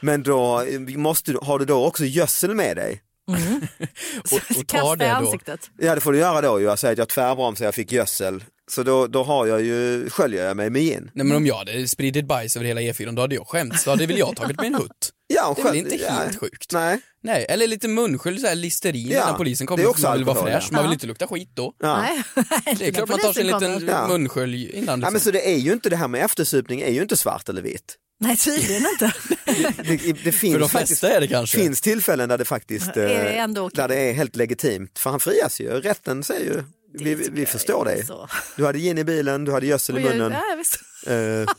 Men 0.00 0.22
då 0.22 0.64
måste, 0.96 1.32
du- 1.32 1.38
har 1.42 1.58
du 1.58 1.64
då 1.64 1.84
också 1.86 2.04
gödsel 2.04 2.54
med 2.54 2.76
dig? 2.76 3.02
och, 4.32 4.56
och 4.58 4.66
tar 4.66 4.96
det 4.96 5.04
då. 5.08 5.10
ansiktet. 5.10 5.70
Ja 5.78 5.94
det 5.94 6.00
får 6.00 6.12
du 6.12 6.18
göra 6.18 6.40
då 6.40 6.60
ju, 6.60 6.66
jag 6.66 6.78
säger 6.78 6.92
att 6.92 6.98
jag 6.98 7.08
tvärbromsade, 7.08 7.66
jag 7.66 7.74
fick 7.74 7.92
gödsel. 7.92 8.44
Så 8.70 8.82
då, 8.82 9.06
då 9.06 9.22
har 9.22 9.46
jag 9.46 9.62
ju, 9.62 10.10
sköljer 10.10 10.44
jag 10.46 10.56
mig 10.56 10.70
med 10.70 10.82
gin. 10.82 11.10
Nej 11.14 11.26
men 11.26 11.36
om 11.36 11.46
jag 11.46 11.54
hade 11.54 11.88
spridit 11.88 12.26
bajs 12.26 12.56
över 12.56 12.66
hela 12.66 12.80
E4 12.80 13.12
då 13.16 13.22
hade 13.22 13.34
jag 13.34 13.46
skämts, 13.48 13.84
då 13.84 13.90
hade 13.90 14.06
väl 14.06 14.18
jag 14.18 14.36
tagit 14.36 14.56
mig 14.56 14.66
en 14.66 14.74
hutt. 14.74 15.10
Ja, 15.34 15.52
Det 15.56 15.62
är 15.62 15.64
väl 15.64 15.76
inte 15.76 15.96
ja. 15.96 16.10
helt 16.12 16.40
sjukt? 16.40 16.72
Nej. 16.72 17.00
Nej, 17.22 17.46
eller 17.48 17.66
lite 17.66 17.88
munskölj, 17.88 18.40
så 18.40 18.46
här 18.46 18.54
listerin 18.54 19.08
Ja, 19.08 19.22
innan 19.22 19.36
polisen 19.36 19.66
det 19.66 19.72
är 19.72 19.76
kommer, 19.76 19.86
också 19.88 20.02
för 20.02 20.08
man 20.08 20.16
vill 20.18 20.24
vara 20.26 20.42
fräsch, 20.44 20.68
ja. 20.70 20.74
man 20.76 20.84
vill 20.84 20.92
inte 20.92 21.06
lukta 21.06 21.26
skit 21.26 21.50
då. 21.54 21.74
Ja. 21.78 22.02
Nej, 22.02 22.22
Det 22.78 22.86
är 22.88 22.92
klart 22.92 23.08
man 23.08 23.18
tar 23.18 23.32
sig 23.32 23.40
en 23.42 23.46
liten. 23.60 23.88
Ja. 23.88 24.08
munskölj 24.08 24.70
innan. 24.70 25.00
Ja, 25.00 25.10
men 25.10 25.20
så 25.20 25.30
det 25.30 25.48
är 25.54 25.56
ju 25.58 25.72
inte 25.72 25.90
det 25.90 25.96
här 25.96 26.08
med 26.08 26.24
eftersupning 26.24 26.80
är 26.80 26.90
ju 26.90 27.02
inte 27.02 27.16
svart 27.16 27.48
eller 27.48 27.62
vitt. 27.62 27.96
Nej, 28.20 28.36
tydligen 28.36 28.82
inte. 28.92 29.12
Det, 29.84 30.12
det 30.24 30.32
finns 30.32 30.52
För 30.54 30.60
de 30.60 30.68
faktiskt 30.68 31.04
är 31.04 31.20
det 31.20 31.26
kanske. 31.28 31.58
finns 31.58 31.80
tillfällen 31.80 32.28
där 32.28 32.38
det 32.38 32.44
faktiskt 32.44 32.96
Är 32.96 33.08
det 33.08 33.14
eh, 33.14 33.42
ändå 33.42 33.62
okej? 33.66 33.76
där 33.76 33.88
det 33.88 33.96
är 33.96 34.12
helt 34.12 34.36
legitimt. 34.36 34.98
För 34.98 35.10
han 35.10 35.20
frias 35.20 35.60
ju, 35.60 35.68
rätten 35.70 36.22
säger 36.24 36.44
ju, 36.44 36.62
vi, 36.92 37.14
vi, 37.14 37.46
förstår 37.46 37.84
dig. 37.84 38.06
Så. 38.06 38.28
Du 38.56 38.66
hade 38.66 38.78
gin 38.78 38.98
i 38.98 39.04
bilen, 39.04 39.44
du 39.44 39.52
hade 39.52 39.66
gödsel 39.66 39.98
i 39.98 39.98
Och 39.98 40.02
jag- 40.10 40.16
munnen. 40.16 40.32
Ja, 40.32 40.56
visst. 40.56 40.78
Eh, 41.06 41.54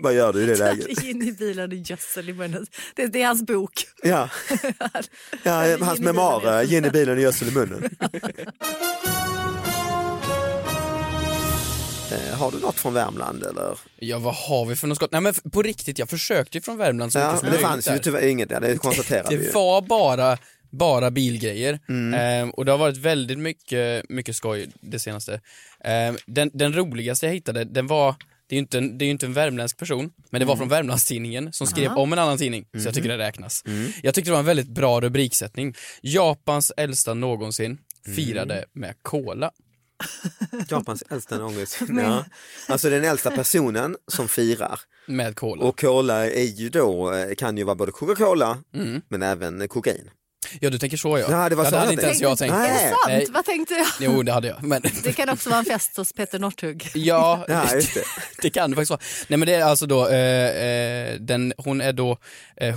vad 0.00 0.14
gör 0.14 0.32
du 0.32 0.42
i 0.42 0.46
det 0.46 0.56
läget? 0.58 1.02
In 1.04 1.22
i 1.22 1.32
bilen 1.32 1.70
och 1.72 1.76
gödsel 1.78 2.28
i 2.28 2.32
munnen. 2.32 2.66
Det, 2.94 3.06
det 3.06 3.22
är 3.22 3.26
hans 3.26 3.42
bok. 3.42 3.72
Ja, 4.02 4.28
ja 5.42 5.64
Gin 5.66 5.82
hans 5.82 6.00
memoarer, 6.00 6.64
gin 6.64 6.84
i 6.84 6.90
bilen 6.90 7.16
och 7.16 7.22
gödsel 7.22 7.48
i 7.48 7.52
munnen. 7.52 7.90
Eh, 12.12 12.38
har 12.38 12.50
du 12.50 12.58
något 12.58 12.80
från 12.80 12.94
Värmland 12.94 13.42
eller? 13.44 13.78
Ja 13.96 14.18
vad 14.18 14.34
har 14.34 14.66
vi 14.66 14.76
för 14.76 14.86
något 14.86 14.96
skott? 14.96 15.12
Nej 15.12 15.20
men 15.20 15.34
på 15.52 15.62
riktigt, 15.62 15.98
jag 15.98 16.08
försökte 16.08 16.58
ju 16.58 16.62
från 16.62 16.76
Värmland 16.76 17.12
så 17.12 17.18
Ja, 17.18 17.26
mycket 17.32 17.40
som 17.40 17.50
det 17.50 17.58
fanns 17.58 17.88
ju 17.88 17.98
tyvärr 17.98 18.26
inget, 18.26 18.50
ja, 18.50 18.60
det 18.60 18.78
konstaterar 18.78 19.26
vi 19.28 19.34
ju. 19.36 19.42
Det 19.42 19.54
var 19.54 19.82
bara, 19.82 20.38
bara 20.70 21.10
bilgrejer 21.10 21.80
Mm. 21.88 22.14
Ehm, 22.20 22.50
och 22.50 22.64
det 22.64 22.70
har 22.72 22.78
varit 22.78 22.96
väldigt 22.96 23.38
mycket, 23.38 24.08
mycket 24.10 24.36
skoj 24.36 24.68
det 24.80 24.98
senaste. 24.98 25.40
Ehm, 25.84 26.16
den, 26.26 26.50
den 26.54 26.72
roligaste 26.76 27.26
jag 27.26 27.32
hittade, 27.34 27.64
den 27.64 27.86
var 27.86 28.14
det 28.48 28.54
är 28.54 28.56
ju 28.56 28.60
inte 28.60 28.78
en, 28.78 28.98
det 28.98 29.04
är 29.04 29.10
inte 29.10 29.26
en 29.26 29.32
värmländsk 29.32 29.76
person, 29.78 30.12
men 30.30 30.38
det 30.40 30.44
var 30.44 30.54
Mm. 30.54 30.58
från 30.58 30.68
Värmlandstidningen 30.68 31.52
som 31.52 31.66
skrev 31.66 31.92
om 31.92 32.12
en 32.12 32.18
annan 32.18 32.38
tidning, 32.38 32.64
så 32.72 32.84
jag 32.88 32.94
tycker 32.94 33.08
Mm. 33.08 33.18
det 33.18 33.24
räknas. 33.24 33.62
Jag 34.02 34.14
tyckte 34.14 34.30
det 34.30 34.32
var 34.32 34.38
en 34.38 34.44
väldigt 34.46 34.68
bra 34.68 35.00
rubriksättning. 35.00 35.74
Japans 36.02 36.72
äldsta 36.76 37.14
någonsin 37.14 37.78
firade 38.16 38.54
Mm. 38.54 38.66
med 38.72 38.94
cola. 39.02 39.50
Japans 40.70 41.02
äldsta 41.10 41.38
någonsin. 41.38 41.98
Ja. 42.02 42.24
Alltså 42.68 42.90
den 42.90 43.04
äldsta 43.04 43.30
personen 43.30 43.96
som 44.12 44.28
firar. 44.28 44.80
Med 45.06 45.36
cola. 45.36 45.64
Och 45.64 45.80
cola 45.80 46.30
är 46.30 46.44
ju 46.60 46.68
då, 46.68 47.12
eh, 47.14 47.34
kan 47.34 47.56
ju 47.56 47.64
vara 47.64 47.74
både 47.76 47.92
Coca-Cola 47.92 48.58
men 49.08 49.22
även 49.22 49.68
kokain. 49.68 50.10
Ja 50.60 50.70
du 50.70 50.78
tänker 50.78 50.96
så 50.96 51.18
ja. 51.18 51.26
Ja, 51.30 51.48
det 51.48 51.54
var 51.56 51.64
så 51.64 51.76
hade 51.76 51.84
jag 51.86 51.92
inte 51.92 52.06
ens 52.06 52.18
tänkte. 52.18 52.24
jag 52.24 52.38
tänkt. 52.38 52.52
Nej. 52.54 52.70
Är 52.70 52.74
det 52.84 52.88
sant? 52.88 52.98
Nej. 53.06 53.26
Vad 53.30 53.44
tänkte 53.44 53.74
jag? 53.74 53.86
Jo 54.00 54.22
det 54.22 54.32
hade 54.32 54.48
jag. 54.48 54.62
Men 54.62 54.82
Det 55.02 55.12
kan 55.12 55.28
också 55.28 55.50
vara 55.50 55.58
en 55.58 55.64
fest 55.64 55.96
hos 55.96 56.12
Peter 56.12 56.38
Northug. 56.38 56.90
Ja, 56.94 57.44
Ja, 57.48 57.74
just 57.74 57.94
det. 57.94 58.04
det 58.42 58.50
kan 58.50 58.70
det 58.70 58.76
faktiskt 58.76 58.90
vara. 58.90 59.00
Nej 59.28 59.36
men 59.38 59.46
det 59.46 59.54
är 59.54 59.64
alltså 59.64 59.86
då, 59.86 60.08
eh, 60.08 60.66
eh, 60.66 61.14
den, 61.20 61.52
hon 61.58 61.80
är 61.80 61.92
då 61.92 62.18
eh, 62.56 62.74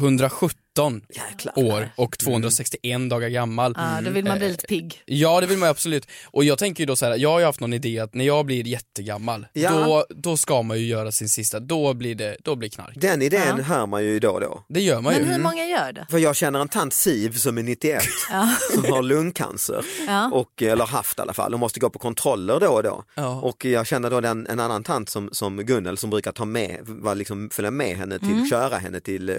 117 0.79 1.01
Jäklar. 1.09 1.53
år 1.65 1.89
och 1.95 2.17
261 2.17 3.09
dagar 3.09 3.29
gammal. 3.29 3.73
Ja, 3.77 4.01
då 4.05 4.11
vill 4.11 4.25
man 4.25 4.37
bli 4.37 4.47
lite 4.49 4.67
pigg. 4.67 5.01
Ja 5.05 5.41
det 5.41 5.47
vill 5.47 5.57
man 5.57 5.69
absolut. 5.69 6.07
Och 6.25 6.43
jag 6.43 6.57
tänker 6.57 6.81
ju 6.83 6.85
då 6.85 6.95
så 6.95 7.05
här, 7.05 7.15
jag 7.17 7.29
har 7.29 7.39
ju 7.39 7.45
haft 7.45 7.59
någon 7.59 7.73
idé 7.73 7.99
att 7.99 8.13
när 8.13 8.25
jag 8.25 8.45
blir 8.45 8.67
jättegammal, 8.67 9.47
Ja. 9.53 9.71
då, 9.71 10.05
då 10.09 10.37
ska 10.37 10.61
man 10.61 10.79
ju 10.79 10.85
göra 10.85 11.11
sin 11.11 11.29
sista, 11.29 11.59
då 11.59 11.93
blir 11.93 12.15
det, 12.15 12.37
då 12.43 12.55
blir 12.55 12.69
knark. 12.69 12.93
Den 12.95 13.21
idén 13.21 13.59
hör 13.63 13.85
man 13.85 14.03
ju 14.03 14.19
då 14.19 14.29
och 14.29 14.41
då. 14.41 14.63
Det 14.69 14.81
gör 14.81 15.01
man 15.01 15.13
Men 15.13 15.23
ju. 15.25 15.31
hur 15.33 15.39
många 15.39 15.65
gör 15.65 15.91
det? 15.93 16.07
För 16.09 16.17
jag 16.17 16.35
känner 16.35 16.59
en 16.59 16.67
tant 16.69 16.93
Siv 16.93 17.31
som 17.31 17.57
är 17.57 17.63
91 17.63 18.03
som 18.73 18.85
har 18.93 19.01
lungcancer. 19.01 19.85
Ja. 20.07 20.31
Och, 20.33 20.61
eller 20.61 20.85
haft 20.85 21.19
i 21.19 21.21
alla 21.21 21.33
fall 21.33 21.53
och 21.53 21.59
måste 21.59 21.79
gå 21.79 21.89
på 21.89 21.99
kontroller 21.99 22.59
då 22.59 22.67
och 22.67 22.83
då. 22.83 23.03
Ja. 23.15 23.41
Och 23.41 23.65
jag 23.65 23.87
känner 23.87 24.09
då 24.09 24.21
den, 24.21 24.47
en 24.47 24.59
annan 24.59 24.83
tant 24.83 25.09
som, 25.09 25.29
som 25.31 25.57
Gunnel 25.65 25.97
som 25.97 26.09
brukar 26.09 26.31
ta 26.31 26.45
med, 26.45 26.79
var 26.83 27.15
liksom, 27.15 27.49
följa 27.49 27.71
med 27.71 27.97
henne 27.97 28.19
till, 28.19 28.49
köra 28.49 28.77
henne 28.77 28.99
till 28.99 29.29
eh, 29.29 29.35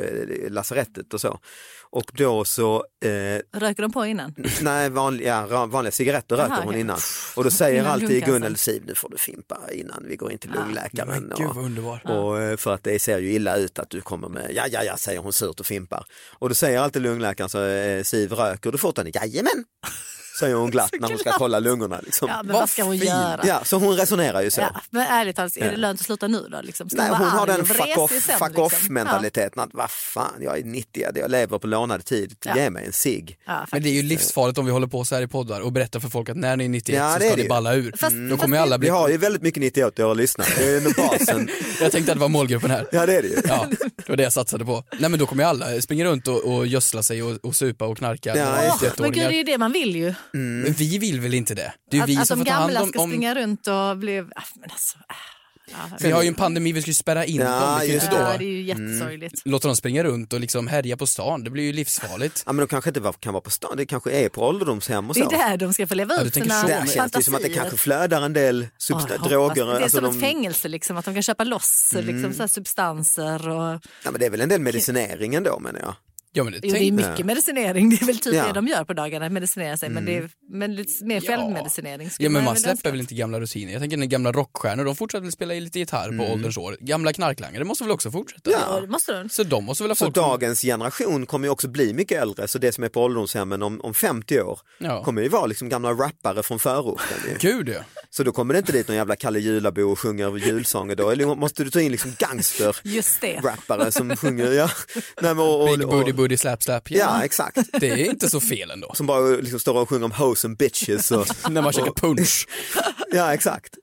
lasarettet 0.49 1.15
och 1.15 1.21
så. 1.21 1.30
Och 1.93 2.11
då 2.15 2.45
så, 2.45 2.85
eh, 3.05 3.59
Röker 3.61 3.83
de 3.83 3.93
på 3.93 4.07
innan? 4.07 4.35
nej 4.61 4.91
vanliga, 4.91 5.47
vanliga 5.67 5.93
cigaretter 5.93 6.37
Aha, 6.37 6.45
röker 6.45 6.57
hon 6.57 6.69
okej. 6.69 6.81
innan. 6.81 6.99
Och 7.37 7.45
då 7.45 7.51
säger 7.51 7.81
Innan 7.81 7.93
alltid. 7.93 8.25
Gunnel 8.25 8.57
Siv, 8.57 8.83
nu 8.87 8.95
får 8.95 9.09
du 9.09 9.19
fimpa 9.19 9.59
innan 9.73 10.05
vi 10.09 10.17
går 10.17 10.33
in 10.33 10.39
till 10.39 10.51
lungläkaren. 10.51 11.09
Men 11.09 11.33
gud 11.37 11.85
och- 11.85 12.27
och 12.29 12.41
eh, 12.41 12.57
för 12.57 12.75
att 12.75 12.85
det 12.85 12.99
ser 13.03 13.19
ju 13.19 13.33
illa 13.33 13.57
ut 13.57 13.79
att 13.79 13.91
du 13.91 14.01
kommer 14.01 14.29
med, 14.29 14.51
ja 14.55 14.65
ja 14.71 14.83
ja 14.85 14.97
säger 14.97 15.21
hon 15.21 15.33
surt 15.33 15.61
och 15.61 15.67
fimpar. 15.67 16.05
Och 16.39 16.49
då 16.49 16.55
säger 16.55 16.81
alltid 16.81 17.03
lungläkaren 17.03 17.51
så 17.51 17.65
eh, 17.67 18.03
Siv 18.03 18.33
röker 18.33 18.73
du 18.73 18.79
fortfarande? 18.79 19.19
Jajamän! 19.19 19.65
Säger 20.41 20.55
hon 20.55 20.71
glatt 20.71 20.91
när 21.01 21.09
hon 21.09 21.19
ska 21.19 21.33
kolla 21.33 21.59
lungorna. 21.59 22.01
Liksom. 22.03 22.29
Ja, 22.29 22.43
men 22.43 22.53
vad 22.55 22.71
ska 22.71 22.83
hon 22.83 22.93
fint. 22.93 23.05
göra? 23.05 23.41
Ja, 23.47 23.61
så 23.65 23.77
hon 23.79 23.97
resonerar 23.97 24.43
ju 24.43 24.51
så. 24.51 24.61
Ja, 24.61 24.81
men 24.91 25.03
ärligt 25.07 25.37
talat, 25.37 25.57
är 25.57 25.71
det 25.71 25.77
lönt 25.77 26.01
att 26.01 26.07
sluta 26.07 26.27
nu 26.29 26.47
då? 26.53 26.61
Liksom? 26.63 26.89
Nej, 26.93 27.09
hon 27.09 27.27
har 27.29 27.47
den 27.47 27.67
fuck 27.67 27.99
off, 27.99 28.11
sen, 28.11 28.39
fuck 28.39 28.49
liksom? 28.49 28.65
off 28.65 28.89
mentaliteten 28.89 29.63
att 29.63 29.71
vad 29.73 29.91
fan, 29.91 30.35
jag 30.41 30.59
är 30.59 30.65
90, 30.65 31.05
jag 31.15 31.31
lever 31.31 31.59
på 31.59 31.67
lånad 31.67 32.05
tid, 32.05 32.35
Ja. 32.45 32.57
ge 32.57 32.71
mig 32.71 32.87
en 32.87 32.93
cigg. 32.93 33.37
Ja, 33.47 33.53
ja, 33.53 33.67
Men 33.73 33.83
det 33.83 33.89
är 33.89 33.93
ju 33.93 34.03
livsfarligt 34.03 34.59
om 34.59 34.65
vi 34.67 34.73
håller 34.73 34.87
på 34.87 35.05
så 35.05 35.15
här 35.15 35.23
i 35.23 35.27
poddar 35.29 35.61
och 35.61 35.73
berättar 35.73 36.01
för 36.01 36.09
folk 36.09 36.29
att 36.29 36.37
när 36.37 36.57
ni 36.57 36.65
är 36.65 36.69
91 36.69 36.97
Ja, 36.97 37.15
så 37.15 37.21
ska 37.21 37.37
det 37.37 37.43
det 37.43 37.49
balla 37.49 37.75
ur. 37.75 37.95
Fast- 37.97 38.17
Då 38.31 38.37
kommer 38.37 38.59
alla 38.59 38.77
Vi 38.77 38.81
bli... 38.81 38.89
har 38.89 39.09
ju 39.09 39.17
väldigt 39.17 39.43
mycket 39.43 39.63
91-åriga 39.77 40.15
lyssnare, 40.15 40.49
det 40.57 40.65
är 40.77 41.09
basen. 41.09 41.49
Jag 41.81 41.93
tänkte 41.93 42.13
att 42.13 42.19
det 42.19 42.21
var 42.21 42.29
målgruppen 42.29 42.71
här. 42.71 42.87
Ja 42.93 43.07
det 43.07 43.17
är 43.17 43.23
det 43.23 43.29
ju. 43.29 43.37
Ja, 43.49 43.67
det 43.97 44.09
var 44.09 44.17
det 44.17 44.23
jag 44.23 44.33
satsade 44.33 44.65
på. 44.65 44.85
Nej 44.99 45.11
men 45.11 45.19
då 45.19 45.27
kommer 45.27 45.43
ju 45.45 45.49
alla 45.49 45.81
springa 45.81 46.05
runt 46.05 46.29
och, 46.29 46.45
och 46.57 46.67
gödsla 46.67 47.03
sig 47.03 47.23
och, 47.23 47.37
och 47.45 47.57
supa 47.57 47.85
och 47.87 47.99
knarka. 47.99 48.37
Ja, 48.37 48.45
med 48.51 48.65
just 48.65 48.81
det. 48.81 48.87
91-åringar. 48.87 49.03
Men 49.03 49.13
gud, 49.13 49.23
det 49.29 49.35
är 49.35 49.39
ju 49.39 49.43
det 49.45 49.59
man 49.59 49.73
vill 49.73 49.97
ju. 49.97 50.15
Men 50.33 50.73
vi 50.73 50.99
vill 50.99 51.21
väl 51.21 51.35
inte 51.35 51.55
det? 51.55 51.73
Det 51.91 51.97
är 51.97 52.01
ju 52.01 52.07
vi 52.07 52.17
Att, 52.17 52.23
att 52.23 52.29
som 52.29 52.39
de 52.39 52.45
får 52.45 52.51
ta 52.51 52.53
hand 52.53 52.73
gamla 52.73 52.83
om... 52.83 52.89
ska 52.89 53.01
om... 53.01 53.11
springa 53.11 53.35
runt 53.35 53.67
och 53.67 53.97
bli... 53.97 54.19
Ah, 54.21 54.43
Men 54.61 54.71
alltså, 54.71 54.99
ah. 55.09 55.15
Vi 56.01 56.11
har 56.11 56.23
ju 56.23 56.29
en 56.29 56.35
pandemi, 56.35 56.73
vi 56.73 56.83
ska 56.83 56.91
ju 56.91 56.95
spärra 56.95 57.25
in 57.25 57.37
Ja, 57.41 57.61
dem. 57.81 57.83
Inte 57.91 58.07
Ja, 58.07 58.11
då 58.11 58.17
Mm. 58.17 58.39
det 58.39 58.45
är 58.45 58.49
ju 58.49 58.63
jättesorgligt. 58.63 59.43
låta 59.45 59.69
dem 59.69 59.77
springa 59.77 60.05
runt 60.05 60.33
och 60.33 60.41
liksom 60.41 60.67
härja 60.69 60.97
på 60.97 61.07
stan. 61.07 61.45
Det 61.45 61.51
blir 61.51 61.65
ju 61.65 61.73
livsfarligt. 61.73 62.43
Ja 62.47 62.53
men 62.53 62.61
de 62.61 62.67
kanske 62.69 62.91
inte 62.91 63.13
kan 63.21 63.33
vara 63.33 63.41
på 63.41 63.51
stan, 63.51 63.77
det 63.77 63.87
kanske 63.87 64.11
är 64.11 64.29
på 64.29 64.43
ålderdomshem 64.47 65.09
och 65.11 65.15
Det 65.15 65.21
så. 65.25 65.31
är 65.31 65.49
där 65.51 65.57
de 65.57 65.73
ska 65.75 65.87
få 65.87 65.95
leva 65.95 66.15
Ja, 66.15 66.23
ut 66.23 66.35
sina. 66.35 66.63
Där 66.63 66.79
men- 66.79 66.87
känns 66.89 67.13
det 67.13 67.23
som 67.23 67.35
att 67.35 67.41
det 67.41 67.45
fantasier. 67.47 67.55
kanske 67.63 67.77
flödar 67.77 68.23
en 68.23 68.33
del 68.33 68.63
Ja, 68.63 68.69
substa- 68.95 69.07
jag 69.11 69.19
hoppas 69.19 69.29
droger. 69.29 69.67
Det 69.67 69.73
är 69.73 69.81
alltså 69.83 69.97
som 69.97 70.05
de- 70.05 70.15
ett 70.15 70.21
fängelse, 70.21 70.69
liksom, 70.69 70.97
att 70.97 71.05
de 71.05 71.15
kan 71.15 71.23
köpa 71.23 71.45
loss 71.45 71.95
liksom, 72.01 72.33
så 72.35 72.43
här 72.43 72.49
substanser. 72.49 73.49
Och... 73.49 73.81
ja, 74.05 74.11
men 74.11 74.21
det 74.21 74.27
är 74.27 74.31
väl 74.31 74.41
en 74.41 74.49
del 74.49 74.61
medicinering 74.61 75.35
ändå 75.35 75.59
menar 75.59 75.81
jag. 75.81 75.95
Ja, 76.33 76.45
men 76.45 76.53
det, 76.53 76.61
Jo, 76.63 76.73
det 76.73 76.79
är 76.85 76.93
mycket 76.93 77.27
medicinering, 77.27 77.91
det 77.91 78.03
är 78.03 78.07
väl 78.07 78.19
typ 78.19 78.35
Ja. 78.35 78.47
det 78.47 78.53
de 78.53 78.67
gör 78.67 78.85
på 78.85 78.93
dagarna, 78.93 79.29
medicinera 79.29 79.77
sig. 79.77 79.89
Men 79.89 80.05
det 80.05 80.17
är 80.17 80.31
men 80.53 80.75
lite 80.75 81.05
mer 81.05 81.21
självmedicinering. 81.21 82.11
ja, 82.19 82.31
men 82.31 82.45
man 82.45 82.57
släpper 82.57 82.91
väl 82.91 83.01
inte 83.01 83.15
gamla 83.15 83.41
rutiner. 83.41 83.73
Jag 83.73 83.81
tänker 83.81 83.97
den 83.97 84.09
gamla 84.09 84.33
rockstjärnor, 84.33 84.85
de 84.85 84.97
fortsätter 84.97 85.23
väl 85.23 85.33
spela 85.33 85.55
lite 85.55 85.79
gitarr 85.79 86.19
på 86.19 86.33
ålderns 86.33 86.57
år. 86.57 86.77
Gamla 86.81 87.13
knarklangare 87.13 87.65
måste 87.65 87.85
väl 87.85 87.91
också 87.91 88.11
fortsätta? 88.11 88.51
Ja, 88.51 88.81
det 88.81 88.87
måste 88.89 89.13
de. 89.13 89.29
Så 89.29 89.43
de 89.43 89.65
måste 89.65 89.83
väl 89.85 89.91
ha 89.91 89.95
Så 89.95 90.05
folk 90.05 90.15
dagens 90.15 90.63
generation 90.63 91.27
kommer 91.27 91.47
ju 91.47 91.51
också 91.53 91.69
bli 91.69 91.95
mycket 91.95 92.23
äldre, 92.23 92.49
så 92.49 92.59
det 92.59 92.73
som 92.73 92.85
är 92.85 92.89
på 92.89 93.03
ålderdomshemmen 93.03 93.63
om, 93.63 93.81
om 93.81 93.95
50 93.95 94.41
år 94.41 94.61
Ja. 94.79 95.05
kommer 95.05 95.23
ju 95.23 95.29
vara 95.29 95.47
liksom 95.47 95.69
gamla 95.69 95.91
rappare 95.91 96.43
från 96.43 96.59
förorten. 96.59 97.19
Gud 97.41 97.69
ja. 97.69 97.81
Så 98.11 98.23
då 98.23 98.33
kommer 98.33 98.55
det 98.55 98.59
inte 98.59 98.73
dit 98.73 98.89
någon 98.89 98.97
jävla 98.97 99.17
Kalle 99.17 99.39
Julabo 99.39 99.83
och 99.83 99.99
sjunger 99.99 100.37
julsånger 100.37 100.97
då, 100.97 101.11
eller 101.11 101.35
måste 101.35 101.65
du 101.65 101.71
ta 101.71 101.81
in 101.81 101.93
liksom 101.93 102.13
gangster-rappare 102.19 103.91
som 103.93 104.17
sjunger, 104.17 104.53
ja. 104.53 104.71
Nej, 105.21 105.35
men, 105.35 105.39
och, 105.39 105.63
och, 105.95 106.05
Big 106.05 106.15
booty 106.21 106.37
slap 106.37 106.63
slap. 106.63 106.91
Ja, 106.91 107.25
exakt. 107.25 107.59
Det 107.81 107.91
är 107.91 107.97
inte 107.97 108.31
så 108.31 108.41
fel 108.41 108.71
ändå. 108.71 108.93
Som 108.95 109.07
bara 109.07 109.21
liksom 109.21 109.61
står 109.61 109.75
och 109.75 109.89
sjunger 109.89 110.05
om 110.05 110.13
hoes 110.13 110.45
and 110.45 110.57
bitches. 110.57 111.11
Och, 111.11 111.27
När 111.51 111.63
man 111.63 111.73
käkar 111.73 111.93
punch. 111.93 112.49
ja, 113.13 113.35
exakt. 113.35 113.75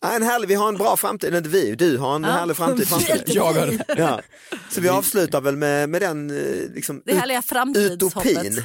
Ja, 0.00 0.12
en 0.12 0.22
härlig, 0.22 0.48
vi 0.48 0.54
har 0.54 0.68
en 0.68 0.76
bra 0.76 0.96
framtid, 0.96 1.28
eller 1.28 1.38
inte 1.38 1.50
vi, 1.50 1.74
du 1.74 1.98
har 1.98 2.16
en 2.16 2.24
härlig 2.24 2.56
framtid 2.56 2.88
framför 2.88 3.12
dig. 3.12 3.24
Jag 3.26 3.52
har 3.52 3.66
det. 3.66 3.84
Ja. 3.96 4.20
Så 4.70 4.80
vi 4.80 4.88
avslutar 4.88 5.40
väl 5.40 5.56
med, 5.56 5.88
med 5.88 6.02
den 6.02 6.30
eh, 6.30 6.74
liksom, 6.74 7.02
Det 7.04 7.14
härliga 7.14 7.42
utopin. 7.76 8.64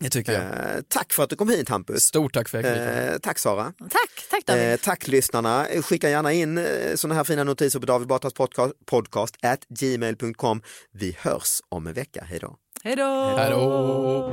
Det 0.00 0.10
tycker 0.10 0.32
jag. 0.32 0.42
Eh, 0.42 0.80
tack 0.88 1.12
för 1.12 1.22
att 1.22 1.30
du 1.30 1.36
kom 1.36 1.48
hit 1.48 1.68
Hampus. 1.68 2.02
Stort 2.02 2.34
tack 2.34 2.48
för 2.48 2.58
att 2.58 2.64
jag. 2.64 3.12
Eh, 3.12 3.18
tack 3.18 3.38
Sara. 3.38 3.72
Tack, 3.78 4.28
tack 4.30 4.46
David. 4.46 4.70
Eh, 4.72 4.76
tack 4.76 5.08
lyssnarna. 5.08 5.66
Skicka 5.82 6.10
gärna 6.10 6.32
in 6.32 6.58
eh, 6.58 6.94
sådana 6.94 7.14
här 7.14 7.24
fina 7.24 7.44
notiser 7.44 7.80
på 7.80 7.86
David 7.86 8.08
Batras 8.08 8.34
podcast, 8.34 8.72
podcast 8.86 9.36
at 9.42 9.60
gmail.com. 9.68 10.62
Vi 10.92 11.16
hörs 11.20 11.60
om 11.68 11.86
en 11.86 11.92
vecka. 11.92 12.24
Hej 12.28 12.38
då. 12.38 12.56
Hej 12.84 12.96
då! 12.96 13.34
Hej 13.38 13.50
då! 13.50 14.32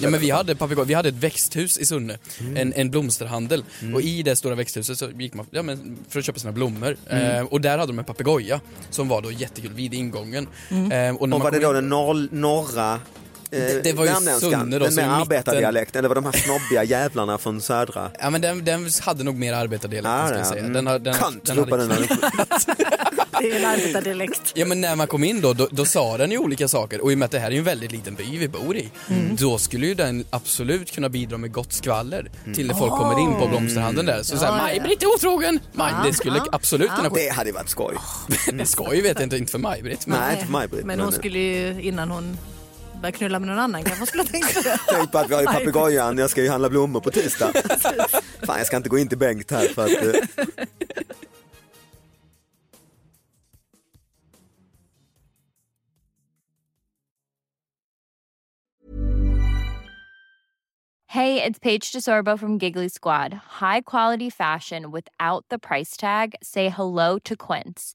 Ja, 0.00 0.10
men 0.10 0.20
vi 0.20 0.30
hade, 0.30 0.54
papegoj, 0.56 0.86
vi 0.86 0.94
hade 0.94 1.08
ett 1.08 1.14
växthus 1.14 1.78
i 1.78 1.86
Sunne, 1.86 2.18
en, 2.56 2.72
en 2.72 2.90
blomsterhandel. 2.90 3.64
Och 3.94 4.02
i 4.02 4.22
det 4.22 4.36
stora 4.36 4.54
växthuset 4.54 4.98
så 4.98 5.10
gick 5.10 5.34
man 5.34 5.46
ja, 5.50 5.62
men 5.62 5.98
för 6.08 6.18
att 6.18 6.24
köpa 6.24 6.38
sina 6.38 6.52
blommor. 6.52 6.96
Eh, 7.10 7.40
och 7.42 7.60
där 7.60 7.78
hade 7.78 7.92
de 7.92 7.98
en 7.98 8.04
papegoja 8.04 8.60
som 8.90 9.08
var 9.08 9.22
då 9.22 9.32
jättekul 9.32 9.72
vid 9.72 9.94
ingången. 9.94 10.48
Eh, 10.70 10.76
och 10.76 10.90
när 10.90 11.12
Och 11.22 11.28
man 11.28 11.40
var 11.40 11.50
det 11.50 11.58
då 11.58 11.68
in- 11.68 11.74
den 11.74 11.88
norr, 11.88 12.28
norra 12.30 13.00
Det- 13.50 13.84
det 13.84 13.92
var 13.92 14.04
ju 14.04 14.10
Sunne 14.40 14.78
då, 14.78 14.84
den 14.84 14.94
med 14.94 15.04
i 15.04 15.08
mitten- 15.08 15.10
arbetardialekten, 15.10 15.98
eller 15.98 16.08
var 16.08 16.14
de 16.14 16.24
här 16.24 16.32
snobbiga 16.32 16.84
jävlarna 16.84 17.38
från 17.38 17.60
södra? 17.60 18.10
Ja 18.20 18.30
men 18.30 18.40
den, 18.40 18.64
den 18.64 18.90
hade 19.02 19.24
nog 19.24 19.36
mer 19.36 19.52
arbetardialekt 19.52 20.08
Ah, 20.14 20.26
ska 20.26 20.36
jag 20.36 20.44
ja. 20.46 20.48
säga. 20.50 20.60
Mm. 20.60 20.72
Den, 20.72 20.86
har- 20.86 20.98
den, 20.98 21.14
Kant, 21.14 21.44
den 21.46 21.56
ropade 21.56 21.86
den. 21.86 21.98
Det 23.40 23.50
är 23.50 23.56
en 23.56 23.64
arbetardialekt. 23.64 24.52
Ja 24.54 24.66
men 24.66 24.80
när 24.80 24.96
man 24.96 25.06
kom 25.06 25.24
in 25.24 25.40
då, 25.40 25.52
då, 25.52 25.68
då 25.70 25.84
sa 25.84 26.16
den 26.18 26.30
ju 26.30 26.38
olika 26.38 26.68
saker 26.68 27.00
och 27.00 27.12
i 27.12 27.14
och 27.14 27.18
med 27.18 27.26
att 27.26 27.30
det 27.32 27.38
här 27.38 27.46
är 27.46 27.50
ju 27.52 27.58
en 27.58 27.64
väldigt 27.64 27.92
liten 27.92 28.14
by 28.14 28.38
vi 28.38 28.48
bor 28.48 28.76
i, 28.76 28.90
Mm. 29.10 29.36
då 29.36 29.58
skulle 29.58 29.86
ju 29.86 29.94
den 29.94 30.24
absolut 30.30 30.92
kunna 30.94 31.08
bidra 31.08 31.38
med 31.38 31.52
gott 31.52 31.72
skvaller 31.72 32.30
till 32.54 32.66
när 32.66 32.74
folk 32.74 32.92
kommer 32.92 33.20
in 33.20 33.34
på 33.40 33.46
blomsterhandeln 33.48 34.06
där. 34.06 34.22
Så 34.22 34.34
Ja, 34.34 34.38
såhär, 34.38 34.52
ja. 34.52 34.62
Maj-Britt 34.62 35.02
är 35.02 35.06
otrogen! 35.06 35.60
Maj, 35.72 35.92
det 36.06 36.12
skulle 36.14 36.36
ja, 36.38 36.46
absolut 36.52 36.88
ja. 36.90 36.96
kunna 36.96 37.10
ske. 37.10 37.20
Det 37.24 37.30
hade 37.34 37.52
varit 37.52 37.68
skoj. 37.68 37.94
Det 38.52 38.66
ska 38.66 38.94
ju 38.94 39.02
vet 39.02 39.14
jag 39.18 39.22
inte, 39.22 39.36
inte 39.36 39.52
för 39.52 39.58
Maj-Britt. 39.58 40.06
Men... 40.06 40.20
Nej, 40.20 40.32
inte 40.34 40.44
för 40.44 40.52
Maj-Britt. 40.52 40.84
Men 40.84 41.00
hon 41.00 41.12
skulle 41.12 41.38
ju 41.38 41.82
innan 41.82 42.10
hon 42.10 42.38
började 43.00 43.18
knulla 43.18 43.38
med 43.38 43.48
någon 43.48 43.58
annan 43.58 43.84
kanske 43.84 44.06
skulle 44.06 44.24
på 44.24 44.60
det. 44.62 44.80
Tänk 44.88 45.12
på 45.12 45.18
att 45.18 45.30
vi 45.30 45.34
har 45.34 45.40
ju 45.40 45.46
papegojan, 45.46 46.18
jag 46.18 46.30
ska 46.30 46.42
ju 46.42 46.48
handla 46.50 46.68
blommor 46.68 47.00
på 47.00 47.10
tisdag. 47.10 47.52
Fan, 48.46 48.58
jag 48.58 48.66
ska 48.66 48.76
inte 48.76 48.88
gå 48.88 48.98
in 48.98 49.08
till 49.08 49.18
Bengt 49.18 49.50
här 49.50 49.68
för 49.68 49.84
att... 49.84 49.90
eh, 50.14 50.20
Hey, 61.06 61.42
it's 61.42 61.58
Paige 61.58 61.90
DeSorbo 61.90 62.38
from 62.38 62.58
Giggly 62.58 62.88
Squad. 62.90 63.32
High 63.60 63.80
quality 63.80 64.28
fashion 64.30 64.90
without 64.90 65.46
the 65.48 65.58
price 65.58 65.96
tag. 65.96 66.34
Say 66.42 66.68
hello 66.68 67.18
to 67.20 67.34
Quince. 67.34 67.94